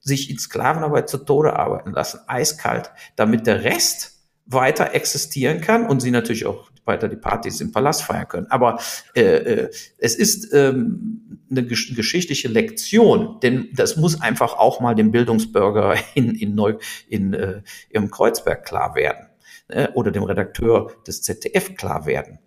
sich 0.00 0.30
in 0.30 0.38
Sklavenarbeit 0.38 1.10
zu 1.10 1.18
Tode 1.18 1.58
arbeiten 1.58 1.92
lassen, 1.92 2.20
eiskalt, 2.26 2.90
damit 3.16 3.46
der 3.46 3.64
Rest 3.64 4.20
weiter 4.46 4.94
existieren 4.94 5.60
kann 5.60 5.86
und 5.86 6.00
sie 6.00 6.10
natürlich 6.10 6.46
auch 6.46 6.69
weiter 6.84 7.08
die 7.08 7.16
Partys 7.16 7.60
im 7.60 7.72
Palast 7.72 8.02
feiern 8.02 8.28
können. 8.28 8.46
Aber 8.50 8.78
äh, 9.14 9.22
äh, 9.22 9.70
es 9.98 10.14
ist 10.14 10.52
ähm, 10.52 11.40
eine 11.50 11.64
gesch 11.64 11.94
geschichtliche 11.94 12.48
Lektion, 12.48 13.38
denn 13.42 13.68
das 13.74 13.96
muss 13.96 14.20
einfach 14.20 14.54
auch 14.54 14.80
mal 14.80 14.94
dem 14.94 15.10
Bildungsbürger 15.10 15.94
in, 16.14 16.34
in, 16.34 16.54
Neu 16.54 16.74
in 17.08 17.34
äh, 17.34 17.62
im 17.90 18.10
Kreuzberg 18.10 18.64
klar 18.64 18.94
werden 18.94 19.26
äh, 19.68 19.88
oder 19.94 20.10
dem 20.10 20.22
Redakteur 20.22 20.92
des 21.06 21.22
ZDF 21.22 21.76
klar 21.76 22.06
werden. 22.06 22.38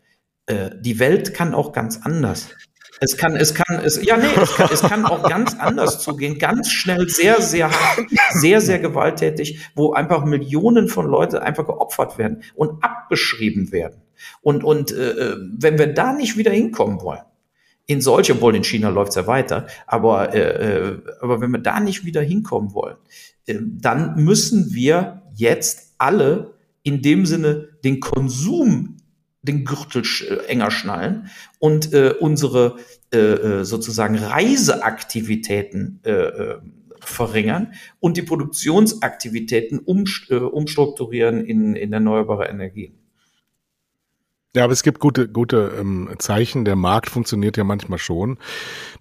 Äh, 0.45 0.71
die 0.79 0.99
Welt 0.99 1.33
kann 1.33 1.53
auch 1.53 1.71
ganz 1.71 1.99
anders. 2.03 2.49
Es 2.99 3.17
kann, 3.17 3.35
es 3.35 3.53
kann, 3.53 3.81
es, 3.83 4.01
ja, 4.01 4.15
nee, 4.15 4.27
es 4.41 4.55
kann, 4.55 4.69
es 4.71 4.81
kann 4.81 5.05
auch 5.05 5.27
ganz 5.27 5.59
anders 5.59 5.99
zugehen, 5.99 6.37
ganz 6.37 6.69
schnell, 6.69 7.09
sehr, 7.09 7.41
sehr 7.41 7.69
sehr, 8.33 8.61
sehr 8.61 8.79
gewalttätig, 8.79 9.59
wo 9.75 9.93
einfach 9.93 10.23
Millionen 10.25 10.87
von 10.87 11.07
Leuten 11.07 11.37
einfach 11.37 11.65
geopfert 11.65 12.17
werden 12.17 12.43
und 12.55 12.83
abgeschrieben 12.83 13.71
werden. 13.71 14.02
Und, 14.41 14.63
und 14.63 14.91
äh, 14.91 15.35
wenn 15.57 15.77
wir 15.77 15.93
da 15.93 16.13
nicht 16.13 16.37
wieder 16.37 16.51
hinkommen 16.51 17.01
wollen, 17.01 17.23
in 17.85 18.01
solche, 18.01 18.33
obwohl 18.33 18.55
in 18.55 18.63
China 18.63 18.89
läuft's 18.89 19.15
ja 19.15 19.27
weiter, 19.27 19.67
aber, 19.87 20.33
äh, 20.33 20.39
äh, 20.39 21.01
aber 21.21 21.41
wenn 21.41 21.51
wir 21.51 21.59
da 21.59 21.79
nicht 21.79 22.05
wieder 22.05 22.21
hinkommen 22.21 22.73
wollen, 22.73 22.97
äh, 23.45 23.59
dann 23.61 24.23
müssen 24.23 24.73
wir 24.73 25.23
jetzt 25.35 25.95
alle 25.97 26.53
in 26.83 27.01
dem 27.01 27.25
Sinne 27.25 27.69
den 27.83 27.99
Konsum 27.99 28.97
den 29.41 29.65
Gürtel 29.65 30.03
äh, 30.27 30.45
enger 30.47 30.71
schnallen 30.71 31.29
und 31.59 31.93
äh, 31.93 32.13
unsere 32.19 32.77
äh, 33.13 33.17
äh, 33.17 33.63
sozusagen 33.65 34.15
Reiseaktivitäten 34.17 35.99
äh, 36.03 36.11
äh, 36.11 36.57
verringern 37.01 37.73
und 37.99 38.15
die 38.15 38.21
Produktionsaktivitäten 38.21 39.79
um, 39.79 40.05
äh, 40.29 40.35
umstrukturieren 40.35 41.45
in, 41.45 41.75
in 41.75 41.91
erneuerbare 41.91 42.47
Energien. 42.47 43.02
Ja, 44.55 44.65
aber 44.65 44.73
es 44.73 44.83
gibt 44.83 44.99
gute, 44.99 45.27
gute 45.27 45.73
ähm, 45.79 46.13
Zeichen. 46.19 46.63
Der 46.63 46.75
Markt 46.75 47.09
funktioniert 47.09 47.57
ja 47.57 47.63
manchmal 47.63 47.97
schon. 47.97 48.37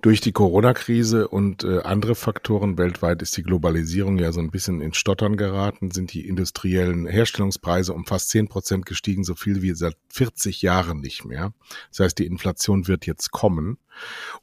Durch 0.01 0.23
die 0.23 0.33
Corona-Krise 0.33 1.29
und 1.29 1.63
äh, 1.63 1.81
andere 1.83 2.15
Faktoren 2.15 2.79
weltweit 2.79 3.21
ist 3.21 3.37
die 3.37 3.43
Globalisierung 3.43 4.19
ja 4.19 4.33
so 4.33 4.41
ein 4.41 4.51
bisschen 4.51 4.81
in 4.81 4.95
Stottern 4.95 5.37
geraten, 5.37 5.91
sind 5.91 6.15
die 6.15 6.27
industriellen 6.27 7.07
Herstellungspreise 7.07 7.93
um 7.93 8.07
fast 8.07 8.31
zehn 8.31 8.49
Prozent 8.49 8.87
gestiegen, 8.87 9.25
so 9.25 9.35
viel 9.35 9.61
wie 9.61 9.75
seit 9.75 9.97
40 10.09 10.63
Jahren 10.63 11.01
nicht 11.01 11.27
mehr. 11.27 11.53
Das 11.91 12.01
heißt, 12.01 12.19
die 12.19 12.27
Inflation 12.27 12.89
wird 12.89 13.05
jetzt 13.05 13.31
kommen. 13.31 13.77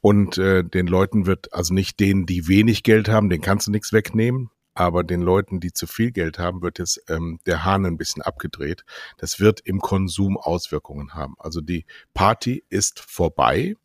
Und 0.02 0.38
äh, 0.38 0.64
den 0.64 0.86
Leuten 0.86 1.26
wird, 1.26 1.52
also 1.54 1.74
nicht 1.74 2.00
denen, 2.00 2.28
die 2.28 2.48
wenig 2.48 2.84
Geld 2.84 3.10
haben, 3.10 3.30
den 3.30 3.42
kannst 3.42 3.66
du 3.66 3.72
nichts 3.72 3.94
wegnehmen 3.94 4.52
aber 4.74 5.04
den 5.04 5.22
Leuten, 5.22 5.60
die 5.60 5.74
zu 5.74 5.88
viel 5.88 6.12
Geld 6.12 6.40
haben, 6.40 6.62
wird 6.62 6.80
jetzt 6.80 7.02
ähm, 7.10 7.40
der 7.46 7.66
Hahn 7.66 7.86
ein 7.86 7.98
bisschen 7.98 8.22
abgedreht. 8.22 8.86
Das 9.18 9.40
wird 9.40 9.62
im 9.62 9.80
Konsum 9.80 10.38
Auswirkungen 10.38 11.14
haben. 11.14 11.36
Also 11.38 11.62
die 11.62 11.86
Party 12.14 12.64
ist 12.70 13.00
vorbei 13.00 13.76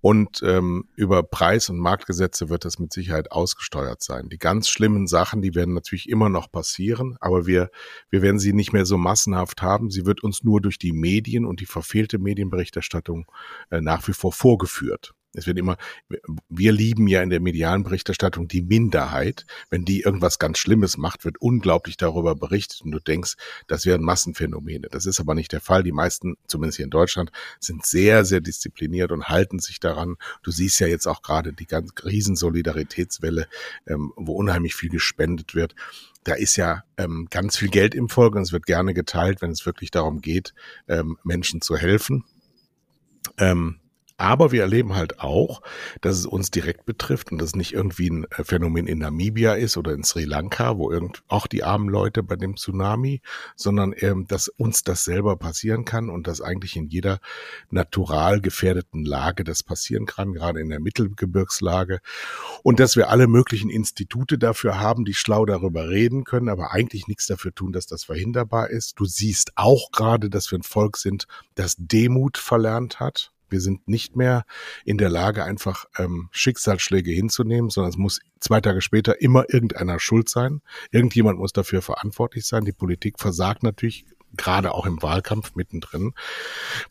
und 0.00 0.42
ähm, 0.44 0.84
über 0.94 1.22
Preis- 1.22 1.70
und 1.70 1.78
Marktgesetze 1.78 2.48
wird 2.48 2.64
das 2.64 2.78
mit 2.78 2.92
Sicherheit 2.92 3.32
ausgesteuert 3.32 4.02
sein. 4.02 4.28
Die 4.28 4.38
ganz 4.38 4.68
schlimmen 4.68 5.06
Sachen, 5.06 5.42
die 5.42 5.54
werden 5.54 5.74
natürlich 5.74 6.08
immer 6.08 6.28
noch 6.28 6.52
passieren, 6.52 7.16
aber 7.20 7.46
wir, 7.46 7.70
wir 8.10 8.22
werden 8.22 8.38
sie 8.38 8.52
nicht 8.52 8.72
mehr 8.72 8.86
so 8.86 8.96
massenhaft 8.96 9.62
haben. 9.62 9.90
Sie 9.90 10.06
wird 10.06 10.22
uns 10.22 10.44
nur 10.44 10.60
durch 10.60 10.78
die 10.78 10.92
Medien 10.92 11.44
und 11.44 11.60
die 11.60 11.66
verfehlte 11.66 12.18
Medienberichterstattung 12.18 13.26
äh, 13.70 13.80
nach 13.80 14.06
wie 14.06 14.12
vor 14.12 14.32
vorgeführt. 14.32 15.14
Es 15.34 15.46
wird 15.46 15.58
immer, 15.58 15.76
wir 16.48 16.72
lieben 16.72 17.06
ja 17.06 17.22
in 17.22 17.28
der 17.28 17.40
medialen 17.40 17.82
Berichterstattung 17.82 18.48
die 18.48 18.62
Minderheit. 18.62 19.44
Wenn 19.68 19.84
die 19.84 20.00
irgendwas 20.00 20.38
ganz 20.38 20.58
Schlimmes 20.58 20.96
macht, 20.96 21.24
wird 21.24 21.38
unglaublich 21.38 21.98
darüber 21.98 22.34
berichtet 22.34 22.80
und 22.82 22.92
du 22.92 22.98
denkst, 22.98 23.34
das 23.66 23.84
wären 23.84 24.02
Massenphänomene. 24.02 24.88
Das 24.90 25.04
ist 25.04 25.20
aber 25.20 25.34
nicht 25.34 25.52
der 25.52 25.60
Fall. 25.60 25.82
Die 25.82 25.92
meisten, 25.92 26.36
zumindest 26.46 26.76
hier 26.76 26.84
in 26.84 26.90
Deutschland, 26.90 27.30
sind 27.60 27.84
sehr, 27.84 28.24
sehr 28.24 28.40
diszipliniert 28.40 29.12
und 29.12 29.28
halten 29.28 29.58
sich 29.58 29.80
daran. 29.80 30.16
Du 30.42 30.50
siehst 30.50 30.80
ja 30.80 30.86
jetzt 30.86 31.06
auch 31.06 31.20
gerade 31.20 31.52
die 31.52 31.66
ganz 31.66 31.92
riesen 32.04 32.34
Solidaritätswelle, 32.34 33.48
ähm, 33.86 34.12
wo 34.16 34.32
unheimlich 34.32 34.74
viel 34.74 34.88
gespendet 34.88 35.54
wird. 35.54 35.74
Da 36.24 36.34
ist 36.34 36.56
ja 36.56 36.84
ähm, 36.96 37.28
ganz 37.30 37.58
viel 37.58 37.68
Geld 37.68 37.94
im 37.94 38.08
Volk 38.08 38.34
und 38.34 38.42
es 38.42 38.52
wird 38.52 38.66
gerne 38.66 38.94
geteilt, 38.94 39.42
wenn 39.42 39.50
es 39.50 39.66
wirklich 39.66 39.90
darum 39.90 40.20
geht, 40.20 40.54
ähm, 40.88 41.18
Menschen 41.22 41.60
zu 41.60 41.76
helfen. 41.76 42.24
Ähm, 43.36 43.80
aber 44.18 44.50
wir 44.50 44.62
erleben 44.62 44.96
halt 44.96 45.20
auch, 45.20 45.62
dass 46.00 46.18
es 46.18 46.26
uns 46.26 46.50
direkt 46.50 46.84
betrifft 46.84 47.30
und 47.30 47.40
das 47.40 47.54
nicht 47.54 47.72
irgendwie 47.72 48.10
ein 48.10 48.24
äh, 48.24 48.42
Phänomen 48.42 48.88
in 48.88 48.98
Namibia 48.98 49.54
ist 49.54 49.76
oder 49.76 49.92
in 49.92 50.02
Sri 50.02 50.24
Lanka, 50.24 50.76
wo 50.76 50.90
irgend 50.90 51.22
auch 51.28 51.46
die 51.46 51.62
armen 51.62 51.88
Leute 51.88 52.24
bei 52.24 52.34
dem 52.34 52.56
Tsunami, 52.56 53.22
sondern 53.54 53.94
ähm, 53.96 54.26
dass 54.26 54.48
uns 54.48 54.82
das 54.82 55.04
selber 55.04 55.36
passieren 55.36 55.84
kann 55.84 56.10
und 56.10 56.26
dass 56.26 56.40
eigentlich 56.40 56.74
in 56.74 56.88
jeder 56.88 57.20
natural 57.70 58.40
gefährdeten 58.40 59.04
Lage 59.04 59.44
das 59.44 59.62
passieren 59.62 60.04
kann, 60.04 60.32
gerade 60.32 60.60
in 60.60 60.68
der 60.68 60.80
Mittelgebirgslage. 60.80 62.00
Und 62.64 62.80
dass 62.80 62.96
wir 62.96 63.10
alle 63.10 63.28
möglichen 63.28 63.70
Institute 63.70 64.36
dafür 64.36 64.80
haben, 64.80 65.04
die 65.04 65.14
schlau 65.14 65.46
darüber 65.46 65.90
reden 65.90 66.24
können, 66.24 66.48
aber 66.48 66.72
eigentlich 66.72 67.06
nichts 67.06 67.26
dafür 67.26 67.54
tun, 67.54 67.72
dass 67.72 67.86
das 67.86 68.04
verhinderbar 68.04 68.68
ist. 68.68 68.98
Du 68.98 69.04
siehst 69.04 69.52
auch 69.54 69.92
gerade, 69.92 70.28
dass 70.28 70.50
wir 70.50 70.58
ein 70.58 70.64
Volk 70.64 70.96
sind, 70.96 71.28
das 71.54 71.76
Demut 71.78 72.36
verlernt 72.36 72.98
hat 72.98 73.30
Wir 73.50 73.60
sind 73.60 73.88
nicht 73.88 74.16
mehr 74.16 74.44
in 74.84 74.98
der 74.98 75.08
Lage, 75.08 75.44
einfach 75.44 75.86
ähm, 75.98 76.28
Schicksalsschläge 76.32 77.10
hinzunehmen, 77.10 77.70
sondern 77.70 77.90
es 77.90 77.96
muss 77.96 78.20
zwei 78.40 78.60
Tage 78.60 78.80
später 78.80 79.20
immer 79.20 79.44
irgendeiner 79.48 79.98
schuld 79.98 80.28
sein. 80.28 80.60
Irgendjemand 80.90 81.38
muss 81.38 81.52
dafür 81.52 81.82
verantwortlich 81.82 82.46
sein. 82.46 82.64
Die 82.64 82.72
Politik 82.72 83.18
versagt 83.18 83.62
natürlich 83.62 84.04
gerade 84.36 84.72
auch 84.72 84.86
im 84.86 85.02
Wahlkampf 85.02 85.54
mittendrin. 85.54 86.12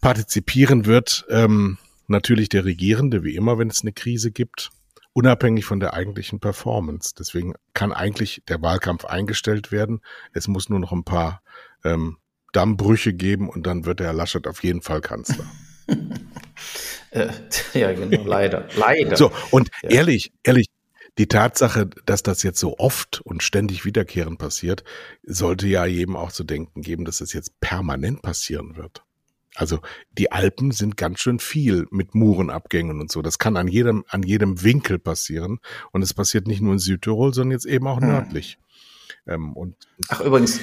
Partizipieren 0.01 0.86
wird 0.86 1.26
ähm, 1.30 1.78
natürlich 2.08 2.49
der 2.49 2.66
Regierende, 2.66 3.24
wie 3.24 3.36
immer, 3.36 3.58
wenn 3.58 3.70
es 3.70 3.82
eine 3.82 3.93
Krise 3.93 4.32
gibt, 4.32 4.70
unabhängig 5.14 5.66
von 5.66 5.80
der 5.80 5.93
eigentlichen 5.93 6.39
Performance. 6.39 7.14
Deswegen 7.18 7.53
kann 7.74 7.91
eigentlich 7.91 8.43
der 8.47 8.62
Wahlkampf 8.62 9.05
eingestellt 9.05 9.72
werden. 9.72 10.01
Es 10.34 10.47
muss 10.47 10.70
nur 10.70 10.80
noch 10.80 10.91
ein 10.91 11.03
paar 11.03 11.41
ähm, 11.84 12.18
Dammbrüche 12.53 13.14
geben 13.14 13.49
und 13.49 13.68
dann 13.68 13.86
wird 13.86 13.99
der 13.99 14.14
Laschet 14.14 14.47
auf 14.47 14.64
jeden 14.64 14.82
Fall 14.82 15.01
Kanzler. 15.01 15.45
äh, 17.12 17.28
ja, 17.74 17.94
genau, 17.94 18.24
leider. 18.26 18.68
Leider. 18.76 19.16
So, 19.16 19.32
und 19.52 19.70
ja. 19.84 19.90
ehrlich, 19.90 20.32
ehrlich, 20.44 20.68
die 21.18 21.28
Tatsache, 21.28 21.90
dass 22.06 22.22
das 22.22 22.44
jetzt 22.44 22.60
so 22.60 22.78
oft 22.78 23.22
und 23.22 23.42
ständig 23.42 23.86
wiederkehrend 23.86 24.38
passiert, 24.38 24.84
sollte 25.24 25.68
ja 25.68 25.86
jedem 25.86 26.16
auch 26.16 26.32
zu 26.32 26.44
denken 26.44 26.82
geben, 26.82 27.06
dass 27.06 27.16
es 27.16 27.30
das 27.30 27.34
jetzt 27.34 27.60
permanent 27.60 28.22
passieren 28.22 28.78
wird. 28.78 29.04
Also 29.56 29.80
die 30.12 30.32
Alpen 30.32 30.72
sind 30.72 30.98
ganz 30.98 31.20
schön 31.20 31.40
viel 31.40 31.88
mit 31.90 32.14
Murenabgängen 32.14 33.02
und 33.02 33.12
so. 33.12 33.24
Das 33.24 33.40
kann 33.40 33.58
an 33.58 33.68
jedem, 33.68 34.06
an 34.08 34.22
jedem 34.22 34.62
Winkel 34.62 35.00
passieren. 35.00 35.60
Und 35.92 36.04
es 36.04 36.14
passiert 36.14 36.46
nicht 36.46 36.62
nur 36.62 36.74
in 36.74 36.80
Südtirol, 36.80 37.34
sondern 37.34 37.54
jetzt 37.54 37.66
eben 37.66 37.88
auch 37.88 38.00
hm. 38.00 38.08
nördlich. 38.08 38.60
Ähm, 39.28 39.53
und 39.53 39.75
Ach, 40.09 40.21
übrigens. 40.21 40.59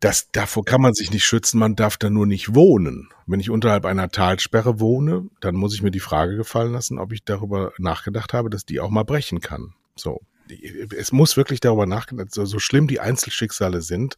Das, 0.00 0.30
davor 0.30 0.64
kann 0.64 0.82
man 0.82 0.92
sich 0.92 1.10
nicht 1.10 1.24
schützen, 1.24 1.58
man 1.58 1.74
darf 1.74 1.96
da 1.96 2.10
nur 2.10 2.26
nicht 2.26 2.54
wohnen. 2.54 3.08
Wenn 3.26 3.40
ich 3.40 3.50
unterhalb 3.50 3.86
einer 3.86 4.10
Talsperre 4.10 4.78
wohne, 4.78 5.28
dann 5.40 5.54
muss 5.54 5.74
ich 5.74 5.82
mir 5.82 5.90
die 5.90 6.00
Frage 6.00 6.36
gefallen 6.36 6.72
lassen, 6.72 6.98
ob 6.98 7.12
ich 7.12 7.24
darüber 7.24 7.72
nachgedacht 7.78 8.34
habe, 8.34 8.50
dass 8.50 8.66
die 8.66 8.80
auch 8.80 8.90
mal 8.90 9.04
brechen 9.04 9.40
kann. 9.40 9.74
So 9.94 10.20
es 10.96 11.12
muss 11.12 11.36
wirklich 11.36 11.60
darüber 11.60 11.86
nachgedacht, 11.86 12.32
so, 12.32 12.44
so 12.44 12.58
schlimm 12.58 12.86
die 12.86 13.00
Einzelschicksale 13.00 13.82
sind, 13.82 14.16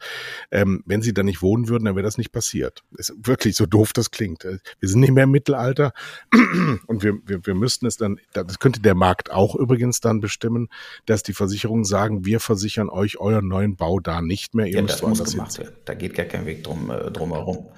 ähm, 0.50 0.82
wenn 0.86 1.02
sie 1.02 1.14
da 1.14 1.22
nicht 1.22 1.42
wohnen 1.42 1.68
würden, 1.68 1.84
dann 1.84 1.96
wäre 1.96 2.04
das 2.04 2.18
nicht 2.18 2.32
passiert. 2.32 2.82
Ist 2.96 3.14
wirklich 3.22 3.56
so 3.56 3.66
doof 3.66 3.92
das 3.92 4.10
klingt. 4.10 4.44
Äh, 4.44 4.58
wir 4.80 4.88
sind 4.88 5.00
nicht 5.00 5.12
mehr 5.12 5.24
im 5.24 5.30
Mittelalter 5.30 5.92
und 6.86 7.02
wir, 7.02 7.14
wir, 7.24 7.44
wir 7.46 7.54
müssten 7.54 7.86
es 7.86 7.96
dann, 7.96 8.20
das 8.32 8.58
könnte 8.58 8.80
der 8.80 8.94
Markt 8.94 9.30
auch 9.30 9.54
übrigens 9.54 10.00
dann 10.00 10.20
bestimmen, 10.20 10.68
dass 11.06 11.22
die 11.22 11.32
Versicherungen 11.32 11.84
sagen, 11.84 12.24
wir 12.24 12.40
versichern 12.40 12.88
euch 12.88 13.18
euren 13.18 13.48
neuen 13.48 13.76
Bau 13.76 14.00
da 14.00 14.20
nicht 14.20 14.54
mehr. 14.54 14.66
Ihr 14.66 14.76
ja, 14.76 14.82
müsst 14.82 15.02
das 15.02 15.08
muss 15.08 15.30
gemacht 15.30 15.58
werden. 15.58 15.76
Da 15.84 15.94
geht 15.94 16.14
gar 16.14 16.26
kein 16.26 16.46
Weg 16.46 16.64
drum, 16.64 16.90
äh, 16.90 17.10
drum 17.10 17.32
herum. 17.32 17.68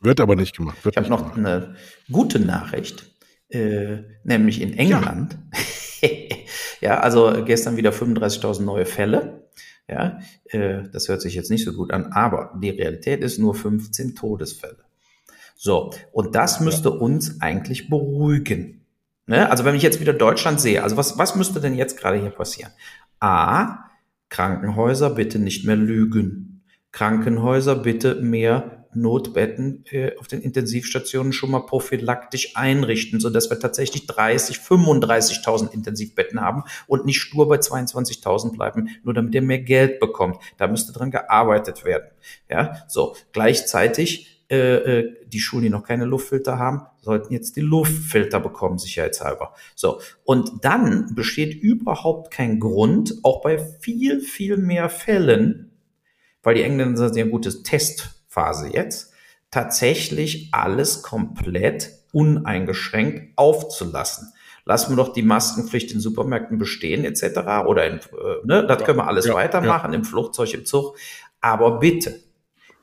Wird 0.00 0.20
aber 0.20 0.36
nicht 0.36 0.56
gemacht. 0.56 0.84
Wird 0.84 0.96
ich 0.96 0.98
habe 0.98 1.08
noch 1.10 1.34
gemacht. 1.34 1.38
eine 1.38 1.76
gute 2.10 2.38
Nachricht, 2.38 3.10
äh, 3.48 3.98
nämlich 4.22 4.60
in 4.60 4.74
England. 4.74 5.36
Ja. 6.02 6.08
ja, 6.80 7.00
also 7.00 7.44
gestern 7.44 7.76
wieder 7.76 7.90
35.000 7.90 8.62
neue 8.62 8.86
Fälle. 8.86 9.48
Ja, 9.88 10.18
äh, 10.46 10.82
das 10.92 11.08
hört 11.08 11.22
sich 11.22 11.34
jetzt 11.34 11.50
nicht 11.50 11.64
so 11.64 11.72
gut 11.72 11.92
an, 11.92 12.12
aber 12.12 12.52
die 12.60 12.70
Realität 12.70 13.22
ist 13.22 13.38
nur 13.38 13.54
15 13.54 14.14
Todesfälle. 14.14 14.84
So, 15.56 15.92
und 16.12 16.34
das 16.34 16.60
müsste 16.60 16.90
uns 16.90 17.40
eigentlich 17.40 17.88
beruhigen. 17.88 18.84
Ne? 19.26 19.50
Also 19.50 19.64
wenn 19.64 19.74
ich 19.74 19.82
jetzt 19.82 20.00
wieder 20.00 20.12
Deutschland 20.12 20.60
sehe, 20.60 20.82
also 20.82 20.96
was, 20.96 21.18
was 21.18 21.36
müsste 21.36 21.60
denn 21.60 21.74
jetzt 21.74 21.98
gerade 21.98 22.18
hier 22.18 22.30
passieren? 22.30 22.72
A, 23.18 23.84
Krankenhäuser 24.28 25.10
bitte 25.10 25.38
nicht 25.38 25.64
mehr 25.64 25.76
lügen. 25.76 26.62
Krankenhäuser 26.92 27.76
bitte 27.76 28.16
mehr 28.16 28.77
Notbetten 28.94 29.84
äh, 29.90 30.16
auf 30.18 30.28
den 30.28 30.40
Intensivstationen 30.40 31.32
schon 31.32 31.50
mal 31.50 31.60
prophylaktisch 31.60 32.56
einrichten, 32.56 33.20
so 33.20 33.30
dass 33.30 33.50
wir 33.50 33.58
tatsächlich 33.58 34.06
30, 34.06 34.58
35.000 34.58 35.72
Intensivbetten 35.72 36.40
haben 36.40 36.64
und 36.86 37.04
nicht 37.04 37.20
stur 37.20 37.48
bei 37.48 37.56
22.000 37.56 38.52
bleiben, 38.52 38.88
nur 39.02 39.14
damit 39.14 39.34
ihr 39.34 39.42
mehr 39.42 39.60
Geld 39.60 40.00
bekommt. 40.00 40.38
Da 40.56 40.68
müsste 40.68 40.92
dran 40.92 41.10
gearbeitet 41.10 41.84
werden. 41.84 42.08
Ja, 42.48 42.84
so 42.88 43.14
gleichzeitig 43.32 44.38
äh, 44.50 45.00
äh, 45.00 45.16
die 45.26 45.40
Schulen, 45.40 45.64
die 45.64 45.70
noch 45.70 45.84
keine 45.84 46.06
Luftfilter 46.06 46.58
haben, 46.58 46.86
sollten 47.02 47.34
jetzt 47.34 47.56
die 47.56 47.60
Luftfilter 47.60 48.40
bekommen, 48.40 48.78
sicherheitshalber. 48.78 49.52
So. 49.74 50.00
Und 50.24 50.64
dann 50.64 51.14
besteht 51.14 51.54
überhaupt 51.54 52.30
kein 52.30 52.58
Grund, 52.58 53.16
auch 53.24 53.42
bei 53.42 53.58
viel, 53.58 54.20
viel 54.20 54.56
mehr 54.56 54.88
Fällen, 54.88 55.72
weil 56.42 56.54
die 56.54 56.62
Engländer 56.62 56.96
sind 56.96 57.16
ja 57.16 57.24
ein 57.24 57.30
gutes 57.30 57.62
Test 57.62 58.17
Phase 58.28 58.70
jetzt, 58.72 59.12
tatsächlich 59.50 60.50
alles 60.52 61.02
komplett 61.02 61.90
uneingeschränkt 62.12 63.36
aufzulassen. 63.36 64.32
Lassen 64.64 64.92
wir 64.92 65.02
doch 65.02 65.12
die 65.12 65.22
Maskenpflicht 65.22 65.92
in 65.92 66.00
Supermärkten 66.00 66.58
bestehen 66.58 67.04
etc. 67.04 67.66
Oder 67.66 67.86
in, 67.86 67.94
äh, 67.96 68.00
ne, 68.44 68.66
das 68.66 68.84
können 68.84 68.98
wir 68.98 69.06
alles 69.06 69.26
ja, 69.26 69.34
weitermachen 69.34 69.92
ja. 69.92 69.98
im 69.98 70.04
Flugzeug, 70.04 70.52
im 70.52 70.66
Zug. 70.66 70.96
Aber 71.40 71.78
bitte, 71.78 72.20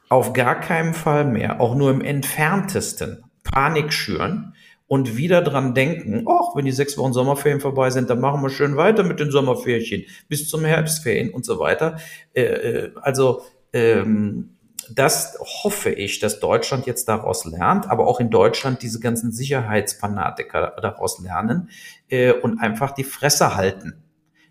auf 0.09 0.33
gar 0.33 0.59
keinen 0.59 0.93
Fall 0.93 1.25
mehr, 1.25 1.61
auch 1.61 1.75
nur 1.75 1.91
im 1.91 2.01
entferntesten 2.01 3.23
Panik 3.43 3.93
schüren 3.93 4.55
und 4.87 5.17
wieder 5.17 5.41
dran 5.41 5.73
denken, 5.73 6.25
ach, 6.27 6.55
wenn 6.55 6.65
die 6.65 6.71
sechs 6.71 6.97
Wochen 6.97 7.13
Sommerferien 7.13 7.59
vorbei 7.59 7.89
sind, 7.89 8.09
dann 8.09 8.19
machen 8.19 8.41
wir 8.41 8.49
schön 8.49 8.77
weiter 8.77 9.03
mit 9.03 9.19
den 9.19 9.31
Sommerferien 9.31 10.05
bis 10.27 10.47
zum 10.47 10.63
Herbstferien 10.63 11.31
und 11.31 11.45
so 11.45 11.59
weiter. 11.59 11.97
Äh, 12.33 12.43
äh, 12.43 12.91
also 13.01 13.43
ähm, 13.73 14.54
das 14.93 15.37
hoffe 15.39 15.89
ich, 15.89 16.19
dass 16.19 16.39
Deutschland 16.39 16.85
jetzt 16.85 17.07
daraus 17.07 17.45
lernt, 17.45 17.89
aber 17.89 18.07
auch 18.07 18.19
in 18.19 18.29
Deutschland 18.29 18.81
diese 18.81 18.99
ganzen 18.99 19.31
Sicherheitsfanatiker 19.31 20.75
daraus 20.81 21.19
lernen 21.19 21.69
äh, 22.09 22.33
und 22.33 22.59
einfach 22.59 22.91
die 22.91 23.03
Fresse 23.03 23.55
halten. 23.55 24.01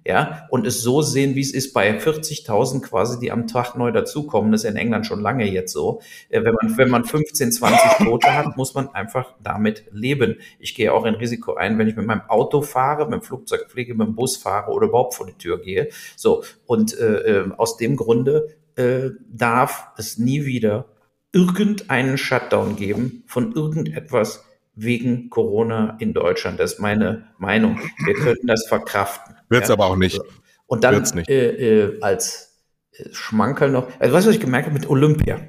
Ja, 0.07 0.47
und 0.51 0.67
es 0.67 0.83
so 0.83 1.01
sehen, 1.01 1.35
wie 1.35 1.41
es 1.41 1.55
ist 1.55 1.73
bei 1.73 1.99
40.000 1.99 2.83
quasi, 2.83 3.19
die 3.19 3.33
am 3.33 3.47
Tag 3.47 3.75
neu 3.75 3.91
dazukommen. 3.91 4.53
Das 4.53 4.63
ist 4.63 4.71
in 4.71 4.77
England 4.77 5.07
schon 5.07 5.23
lange 5.23 5.51
jetzt 5.51 5.73
so. 5.73 6.03
Äh, 6.29 6.45
wenn 6.45 6.53
man, 6.53 6.77
wenn 6.77 6.91
man 6.91 7.05
15, 7.05 7.53
20 7.53 8.07
Tote 8.07 8.35
hat, 8.35 8.55
muss 8.59 8.75
man 8.75 8.91
einfach 8.91 9.35
damit 9.43 9.87
leben. 9.93 10.37
Ich 10.59 10.75
gehe 10.75 10.93
auch 10.93 11.05
ein 11.05 11.15
Risiko 11.15 11.55
ein, 11.55 11.79
wenn 11.79 11.89
ich 11.89 11.97
mit 11.97 12.05
meinem 12.05 12.21
Auto 12.29 12.61
fahre, 12.61 13.07
mit 13.07 13.15
dem 13.15 13.23
Flugzeug 13.23 13.71
fliege, 13.71 13.95
mit 13.95 14.07
dem 14.07 14.15
Bus 14.15 14.37
fahre 14.37 14.73
oder 14.73 14.89
überhaupt 14.89 15.15
vor 15.15 15.27
die 15.27 15.39
Tür 15.39 15.59
gehe. 15.63 15.89
So. 16.17 16.45
Und 16.67 16.99
äh, 16.99 17.41
äh 17.41 17.51
aus 17.57 17.79
dem 17.79 17.97
Grunde 17.97 18.49
äh, 18.77 19.11
darf 19.29 19.89
es 19.97 20.19
nie 20.19 20.45
wieder 20.45 20.87
irgendeinen 21.33 22.17
Shutdown 22.17 22.77
geben 22.77 23.25
von 23.27 23.53
irgendetwas 23.53 24.45
wegen 24.77 25.31
Corona 25.31 25.97
in 26.01 26.13
Deutschland. 26.15 26.61
Das 26.61 26.75
ist 26.75 26.81
meine 26.81 27.27
Meinung. 27.39 27.81
Wir 28.05 28.15
könnten 28.15 28.47
das 28.47 28.67
verkraften. 28.69 29.37
Wird 29.49 29.65
es 29.65 29.69
ja? 29.69 29.75
aber 29.75 29.87
auch 29.87 29.97
nicht. 29.97 30.21
Und 30.67 30.85
dann 30.85 31.03
äh, 31.29 31.33
äh, 31.33 32.01
als 32.01 32.61
äh, 32.93 33.13
Schmankerl 33.13 33.71
noch, 33.71 33.89
also 33.99 34.15
weißt 34.15 34.27
du, 34.27 34.29
was 34.31 34.37
ich 34.37 34.41
gemerkt 34.41 34.67
habe 34.67 34.79
mit 34.79 34.89
Olympia? 34.89 35.41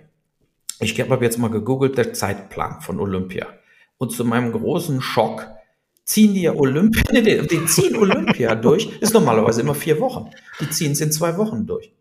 Ich 0.80 0.99
habe 0.99 1.23
jetzt 1.23 1.38
mal 1.38 1.49
gegoogelt, 1.49 1.97
der 1.97 2.13
Zeitplan 2.13 2.82
von 2.82 2.99
Olympia. 2.99 3.47
Und 3.97 4.11
zu 4.11 4.26
meinem 4.26 4.51
großen 4.51 5.01
Schock 5.01 5.47
ziehen 6.03 6.34
die 6.34 6.43
ja 6.43 6.53
Olympia, 6.53 7.03
nee, 7.11 7.21
die, 7.21 7.47
die 7.47 7.65
ziehen 7.65 7.95
Olympia 7.95 8.55
durch, 8.55 8.89
ist 8.99 9.13
normalerweise 9.13 9.61
immer 9.61 9.76
vier 9.76 9.99
Wochen. 9.99 10.30
Die 10.59 10.69
ziehen 10.69 10.91
es 10.91 11.01
in 11.01 11.11
zwei 11.11 11.38
Wochen 11.38 11.65
durch. 11.65 11.91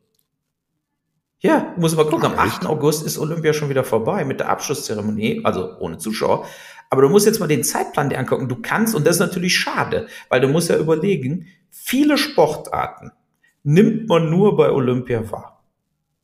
Ja, 1.45 1.75
muss 1.77 1.95
mal 1.95 2.07
gucken. 2.07 2.25
Am 2.25 2.39
8. 2.39 2.65
August 2.65 3.05
ist 3.05 3.19
Olympia 3.19 3.53
schon 3.53 3.69
wieder 3.69 3.85
vorbei 3.85 4.25
mit 4.25 4.41
der 4.41 4.49
Abschlusszeremonie, 4.49 5.43
also 5.45 5.77
ohne 5.79 5.99
Zuschauer. 5.99 6.47
Aber 6.89 7.03
du 7.03 7.11
musst 7.11 7.27
jetzt 7.27 7.39
mal 7.39 7.47
den 7.47 7.63
Zeitplan 7.63 8.09
dir 8.09 8.19
angucken. 8.19 8.49
Du 8.49 8.57
kannst, 8.63 8.95
und 8.95 9.07
das 9.07 9.17
ist 9.17 9.21
natürlich 9.21 9.55
schade, 9.55 10.07
weil 10.31 10.41
du 10.41 10.49
musst 10.49 10.71
ja 10.71 10.79
überlegen, 10.79 11.47
viele 11.71 12.17
Sportarten 12.17 13.13
nimmt 13.63 14.09
man 14.09 14.31
nur 14.31 14.57
bei 14.57 14.71
Olympia 14.71 15.31
wahr. 15.31 15.63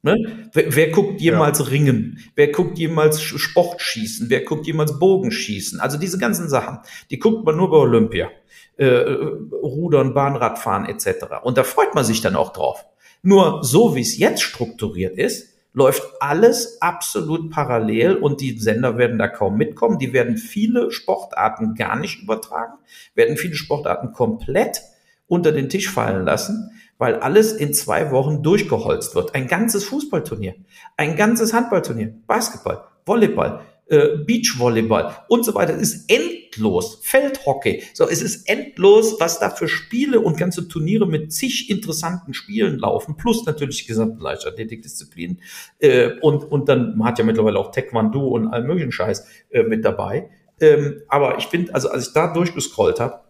Ne? 0.01 0.49
Wer, 0.55 0.75
wer, 0.75 0.89
guckt 0.89 1.21
jemals 1.21 1.59
ja. 1.59 1.67
Ringen? 1.67 2.19
Wer 2.35 2.49
guckt 2.49 2.79
jemals 2.79 3.21
Sportschießen? 3.21 4.31
Wer 4.31 4.41
guckt 4.41 4.67
jemals 4.67 4.99
Bogenschießen? 4.99 5.81
Also 5.81 5.99
diese 5.99 6.17
ganzen 6.17 6.49
Sachen, 6.49 6.79
die 7.11 7.19
guckt 7.19 7.45
man 7.45 7.59
nur 7.59 7.71
bei 7.71 7.77
Olympia. 7.77 8.31
Äh, 8.79 8.87
Rudern, 8.87 10.15
Bahnradfahren 10.15 10.87
etc. 10.87 11.43
Und 11.43 11.59
da 11.59 11.65
freut 11.65 11.95
man 11.95 12.05
sich 12.05 12.23
dann 12.23 12.37
auch 12.37 12.55
drauf. 12.55 12.87
Nur 13.23 13.63
so 13.63 13.95
wie 13.95 14.01
es 14.01 14.19
jetzt 14.19 14.43
strukturiert 14.43 15.19
ist, 15.19 15.51
läuft 15.73 16.03
alles 16.21 16.81
absolut 16.83 17.51
parallel 17.51 18.17
und 18.17 18.41
die 18.41 18.59
Sender 18.59 18.99
werden 18.99 19.19
da 19.19 19.29
kaum 19.29 19.57
mitkommen. 19.57 19.99
Die 19.99 20.13
werden 20.13 20.37
viele 20.37 20.91
Sportarten 20.91 21.75
gar 21.75 21.97
nicht 21.97 22.23
übertragen, 22.23 22.75
werden 23.15 23.37
viele 23.37 23.55
Sportarten 23.55 24.13
komplett 24.13 24.83
unter 25.29 25.53
den 25.53 25.69
Tisch 25.69 25.89
fallen 25.91 26.25
lassen, 26.25 26.73
weil 26.99 27.17
alles 27.17 27.53
in 27.53 27.73
zwei 27.73 28.11
Wochen 28.11 28.43
durchgeholzt 28.43 29.15
wird. 29.15 29.35
Ein 29.35 29.47
ganzes 29.47 29.85
Fußballturnier, 29.85 30.55
ein 30.97 31.17
ganzes 31.17 31.53
Handballturnier, 31.53 32.15
Basketball, 32.27 32.85
Volleyball, 33.07 33.61
äh, 33.91 34.17
Beachvolleyball 34.25 35.17
und 35.29 35.45
so 35.45 35.55
weiter. 35.55 35.75
Es 35.75 35.95
ist 35.95 36.11
endlos. 36.11 37.01
Feldhockey. 37.03 37.83
So, 37.93 38.09
es 38.09 38.23
ist 38.23 38.49
endlos, 38.49 39.17
was 39.19 39.39
da 39.41 39.51
für 39.51 39.69
Spiele 39.69 40.21
und 40.21 40.37
ganze 40.37 40.69
Turniere 40.69 41.07
mit 41.07 41.33
zig 41.33 41.69
interessanten 41.69 42.33
Spielen 42.33 42.79
laufen, 42.79 43.17
plus 43.17 43.45
natürlich 43.45 43.83
die 43.83 43.89
gesamten 43.89 44.21
Leichtathletikdisziplinen. 44.21 45.41
Äh, 45.81 46.13
und, 46.21 46.45
und 46.45 46.69
dann 46.69 46.97
man 46.97 47.09
hat 47.09 47.19
ja 47.19 47.25
mittlerweile 47.25 47.59
auch 47.59 47.73
Taekwondo 47.73 48.29
und 48.29 48.49
all 48.49 48.65
möglichen 48.65 48.93
Scheiß 48.93 49.27
äh, 49.51 49.65
mit 49.65 49.85
dabei. 49.85 50.31
Ähm, 50.61 51.03
aber 51.09 51.39
ich 51.39 51.47
finde, 51.47 51.75
also 51.75 51.91
als 51.91 52.09
ich 52.09 52.13
da 52.13 52.33
durchgescrollt 52.33 53.01
habe, 53.01 53.21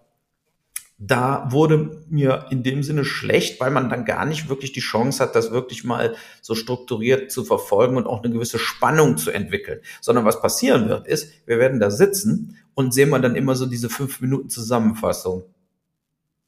da 1.03 1.49
wurde 1.49 2.05
mir 2.11 2.45
in 2.51 2.63
dem 2.63 2.83
Sinne 2.83 3.07
schlecht, 3.07 3.59
weil 3.59 3.71
man 3.71 3.89
dann 3.89 4.05
gar 4.05 4.27
nicht 4.27 4.51
wirklich 4.51 4.73
die 4.73 4.81
Chance 4.81 5.23
hat, 5.23 5.35
das 5.35 5.51
wirklich 5.51 5.83
mal 5.83 6.15
so 6.43 6.55
strukturiert 6.55 7.33
zu 7.33 7.43
verfolgen 7.43 7.97
und 7.97 8.07
auch 8.07 8.23
eine 8.23 8.31
gewisse 8.31 8.59
Spannung 8.59 9.17
zu 9.17 9.31
entwickeln. 9.31 9.81
Sondern 10.03 10.27
was 10.27 10.43
passieren 10.43 10.91
wird, 10.91 11.07
ist, 11.07 11.33
wir 11.47 11.59
werden 11.59 11.81
da 11.81 11.91
sitzen 11.91 12.59
und 12.75 12.93
sehen 12.93 13.09
wir 13.09 13.19
dann 13.19 13.35
immer 13.35 13.55
so 13.55 13.65
diese 13.65 13.89
fünf 13.89 14.21
Minuten 14.21 14.51
Zusammenfassung. 14.51 15.45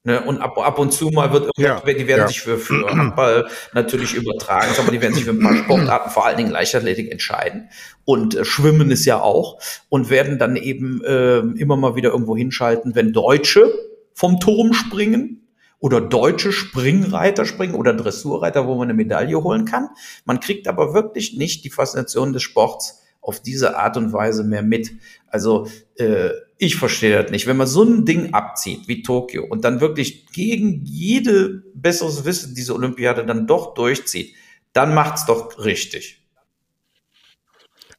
Ne, 0.05 0.21
und 0.21 0.39
ab, 0.43 0.59
ab 0.59 0.79
und 0.79 0.93
zu 0.93 1.11
mal 1.11 1.33
wird 1.33 1.49
Ja, 1.57 1.81
die 1.81 2.07
werden 2.07 2.23
ja. 2.23 2.29
sich 2.29 2.41
für, 2.41 2.59
für 2.59 2.91
Handball 2.91 3.47
natürlich 3.73 4.15
übertragen, 4.15 4.75
aber 4.77 4.91
die 4.91 5.01
werden 5.01 5.15
sich 5.15 5.25
für 5.25 5.31
ein 5.31 5.41
paar 5.41 5.57
Sportarten, 5.57 6.11
vor 6.11 6.27
allen 6.27 6.37
Dingen 6.37 6.51
Leichtathletik, 6.51 7.11
entscheiden. 7.11 7.71
Und 8.05 8.35
äh, 8.35 8.45
Schwimmen 8.45 8.91
ist 8.91 9.07
ja 9.07 9.23
auch. 9.23 9.61
Und 9.89 10.11
werden 10.11 10.39
dann 10.39 10.57
eben 10.57 11.03
äh, 11.05 11.39
immer 11.39 11.77
mal 11.77 11.95
wieder 11.95 12.11
irgendwo 12.11 12.37
hinschalten, 12.37 12.95
wenn 12.95 13.15
Deutsche 13.15 13.73
vom 14.15 14.41
Turm 14.41 14.73
springen 14.73 15.49
oder 15.79 16.01
deutsche 16.01 16.53
Springreiter 16.53 17.45
springen 17.45 17.75
oder 17.75 17.93
Dressurreiter, 17.93 18.67
wo 18.67 18.77
man 18.77 18.85
eine 18.85 18.95
Medaille 18.95 19.43
holen 19.43 19.65
kann. 19.65 19.89
Man 20.25 20.41
kriegt 20.41 20.69
aber 20.69 20.95
wirklich 20.95 21.37
nicht 21.37 21.65
die 21.65 21.71
Faszination 21.71 22.33
des 22.33 22.43
Sports 22.43 23.01
auf 23.21 23.41
diese 23.41 23.77
Art 23.77 23.97
und 23.97 24.13
Weise 24.13 24.45
mehr 24.45 24.63
mit. 24.63 24.93
Also 25.29 25.69
äh, 25.97 26.31
ich 26.59 26.77
verstehe 26.77 27.23
das 27.23 27.31
nicht. 27.31 27.47
Wenn 27.47 27.57
man 27.57 27.67
so 27.67 27.83
ein 27.83 28.05
Ding 28.05 28.33
abzieht 28.35 28.87
wie 28.87 29.03
Tokio 29.03 29.45
und 29.45 29.65
dann 29.65 29.81
wirklich 29.81 30.27
gegen 30.33 30.85
jede 30.85 31.65
besseres 31.75 32.25
Wissen 32.25 32.55
diese 32.55 32.75
Olympiade 32.75 33.25
dann 33.27 33.47
doch 33.47 33.75
durchzieht, 33.75 34.35
dann 34.73 34.95
macht's 34.95 35.27
doch 35.27 35.65
richtig. 35.65 36.25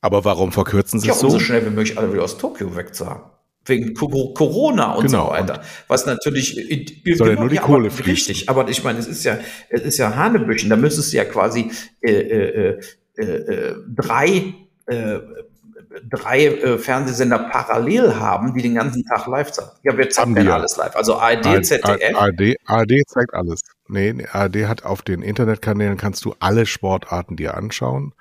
Aber 0.02 0.26
warum 0.26 0.52
verkürzen 0.52 1.00
sie 1.00 1.08
Ja, 1.08 1.14
es 1.14 1.24
um 1.24 1.30
so? 1.32 1.38
so 1.38 1.44
schnell 1.44 1.66
wie 1.66 1.70
möglich 1.70 1.98
alle 1.98 2.12
wieder 2.12 2.24
aus 2.24 2.38
Tokio 2.38 2.76
wegzuhaben. 2.76 3.33
Wegen 3.66 3.94
Co- 3.94 4.34
Corona 4.34 4.94
und 4.94 5.06
Genau, 5.08 5.28
so 5.28 5.32
weiter. 5.32 5.62
Was 5.88 6.06
natürlich 6.06 6.56
Soll 7.16 7.30
ja 7.30 7.36
nur 7.40 7.50
die 7.50 7.58
Kohle 7.58 7.90
aber. 7.90 8.06
Richtig, 8.06 8.50
aber 8.50 8.68
ich 8.68 8.84
meine, 8.84 9.00
es 9.00 9.08
ist 9.08 9.24
ja, 9.24 9.38
es 9.70 9.82
ist 9.84 9.98
ja 9.98 10.16
Hanebüchen. 10.16 10.70
Da 10.70 10.76
müsstest 10.76 11.14
du 11.14 11.18
ja 11.18 11.26
quasi 11.26 11.72
äh, 12.02 12.12
äh, 12.12 12.80
äh, 13.16 13.24
äh, 13.24 13.76
drei 13.88 14.54
äh, 14.88 15.20
drei 16.10 16.46
äh, 16.48 16.78
Fernsehsender 16.78 17.40
parallel 17.40 18.16
haben, 18.16 18.54
die 18.54 18.62
den 18.62 18.76
ganzen 18.76 19.04
Tag 19.06 19.28
live 19.28 19.52
zeigen. 19.52 19.70
Ja, 19.84 19.98
wir 19.98 20.10
zeigen 20.10 20.36
ja. 20.36 20.56
alles 20.56 20.78
live. 20.78 20.96
Also 20.96 21.16
ARD, 21.16 21.66
ZDF. 21.66 22.16
ARD, 22.16 22.56
ARD 22.66 22.92
zeigt 23.08 23.34
alles. 23.34 23.62
Nee, 23.88 24.14
nee, 24.14 24.28
ARD 24.32 24.68
hat 24.68 24.86
auf 24.86 25.02
den 25.02 25.22
Internetkanälen 25.22 25.98
kannst 25.98 26.26
du 26.26 26.36
alle 26.40 26.66
Sportarten 26.66 27.36
dir 27.36 27.56
anschauen. 27.56 28.14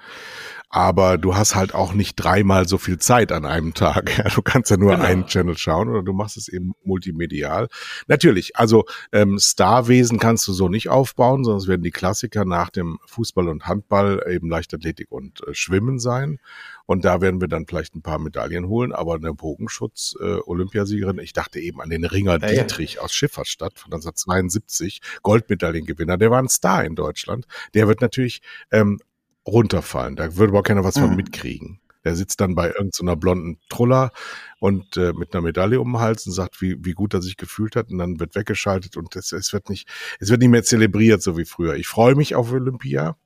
Aber 0.74 1.18
du 1.18 1.36
hast 1.36 1.54
halt 1.54 1.74
auch 1.74 1.92
nicht 1.92 2.16
dreimal 2.16 2.66
so 2.66 2.78
viel 2.78 2.98
Zeit 2.98 3.30
an 3.30 3.44
einem 3.44 3.74
Tag. 3.74 4.10
Ja, 4.18 4.28
Du 4.34 4.40
kannst 4.42 4.70
ja 4.70 4.78
nur 4.78 4.92
Genau. 4.92 5.04
einen 5.04 5.26
Channel 5.26 5.56
schauen 5.58 5.88
oder 5.90 6.02
du 6.02 6.12
machst 6.14 6.36
es 6.38 6.48
eben 6.48 6.72
multimedial. 6.82 7.68
Natürlich, 8.08 8.56
also 8.56 8.84
ähm, 9.12 9.38
Starwesen 9.38 10.18
kannst 10.18 10.48
du 10.48 10.52
so 10.54 10.68
nicht 10.70 10.88
aufbauen, 10.88 11.44
es 11.56 11.66
werden 11.68 11.82
die 11.82 11.90
Klassiker 11.90 12.44
nach 12.46 12.70
dem 12.70 12.98
Fußball 13.06 13.48
und 13.48 13.66
Handball 13.66 14.24
eben 14.30 14.48
Leichtathletik 14.48 15.12
und 15.12 15.46
äh, 15.46 15.52
Schwimmen 15.54 15.98
sein. 15.98 16.38
Und 16.86 17.04
da 17.04 17.20
werden 17.20 17.40
wir 17.42 17.48
dann 17.48 17.66
vielleicht 17.66 17.94
ein 17.94 18.02
paar 18.02 18.18
Medaillen 18.18 18.66
holen, 18.66 18.92
aber 18.92 19.14
eine 19.14 19.34
Bogenschutz 19.34 20.14
äh, 20.20 20.38
Olympiasiegerin, 20.46 21.18
ich 21.18 21.32
dachte 21.34 21.60
eben 21.60 21.80
an 21.82 21.90
den 21.90 22.04
Ringer 22.04 22.40
Ja, 22.40 22.50
ja. 22.50 22.62
Dietrich 22.62 22.98
aus 22.98 23.12
Schifferstadt 23.12 23.78
von 23.78 23.92
1972, 23.92 25.00
Goldmedaillengewinner, 25.22 26.16
der 26.16 26.30
war 26.30 26.38
ein 26.42 26.48
Star 26.48 26.84
in 26.84 26.94
Deutschland. 26.96 27.46
Der 27.74 27.88
wird 27.88 28.00
natürlich 28.00 28.40
ähm, 28.70 28.98
runterfallen. 29.46 30.16
Da 30.16 30.36
würde 30.36 30.52
aber 30.52 30.62
keiner 30.62 30.84
was 30.84 30.98
von 30.98 31.10
Mhm. 31.10 31.16
mitkriegen. 31.16 31.80
Der 32.04 32.16
sitzt 32.16 32.40
dann 32.40 32.56
bei 32.56 32.68
irgendeiner 32.68 33.14
blonden 33.16 33.58
Truller 33.68 34.10
und 34.58 34.96
äh, 34.96 35.12
mit 35.12 35.32
einer 35.34 35.42
Medaille 35.42 35.80
um 35.80 35.92
den 35.92 36.00
Hals 36.00 36.26
und 36.26 36.32
sagt, 36.32 36.60
wie, 36.60 36.76
wie 36.84 36.92
gut 36.94 37.14
er 37.14 37.22
sich 37.22 37.36
gefühlt 37.36 37.76
hat 37.76 37.90
und 37.90 37.98
dann 37.98 38.18
wird 38.18 38.34
weggeschaltet 38.34 38.96
und 38.96 39.14
es, 39.14 39.30
es 39.30 39.52
wird 39.52 39.68
nicht, 39.68 39.88
es 40.18 40.28
wird 40.28 40.40
nicht 40.40 40.50
mehr 40.50 40.64
zelebriert, 40.64 41.22
so 41.22 41.36
wie 41.38 41.44
früher. 41.44 41.74
Ich 41.76 41.86
freue 41.86 42.16
mich 42.16 42.34
auf 42.34 42.50
Olympia, 42.50 43.16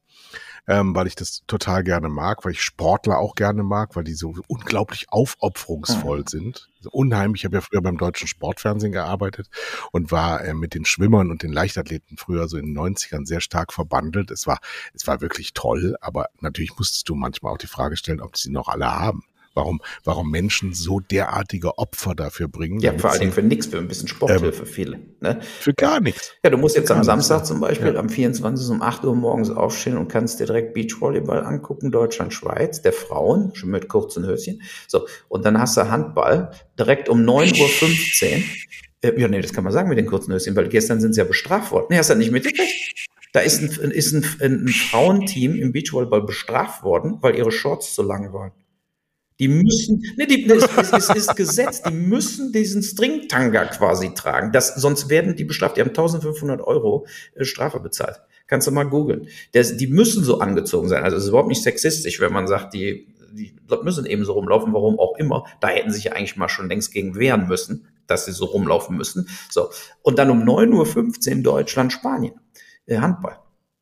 ähm, 0.69 0.95
weil 0.95 1.07
ich 1.07 1.15
das 1.15 1.43
total 1.47 1.85
gerne 1.85 2.09
mag, 2.09 2.45
weil 2.45 2.53
ich 2.53 2.63
Sportler 2.63 3.19
auch 3.19 3.35
gerne 3.35 3.63
mag, 3.63 3.95
weil 3.97 4.05
die 4.05 4.15
so 4.15 4.35
unglaublich 4.49 5.07
aufopferungsvoll 5.11 6.21
Mhm. 6.21 6.27
sind. 6.27 6.69
So 6.81 6.91
unheimlich. 6.91 7.41
Ich 7.43 7.45
habe 7.45 7.57
ja 7.57 7.61
früher 7.61 7.83
beim 7.83 7.99
deutschen 7.99 8.29
Sportfernsehen 8.29 8.93
gearbeitet 8.93 9.49
und 9.93 10.11
war 10.13 10.45
äh, 10.45 10.55
mit 10.55 10.75
den 10.75 10.85
Schwimmern 10.85 11.31
und 11.31 11.43
den 11.43 11.53
Leichtathleten 11.53 12.17
früher 12.17 12.49
so 12.49 12.57
in 12.57 12.67
den 12.67 12.77
90ern 12.77 13.27
sehr 13.27 13.41
stark 13.41 13.73
verbandelt. 13.73 14.31
Es 14.31 14.47
war, 14.47 14.59
es 14.93 15.07
war 15.07 15.21
wirklich 15.21 15.53
toll, 15.55 15.97
aber 16.01 16.27
natürlich 16.41 16.77
musstest 16.77 17.09
du 17.09 17.15
manchmal 17.15 17.53
auch 17.53 17.59
die 17.59 17.67
Frage 17.67 17.97
stellen, 17.97 18.21
ob 18.21 18.37
sie 18.37 18.51
noch 18.51 18.69
alle 18.69 18.87
haben. 18.91 19.23
Warum, 19.57 19.81
warum 20.05 20.31
Menschen 20.31 20.75
so 20.75 21.01
derartige 21.01 21.79
Opfer 21.79 22.15
dafür 22.15 22.47
bringen? 22.47 22.79
Ja, 22.81 22.93
vor 22.99 23.11
allen 23.11 23.21
Dingen 23.21 23.33
für 23.33 23.43
nichts, 23.43 23.67
für 23.67 23.79
ein 23.79 23.89
bisschen 23.89 24.07
Sporthilfe 24.07 24.67
viele. 24.67 25.01
Ne? 25.21 25.41
für 25.61 25.73
gar 25.73 25.99
nichts. 26.01 26.33
Ja, 26.45 26.51
du 26.51 26.59
musst 26.59 26.77
jetzt 26.77 26.91
am 26.91 27.03
Samstag 27.03 27.47
zum 27.47 27.59
Beispiel 27.61 27.95
Ja. 27.95 27.99
am 28.01 28.11
24. 28.11 28.69
um 28.69 28.83
8 28.83 29.05
Uhr 29.07 29.17
morgens 29.17 29.49
aufstehen 29.49 29.97
und 29.97 30.09
kannst 30.09 30.41
dir 30.41 30.47
direkt 30.47 30.75
Beachvolleyball 30.75 31.43
angucken, 31.43 31.91
Deutschland, 31.91 32.35
Schweiz, 32.35 32.83
der 32.83 32.93
Frauen, 32.93 33.55
schon 33.55 33.71
mit 33.71 33.89
kurzen 33.89 34.27
Höschen. 34.27 34.61
So, 34.89 35.07
und 35.29 35.47
dann 35.47 35.59
hast 35.59 35.77
du 35.79 35.91
Handball 35.91 36.51
direkt 36.79 37.09
um 37.09 37.21
9.15 37.23 38.37
Uhr. 38.37 38.43
Äh, 39.01 39.19
ja, 39.21 39.29
nee, 39.29 39.41
das 39.41 39.55
kann 39.55 39.65
man 39.65 39.73
sagen 39.73 39.89
mit 39.89 39.97
den 39.97 40.07
kurzen 40.07 40.35
Höschen, 40.35 40.55
weil 40.55 40.69
gestern 40.69 41.01
sind 41.01 41.15
sie 41.15 41.21
ja 41.21 41.27
bestraft 41.27 41.73
worden. 41.73 41.87
Nee, 41.89 41.97
hast 41.97 42.11
du 42.11 42.15
das 42.15 42.19
nicht 42.19 42.31
mitgekriegt? 42.31 43.09
Da 43.33 43.41
ist 43.41 43.61
ein, 43.61 43.91
ist 43.91 44.13
ein, 44.13 44.25
ein 44.41 44.69
Frauenteam 44.69 45.55
im 45.55 45.73
Beachvolleyball 45.73 46.23
bestraft 46.23 46.83
worden, 46.83 47.19
weil 47.23 47.37
ihre 47.37 47.53
Shorts 47.53 47.95
zu 47.95 48.03
lang 48.03 48.33
waren. 48.33 48.53
Die 49.39 49.49
müssen, 49.49 50.03
ne, 50.17 50.27
die, 50.27 50.47
es, 50.51 50.65
es, 50.77 50.93
es 50.93 51.11
ist 51.11 51.37
Gesetz, 51.37 51.83
die 51.83 51.93
müssen 51.93 52.53
diesen 52.53 52.83
Stringtanga 52.83 53.67
quasi 53.67 54.15
tragen. 54.15 54.51
Das, 54.53 54.75
sonst 54.77 55.11
werden 55.11 55.37
die 55.37 55.45
bestraft. 55.45 55.77
Die 55.77 55.83
haben 55.83 55.89
1500 55.89 56.61
Euro 56.63 57.07
äh, 57.35 57.45
Strafe 57.45 57.81
bezahlt. 57.81 58.21
Kannst 58.47 58.67
du 58.67 58.71
mal 58.71 58.85
googeln. 58.85 59.29
Die 59.55 59.87
müssen 59.89 60.23
so 60.25 60.39
angezogen 60.39 60.89
sein. 60.89 61.03
Also 61.03 61.17
es 61.17 61.25
ist 61.25 61.29
überhaupt 61.31 61.49
nicht 61.49 61.63
sexistisch, 61.63 62.21
wenn 62.21 62.33
man 62.33 62.47
sagt, 62.47 62.75
die, 62.75 63.09
die 63.33 63.53
müssen 63.83 64.07
eben 64.07 64.25
so 64.25 64.33
rumlaufen, 64.33 64.73
warum 64.73 64.99
auch 64.99 65.19
immer. 65.19 65.45
Da 65.61 65.69
hätten 65.69 65.93
sich 65.93 66.05
ja 66.05 66.13
eigentlich 66.13 66.37
mal 66.37 66.49
schon 66.49 66.69
längst 66.69 66.93
gegen 66.93 67.17
wehren 67.17 67.49
müssen, 67.49 67.89
dass 68.07 68.25
sie 68.25 68.33
so 68.33 68.47
rumlaufen 68.47 68.97
müssen. 68.97 69.29
So. 69.51 69.71
Und 70.03 70.19
dann 70.19 70.31
um 70.31 70.45
9.15 70.45 71.37
Uhr 71.37 71.43
Deutschland, 71.43 71.93
Spanien. 71.93 72.35
Äh, 72.87 72.99
Handball. 72.99 73.39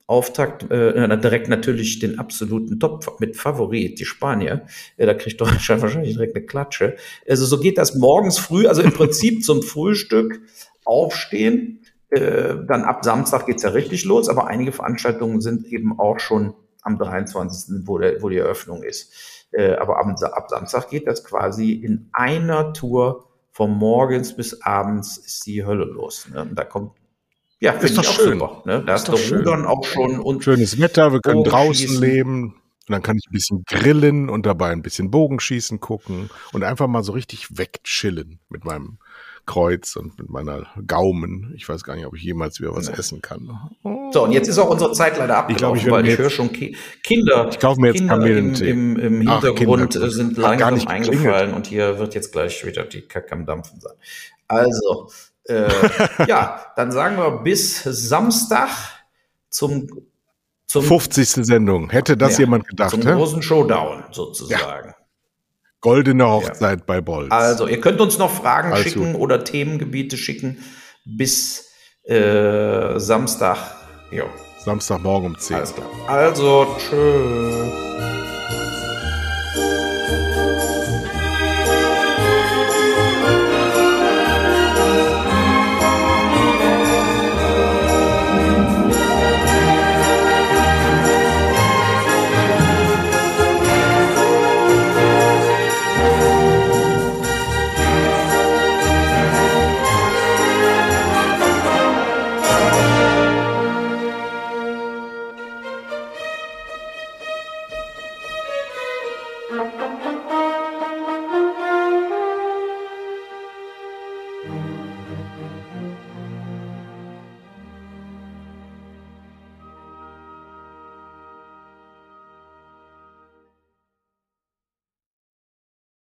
Auftakt, 0.06 0.70
äh, 0.70 1.18
direkt 1.18 1.48
natürlich 1.48 1.98
den 1.98 2.18
absoluten 2.18 2.78
Top 2.78 3.20
mit 3.20 3.36
Favorit, 3.36 3.98
die 3.98 4.04
Spanier. 4.04 4.66
Ja, 4.98 5.06
da 5.06 5.14
kriegt 5.14 5.40
Deutschland 5.40 5.82
wahrscheinlich 5.82 6.14
direkt 6.14 6.36
eine 6.36 6.44
Klatsche. 6.44 6.96
Also 7.28 7.46
so 7.46 7.58
geht 7.58 7.78
das 7.78 7.94
morgens 7.94 8.38
früh, 8.38 8.66
also 8.66 8.82
im 8.82 8.92
Prinzip 8.92 9.44
zum 9.44 9.62
Frühstück 9.62 10.40
aufstehen. 10.84 11.80
Äh, 12.10 12.56
dann 12.66 12.84
ab 12.84 13.04
Samstag 13.04 13.46
geht's 13.46 13.62
ja 13.62 13.70
richtig 13.70 14.04
los, 14.04 14.28
aber 14.28 14.46
einige 14.46 14.72
Veranstaltungen 14.72 15.40
sind 15.40 15.66
eben 15.66 15.98
auch 15.98 16.18
schon 16.20 16.54
am 16.82 16.98
23., 16.98 17.86
wo, 17.86 17.98
der, 17.98 18.22
wo 18.22 18.28
die 18.28 18.38
Eröffnung 18.38 18.82
ist. 18.82 19.12
Äh, 19.52 19.76
aber 19.76 19.98
ab, 19.98 20.14
ab 20.20 20.50
Samstag 20.50 20.90
geht 20.90 21.06
das 21.06 21.24
quasi 21.24 21.72
in 21.72 22.10
einer 22.12 22.74
Tour 22.74 23.24
von 23.50 23.70
morgens 23.70 24.34
bis 24.36 24.62
abends 24.62 25.16
ist 25.16 25.46
die 25.46 25.64
Hölle 25.64 25.84
los. 25.84 26.28
Ne? 26.32 26.50
Da 26.54 26.64
kommt, 26.64 26.92
ja, 27.64 27.72
Ist 27.72 27.96
doch 27.98 28.04
schön. 28.04 28.38
super. 28.38 28.62
Ne? 28.64 28.82
Da 28.86 28.94
Ist 28.94 29.08
doch. 29.08 29.18
Rudern 29.30 29.64
auch 29.66 29.84
schon 29.84 30.20
und 30.20 30.44
Schönes 30.44 30.78
Wetter, 30.80 31.12
wir 31.12 31.20
können 31.20 31.44
draußen 31.44 32.00
leben. 32.00 32.54
Und 32.86 32.92
dann 32.92 33.02
kann 33.02 33.16
ich 33.16 33.24
ein 33.30 33.32
bisschen 33.32 33.64
grillen 33.66 34.28
und 34.28 34.44
dabei 34.44 34.68
ein 34.70 34.82
bisschen 34.82 35.10
Bogenschießen 35.10 35.80
gucken 35.80 36.28
und 36.52 36.62
einfach 36.64 36.86
mal 36.86 37.02
so 37.02 37.12
richtig 37.12 37.56
wegchillen 37.56 38.40
mit 38.50 38.66
meinem 38.66 38.98
Kreuz 39.46 39.96
und 39.96 40.18
mit 40.18 40.28
meiner 40.28 40.66
Gaumen. 40.86 41.52
Ich 41.56 41.66
weiß 41.66 41.82
gar 41.84 41.96
nicht, 41.96 42.04
ob 42.04 42.14
ich 42.14 42.22
jemals 42.22 42.60
wieder 42.60 42.74
was 42.76 42.88
Nee. 42.90 42.96
essen 42.98 43.22
kann. 43.22 43.48
So, 44.12 44.24
und 44.24 44.32
jetzt 44.32 44.48
ist 44.48 44.58
auch 44.58 44.68
unsere 44.68 44.92
Zeit 44.92 45.16
leider 45.16 45.46
Ich 45.48 45.56
glaub, 45.56 45.72
abgelaufen, 45.72 45.80
ich 45.86 45.90
weil 45.90 46.06
ich 46.08 46.18
höre 46.18 46.28
schon 46.30 46.52
Ki 46.52 46.76
Kinder, 47.02 47.48
Ich 47.50 47.58
kaufe 47.58 47.80
mir 47.80 47.88
jetzt 47.88 47.98
Kinder 47.98 48.14
im, 48.16 48.20
Kamillentee. 48.20 48.68
im, 48.70 48.96
im 48.98 49.28
Ach, 49.28 49.42
Hintergrund 49.42 49.92
Kinder. 49.92 50.06
äh, 50.06 50.10
sind 50.10 50.36
langsam 50.36 50.86
eingefallen 50.86 51.54
und 51.54 51.66
hier 51.66 51.98
wird 51.98 52.14
jetzt 52.14 52.32
gleich 52.32 52.64
wieder 52.66 52.84
die 52.84 53.00
Kacke 53.02 53.32
am 53.32 53.46
Dampfen 53.46 53.80
sein. 53.80 53.94
Also, 54.46 55.08
äh, 55.44 55.68
ja, 56.26 56.64
dann 56.76 56.92
sagen 56.92 57.16
wir 57.16 57.30
bis 57.42 57.82
Samstag 57.82 58.68
zum, 59.50 59.88
zum, 60.66 60.82
50. 60.82 61.44
Sendung. 61.46 61.90
Hätte 61.90 62.16
das 62.16 62.34
Ja, 62.34 62.40
jemand 62.40 62.68
gedacht, 62.68 62.90
zum 62.90 63.02
hä? 63.02 63.12
großen 63.12 63.42
Showdown 63.42 64.04
sozusagen. 64.10 64.94
Goldene 65.80 66.26
Hochzeit 66.26 66.86
bei 66.86 67.00
Bolz. 67.02 67.30
Also, 67.30 67.66
ihr 67.66 67.80
könnt 67.80 68.00
uns 68.00 68.16
noch 68.18 68.30
Fragen 68.30 68.72
Alles 68.72 68.84
schicken 68.84 69.12
gut. 69.12 69.20
oder 69.20 69.44
Themengebiete 69.44 70.16
schicken 70.16 70.64
bis 71.04 71.68
äh, 72.04 72.98
Samstag. 72.98 73.58
Jo, 74.10 74.24
Samstagmorgen 74.64 75.30
um 75.30 75.38
10. 75.38 75.56
alles 75.56 75.74
klar. 75.74 75.86
Also, 76.06 76.66
tschüss. 76.78 77.93